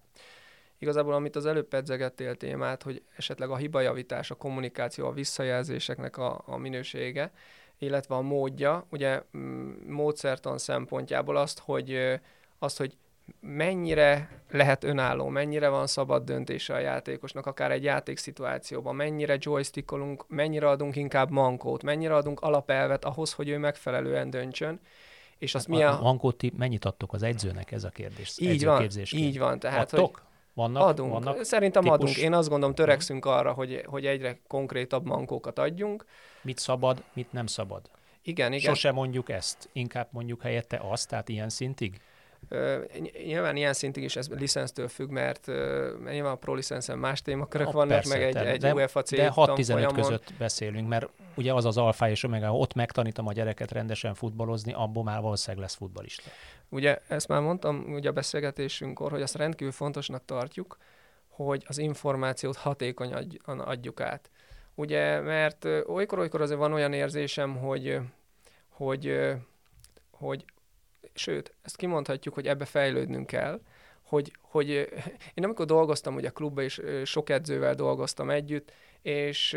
Igazából, 0.78 1.14
amit 1.14 1.36
az 1.36 1.46
előbb 1.46 1.68
pedzegettél 1.68 2.36
témát, 2.36 2.82
hogy 2.82 3.02
esetleg 3.16 3.50
a 3.50 3.56
hibajavítás, 3.56 4.30
a 4.30 4.34
kommunikáció, 4.34 5.06
a 5.06 5.12
visszajelzéseknek 5.12 6.16
a, 6.16 6.42
a 6.46 6.56
minősége, 6.56 7.32
illetve 7.78 8.14
a 8.14 8.20
módja, 8.20 8.86
ugye 8.90 9.22
módszertan 9.86 10.58
szempontjából 10.58 11.36
azt, 11.36 11.58
hogy, 11.58 12.20
azt, 12.58 12.78
hogy 12.78 12.96
mennyire 13.40 14.40
lehet 14.50 14.84
önálló, 14.84 15.28
mennyire 15.28 15.68
van 15.68 15.86
szabad 15.86 16.24
döntése 16.24 16.74
a 16.74 16.78
játékosnak, 16.78 17.46
akár 17.46 17.70
egy 17.70 17.84
játékszituációban, 17.84 18.94
mennyire 18.94 19.36
joystickolunk, 19.40 20.24
mennyire 20.28 20.68
adunk 20.68 20.96
inkább 20.96 21.30
mankót, 21.30 21.82
mennyire 21.82 22.14
adunk 22.14 22.40
alapelvet 22.40 23.04
ahhoz, 23.04 23.32
hogy 23.32 23.48
ő 23.48 23.58
megfelelően 23.58 24.30
döntsön. 24.30 24.80
És 25.38 25.54
azt 25.54 25.66
hát, 25.66 25.74
milyen... 25.74 25.92
A 25.92 26.02
mankót 26.02 26.36
ti 26.36 26.52
mennyit 26.56 26.84
adtok 26.84 27.12
az 27.12 27.22
edzőnek, 27.22 27.72
ez 27.72 27.84
a 27.84 27.88
kérdés? 27.88 28.38
Így 28.38 28.64
van, 28.64 28.88
így 29.12 29.38
van. 29.38 29.58
Tehát, 29.58 29.92
Adtok? 29.92 30.14
Hogy 30.14 30.24
vannak, 30.54 30.82
adunk. 30.82 31.12
Vannak 31.12 31.44
Szerintem 31.44 31.82
típus... 31.82 31.98
adunk. 31.98 32.16
Én 32.16 32.32
azt 32.32 32.48
gondolom, 32.48 32.74
törekszünk 32.74 33.24
arra, 33.24 33.52
hogy, 33.52 33.82
hogy 33.86 34.06
egyre 34.06 34.38
konkrétabb 34.46 35.06
mankókat 35.06 35.58
adjunk. 35.58 36.04
Mit 36.42 36.58
szabad, 36.58 37.02
mit 37.12 37.32
nem 37.32 37.46
szabad. 37.46 37.90
Igen, 38.22 38.52
igen. 38.52 38.74
Sose 38.74 38.92
mondjuk 38.92 39.30
ezt, 39.30 39.68
inkább 39.72 40.08
mondjuk 40.10 40.42
helyette 40.42 40.80
azt, 40.82 41.08
tehát 41.08 41.28
ilyen 41.28 41.48
szintig? 41.48 42.00
Uh, 42.50 42.86
nyilván 43.24 43.56
ilyen 43.56 43.72
szintig 43.72 44.02
is 44.02 44.16
ez 44.16 44.28
licensztől 44.28 44.88
függ, 44.88 45.10
mert 45.10 45.46
uh, 45.46 45.54
nyilván 46.10 46.32
a 46.32 46.34
pro 46.34 46.54
licenszen 46.54 46.98
más 46.98 47.22
témakörök 47.22 47.66
ha, 47.66 47.72
vannak, 47.72 47.92
persze, 47.92 48.18
meg 48.18 48.22
egy, 48.22 48.36
egy 48.36 48.60
de, 48.60 48.74
UEFA 48.74 49.02
C 49.02 49.10
De 49.10 49.32
6-15 49.34 49.90
között 49.94 50.32
beszélünk, 50.38 50.88
mert 50.88 51.08
ugye 51.34 51.54
az 51.54 51.64
az 51.64 51.76
alfa 51.76 52.08
és 52.08 52.24
omega, 52.24 52.56
ott 52.56 52.74
megtanítom 52.74 53.26
a 53.26 53.32
gyereket 53.32 53.70
rendesen 53.72 54.14
futballozni, 54.14 54.72
abból 54.72 55.02
már 55.02 55.20
valószínűleg 55.20 55.62
lesz 55.62 55.74
futbalista. 55.74 56.30
Ugye 56.68 56.98
ezt 57.08 57.28
már 57.28 57.40
mondtam 57.40 57.92
ugye 57.92 58.08
a 58.08 58.12
beszélgetésünkkor, 58.12 59.10
hogy 59.10 59.22
azt 59.22 59.34
rendkívül 59.34 59.72
fontosnak 59.72 60.24
tartjuk, 60.24 60.76
hogy 61.28 61.64
az 61.66 61.78
információt 61.78 62.56
hatékonyan 62.56 63.40
adjuk 63.44 64.00
át. 64.00 64.30
ugye, 64.74 65.20
mert 65.20 65.64
olykor-olykor 65.86 66.40
azért 66.40 66.58
van 66.58 66.72
olyan 66.72 66.92
érzésem, 66.92 67.56
hogy, 67.56 68.00
hogy, 68.68 69.30
hogy 70.10 70.44
sőt, 71.14 71.54
ezt 71.62 71.76
kimondhatjuk, 71.76 72.34
hogy 72.34 72.46
ebbe 72.46 72.64
fejlődnünk 72.64 73.26
kell, 73.26 73.60
hogy, 74.02 74.32
hogy 74.40 74.68
én 75.34 75.44
amikor 75.44 75.66
dolgoztam 75.66 76.14
ugye 76.14 76.28
a 76.28 76.32
klubban, 76.32 76.64
és 76.64 76.82
sok 77.04 77.30
edzővel 77.30 77.74
dolgoztam 77.74 78.30
együtt, 78.30 78.72
és 79.02 79.56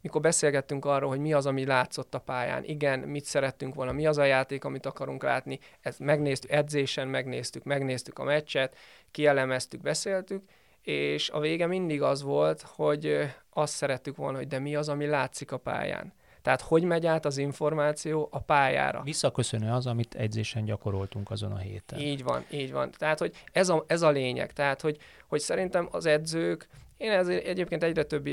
mikor 0.00 0.20
beszélgettünk 0.20 0.84
arról, 0.84 1.08
hogy 1.08 1.20
mi 1.20 1.32
az, 1.32 1.46
ami 1.46 1.64
látszott 1.64 2.14
a 2.14 2.18
pályán, 2.18 2.64
igen, 2.64 2.98
mit 3.00 3.24
szerettünk 3.24 3.74
volna, 3.74 3.92
mi 3.92 4.06
az 4.06 4.18
a 4.18 4.24
játék, 4.24 4.64
amit 4.64 4.86
akarunk 4.86 5.22
látni, 5.22 5.58
ezt 5.80 5.98
megnéztük, 5.98 6.50
edzésen 6.50 7.08
megnéztük, 7.08 7.64
megnéztük 7.64 8.18
a 8.18 8.24
meccset, 8.24 8.76
kielemeztük, 9.10 9.80
beszéltük, 9.80 10.42
és 10.82 11.30
a 11.30 11.40
vége 11.40 11.66
mindig 11.66 12.02
az 12.02 12.22
volt, 12.22 12.62
hogy 12.62 13.30
azt 13.50 13.74
szerettük 13.74 14.16
volna, 14.16 14.36
hogy 14.36 14.46
de 14.46 14.58
mi 14.58 14.76
az, 14.76 14.88
ami 14.88 15.06
látszik 15.06 15.52
a 15.52 15.56
pályán. 15.56 16.12
Tehát 16.44 16.60
hogy 16.60 16.82
megy 16.82 17.06
át 17.06 17.24
az 17.24 17.38
információ 17.38 18.28
a 18.30 18.40
pályára? 18.40 19.02
Visszaköszönő 19.02 19.70
az, 19.70 19.86
amit 19.86 20.14
edzésen 20.14 20.64
gyakoroltunk 20.64 21.30
azon 21.30 21.52
a 21.52 21.58
héten. 21.58 21.98
Így 21.98 22.22
van, 22.22 22.44
így 22.50 22.72
van. 22.72 22.90
Tehát, 22.90 23.18
hogy 23.18 23.32
ez 23.52 23.68
a, 23.68 23.84
ez 23.86 24.02
a 24.02 24.10
lényeg. 24.10 24.52
Tehát, 24.52 24.80
hogy, 24.80 24.96
hogy 25.26 25.40
szerintem 25.40 25.88
az 25.90 26.06
edzők, 26.06 26.68
én 26.96 27.10
ezért 27.10 27.46
egyébként 27.46 27.82
egyre 27.82 28.02
több 28.02 28.24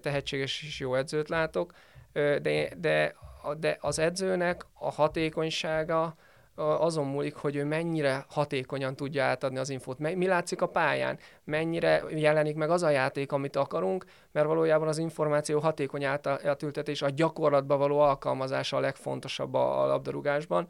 tehetséges 0.00 0.62
és 0.62 0.80
jó 0.80 0.94
edzőt 0.94 1.28
látok, 1.28 1.72
de, 2.12 2.68
de, 2.76 3.14
de 3.58 3.76
az 3.80 3.98
edzőnek 3.98 4.66
a 4.72 4.90
hatékonysága, 4.90 6.16
azon 6.56 7.06
múlik, 7.06 7.34
hogy 7.34 7.56
ő 7.56 7.64
mennyire 7.64 8.24
hatékonyan 8.28 8.96
tudja 8.96 9.24
átadni 9.24 9.58
az 9.58 9.70
infót. 9.70 9.98
Mi 9.98 10.26
látszik 10.26 10.62
a 10.62 10.66
pályán? 10.66 11.18
Mennyire 11.44 12.02
jelenik 12.10 12.56
meg 12.56 12.70
az 12.70 12.82
a 12.82 12.90
játék, 12.90 13.32
amit 13.32 13.56
akarunk, 13.56 14.04
mert 14.32 14.46
valójában 14.46 14.88
az 14.88 14.98
információ 14.98 15.60
hatékony 15.60 16.04
átültetés, 16.04 17.02
a 17.02 17.10
gyakorlatba 17.10 17.76
való 17.76 17.98
alkalmazása 17.98 18.76
a 18.76 18.80
legfontosabb 18.80 19.54
a 19.54 19.86
labdarúgásban, 19.86 20.66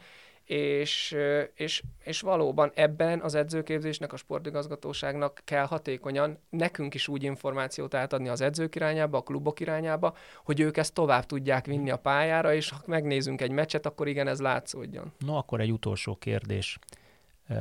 és, 0.46 1.16
és, 1.54 1.82
és 2.04 2.20
valóban 2.20 2.72
ebben 2.74 3.20
az 3.20 3.34
edzőképzésnek, 3.34 4.12
a 4.12 4.16
sportigazgatóságnak 4.16 5.40
kell 5.44 5.64
hatékonyan 5.64 6.38
nekünk 6.50 6.94
is 6.94 7.08
úgy 7.08 7.22
információt 7.22 7.94
átadni 7.94 8.28
az 8.28 8.40
edzők 8.40 8.74
irányába, 8.74 9.18
a 9.18 9.22
klubok 9.22 9.60
irányába, 9.60 10.16
hogy 10.44 10.60
ők 10.60 10.76
ezt 10.76 10.94
tovább 10.94 11.26
tudják 11.26 11.66
vinni 11.66 11.90
a 11.90 11.96
pályára, 11.98 12.54
és 12.54 12.70
ha 12.70 12.78
megnézünk 12.86 13.40
egy 13.40 13.50
meccset, 13.50 13.86
akkor 13.86 14.08
igen, 14.08 14.28
ez 14.28 14.40
látszódjon. 14.40 15.12
No, 15.18 15.36
akkor 15.36 15.60
egy 15.60 15.72
utolsó 15.72 16.16
kérdés. 16.16 16.78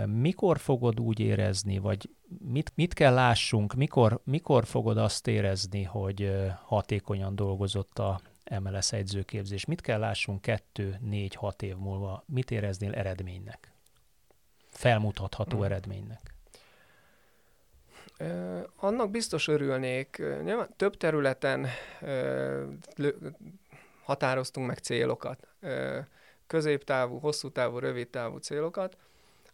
Mikor 0.05 0.59
fogod 0.59 0.99
úgy 0.99 1.19
érezni, 1.19 1.77
vagy 1.77 2.09
mit, 2.39 2.71
mit 2.75 2.93
kell 2.93 3.13
lássunk, 3.13 3.73
mikor, 3.73 4.19
mikor 4.23 4.65
fogod 4.65 4.97
azt 4.97 5.27
érezni, 5.27 5.83
hogy 5.83 6.31
hatékonyan 6.65 7.35
dolgozott 7.35 7.99
a 7.99 8.19
MLS 8.59 8.91
edzőképzés. 8.91 9.65
Mit 9.65 9.81
kell 9.81 9.99
lássunk 9.99 10.41
kettő, 10.41 10.97
négy, 11.01 11.35
hat 11.35 11.61
év 11.61 11.75
múlva? 11.75 12.23
Mit 12.27 12.51
éreznél 12.51 12.93
eredménynek? 12.93 13.71
Felmutatható 14.69 15.55
hmm. 15.55 15.65
eredménynek? 15.65 16.33
Annak 18.75 19.11
biztos 19.11 19.47
örülnék. 19.47 20.21
Nyilván 20.43 20.69
több 20.75 20.97
területen 20.97 21.67
határoztunk 24.03 24.67
meg 24.67 24.77
célokat. 24.77 25.47
Középtávú, 26.47 27.19
hosszú 27.19 27.49
távú, 27.49 27.77
rövid 27.77 28.09
távú 28.09 28.37
célokat. 28.37 28.97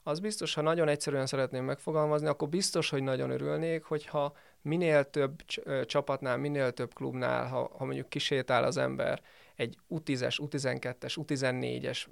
Az 0.03 0.19
biztos, 0.19 0.53
ha 0.53 0.61
nagyon 0.61 0.87
egyszerűen 0.87 1.25
szeretném 1.25 1.63
megfogalmazni, 1.63 2.27
akkor 2.27 2.49
biztos, 2.49 2.89
hogy 2.89 3.03
nagyon 3.03 3.29
örülnék, 3.29 3.83
hogyha 3.83 4.35
minél 4.61 5.09
több 5.09 5.45
csapatnál, 5.85 6.37
minél 6.37 6.71
több 6.71 6.93
klubnál, 6.93 7.47
ha, 7.47 7.71
ha 7.77 7.85
mondjuk 7.85 8.09
kisétál 8.09 8.63
az 8.63 8.77
ember 8.77 9.21
egy 9.55 9.77
U10-es, 9.89 10.37
U12-es, 10.41 11.15
U14-es 11.27 12.05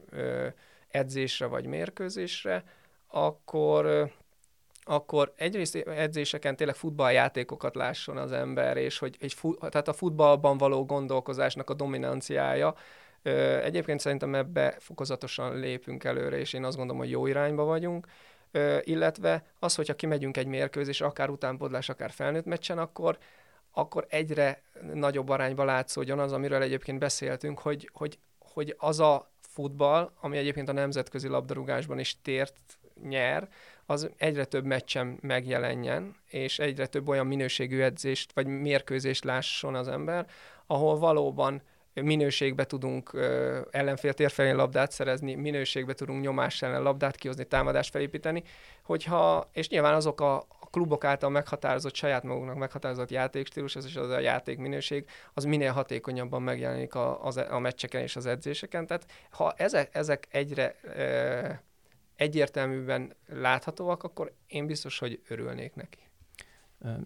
edzésre 0.88 1.45
vagy 1.45 1.66
mérkőzésre, 1.66 2.64
akkor 3.08 4.12
akkor 4.84 5.34
egyrészt 5.36 5.76
edzéseken 5.76 6.56
tényleg 6.56 6.76
futballjátékokat 6.76 7.76
lásson 7.76 8.18
az 8.18 8.32
ember, 8.32 8.78
és 8.78 8.97
hogy 8.97 9.18
egy 9.20 9.34
fu- 9.34 9.60
tehát 9.60 9.88
a 9.88 9.93
futballban 9.93 10.58
való 10.58 10.86
gondolkozásnak 10.86 11.70
a 11.70 11.74
dominanciája. 11.74 12.76
Egyébként 13.64 14.00
szerintem 14.00 14.36
ebbe 14.36 14.76
fokozatosan 14.80 15.60
lépünk 15.60 16.04
előre, 16.04 16.38
és 16.38 16.54
én 16.54 16.64
azt 16.64 16.78
gondolom, 16.78 17.02
hogy 17.02 17.12
jó 17.12 17.28
irányba 17.28 17.64
vagyunk 17.64 18.08
illetve 18.82 19.43
az, 19.60 19.76
hogyha 19.76 19.95
kimegyünk 19.95 20.38
egy 20.38 20.47
mérkőzés, 20.47 21.02
akár 21.02 21.30
utánpodlás, 21.30 21.89
akár 21.89 22.12
felnőtt 22.12 22.45
meccsen, 22.45 22.78
akkor, 22.78 23.18
akkor 23.72 24.06
egyre 24.10 24.62
nagyobb 24.93 25.30
arányba 25.30 25.64
látszódjon 25.64 26.20
az, 26.20 26.32
amiről 26.32 26.62
egyébként 26.62 27.00
beszéltünk, 27.00 27.60
hogy, 27.60 27.89
hogy, 27.93 28.18
hogy 28.39 28.76
az 28.78 29.00
a 29.00 29.30
futball, 29.41 30.12
ami 30.22 30.38
egyébként 30.38 30.70
a 30.70 30.74
nemzetközi 30.74 31.28
labdarúgásban 31.28 32.00
is 32.00 32.22
tért 32.22 32.78
nyer, 33.04 33.50
az 33.86 34.10
egyre 34.18 34.45
több 34.45 34.66
meccsen 34.66 35.18
megjelenjen, 35.22 36.16
és 36.26 36.60
egyre 36.60 36.88
több 36.88 37.08
olyan 37.08 37.28
minőségű 37.28 37.82
edzést 37.82 38.34
vagy 38.34 38.47
mérkőzést 38.47 39.24
lásson 39.24 39.76
az 39.76 39.88
ember, 39.88 40.28
ahol 40.66 40.97
valóban 40.97 41.62
minőségbe 41.94 42.66
tudunk 42.66 43.12
ellenfél 43.72 44.14
térfelén 44.14 44.56
labdát 44.56 44.92
szerezni, 44.92 45.36
minőségbe 45.36 45.94
tudunk 45.94 46.22
nyomás 46.22 46.62
ellen 46.62 46.82
labdát 46.82 47.16
kihozni, 47.16 47.44
támadást 47.44 47.92
felépíteni, 47.92 48.44
hogyha, 48.84 49.50
és 49.54 49.70
nyilván 49.70 49.94
azok 49.94 50.22
a, 50.22 50.36
a 50.38 50.68
klubok 50.72 51.04
által 51.04 51.30
meghatározott, 51.30 51.96
saját 51.96 52.24
maguknak 52.24 52.58
meghatározott 52.58 53.12
játékstílus, 53.12 53.76
ez 53.76 53.86
is 53.86 53.96
az 53.96 54.10
a 54.10 54.20
játék 54.20 54.58
minőség, 54.58 55.06
az 55.34 55.44
minél 55.44 55.72
hatékonyabban 55.72 56.42
megjelenik 56.42 56.96
a, 56.96 57.26
a, 57.26 57.54
a 57.54 57.60
meccseken 57.60 58.02
és 58.02 58.16
az 58.16 58.26
edzéseken. 58.26 58.88
Tehát 58.88 59.06
ha 59.30 59.54
ezek, 59.58 59.96
ezek 59.96 60.28
egyre 60.32 60.76
e, 60.76 61.64
egyértelműben 62.16 63.16
láthatóak, 63.28 64.04
akkor 64.04 64.34
én 64.48 64.66
biztos, 64.66 65.00
hogy 65.00 65.22
örülnék 65.28 65.76
neki. 65.76 66.00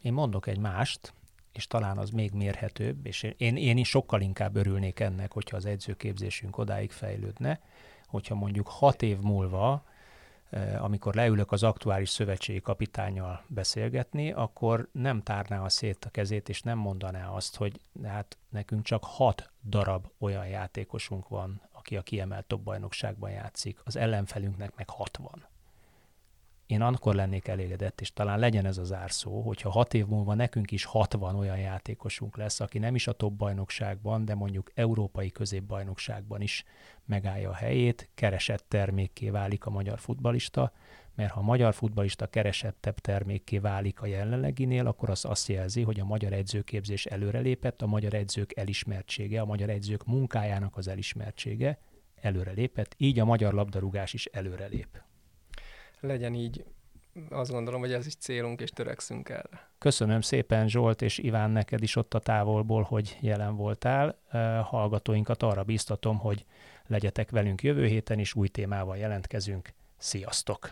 Én 0.01 0.13
mondok 0.13 0.47
egy 0.47 0.57
mást, 0.57 1.13
és 1.53 1.67
talán 1.67 1.97
az 1.97 2.09
még 2.09 2.31
mérhetőbb, 2.31 3.05
és 3.05 3.23
én, 3.37 3.57
én 3.57 3.77
is 3.77 3.89
sokkal 3.89 4.21
inkább 4.21 4.55
örülnék 4.55 4.99
ennek, 4.99 5.31
hogyha 5.31 5.57
az 5.57 5.65
edzőképzésünk 5.65 6.57
odáig 6.57 6.91
fejlődne, 6.91 7.59
hogyha 8.07 8.35
mondjuk 8.35 8.67
hat 8.67 9.01
év 9.01 9.19
múlva, 9.19 9.85
eh, 10.49 10.83
amikor 10.83 11.15
leülök 11.15 11.51
az 11.51 11.63
aktuális 11.63 12.09
szövetségi 12.09 12.61
kapitányjal 12.61 13.43
beszélgetni, 13.47 14.31
akkor 14.31 14.89
nem 14.91 15.21
tárná 15.21 15.63
a 15.63 15.69
szét 15.69 16.05
a 16.05 16.09
kezét, 16.09 16.49
és 16.49 16.61
nem 16.61 16.77
mondaná 16.77 17.29
azt, 17.29 17.55
hogy 17.55 17.79
hát 18.03 18.37
nekünk 18.49 18.83
csak 18.83 19.03
hat 19.03 19.51
darab 19.63 20.07
olyan 20.19 20.47
játékosunk 20.47 21.27
van, 21.27 21.61
aki 21.71 21.97
a 21.97 22.01
kiemelt 22.01 22.45
top 22.45 22.61
bajnokságban 22.61 23.31
játszik, 23.31 23.79
az 23.83 23.95
ellenfelünknek 23.95 24.75
meg 24.75 24.89
hat 24.89 25.17
van 25.17 25.51
én 26.66 26.82
akkor 26.82 27.16
lennék 27.16 27.47
elégedett, 27.47 28.01
és 28.01 28.14
talán 28.14 28.39
legyen 28.39 28.66
ez 28.66 28.78
az 28.78 28.93
árszó, 28.93 29.41
hogyha 29.41 29.70
hat 29.70 29.93
év 29.93 30.05
múlva 30.05 30.34
nekünk 30.34 30.72
is 30.72 30.86
60 30.86 31.36
olyan 31.36 31.57
játékosunk 31.57 32.38
lesz, 32.38 32.59
aki 32.59 32.80
nem 32.80 32.95
is 32.95 33.07
a 33.07 33.11
top 33.11 33.34
bajnokságban, 33.34 34.26
de 34.26 34.36
mondjuk 34.36 34.72
európai 34.76 35.32
középbajnokságban 35.32 36.41
is 36.41 36.64
megállja 37.05 37.49
a 37.49 37.53
helyét, 37.53 38.09
keresett 38.16 38.66
termékké 38.68 39.30
válik 39.30 39.66
a 39.66 39.70
magyar 39.70 39.99
futbalista, 39.99 40.72
mert 41.16 41.32
ha 41.32 41.39
a 41.39 41.43
magyar 41.43 41.74
futbalista 41.74 42.28
keresettebb 42.28 42.99
termékké 42.99 43.57
válik 43.57 44.01
a 44.01 44.05
jelenleginél, 44.05 44.88
akkor 44.88 45.09
az 45.09 45.26
azt 45.26 45.47
jelzi, 45.47 45.82
hogy 45.82 45.99
a 45.99 46.05
magyar 46.05 46.34
edzőképzés 46.34 47.05
előrelépett, 47.05 47.82
a 47.82 47.88
magyar 47.88 48.14
edzők 48.14 48.57
elismertsége, 48.57 49.41
a 49.41 49.45
magyar 49.45 49.70
edzők 49.70 50.05
munkájának 50.05 50.78
az 50.78 50.88
elismertsége 50.88 51.80
előrelépett, 52.16 52.95
így 52.97 53.20
a 53.20 53.26
magyar 53.26 53.53
labdarúgás 53.53 54.14
is 54.14 54.26
előrelép 54.26 55.01
legyen 56.03 56.33
így. 56.33 56.65
Azt 57.29 57.51
gondolom, 57.51 57.79
hogy 57.79 57.93
ez 57.93 58.05
is 58.05 58.15
célunk, 58.15 58.61
és 58.61 58.69
törekszünk 58.69 59.29
erre. 59.29 59.69
Köszönöm 59.77 60.21
szépen 60.21 60.67
Zsolt 60.67 61.01
és 61.01 61.17
Iván 61.17 61.51
neked 61.51 61.83
is 61.83 61.95
ott 61.95 62.13
a 62.13 62.19
távolból, 62.19 62.81
hogy 62.81 63.17
jelen 63.21 63.55
voltál. 63.55 64.19
Hallgatóinkat 64.63 65.43
arra 65.43 65.63
biztatom, 65.63 66.17
hogy 66.17 66.45
legyetek 66.87 67.31
velünk 67.31 67.63
jövő 67.63 67.85
héten 67.85 68.19
is, 68.19 68.35
új 68.35 68.47
témával 68.47 68.97
jelentkezünk. 68.97 69.73
Sziasztok! 69.97 70.71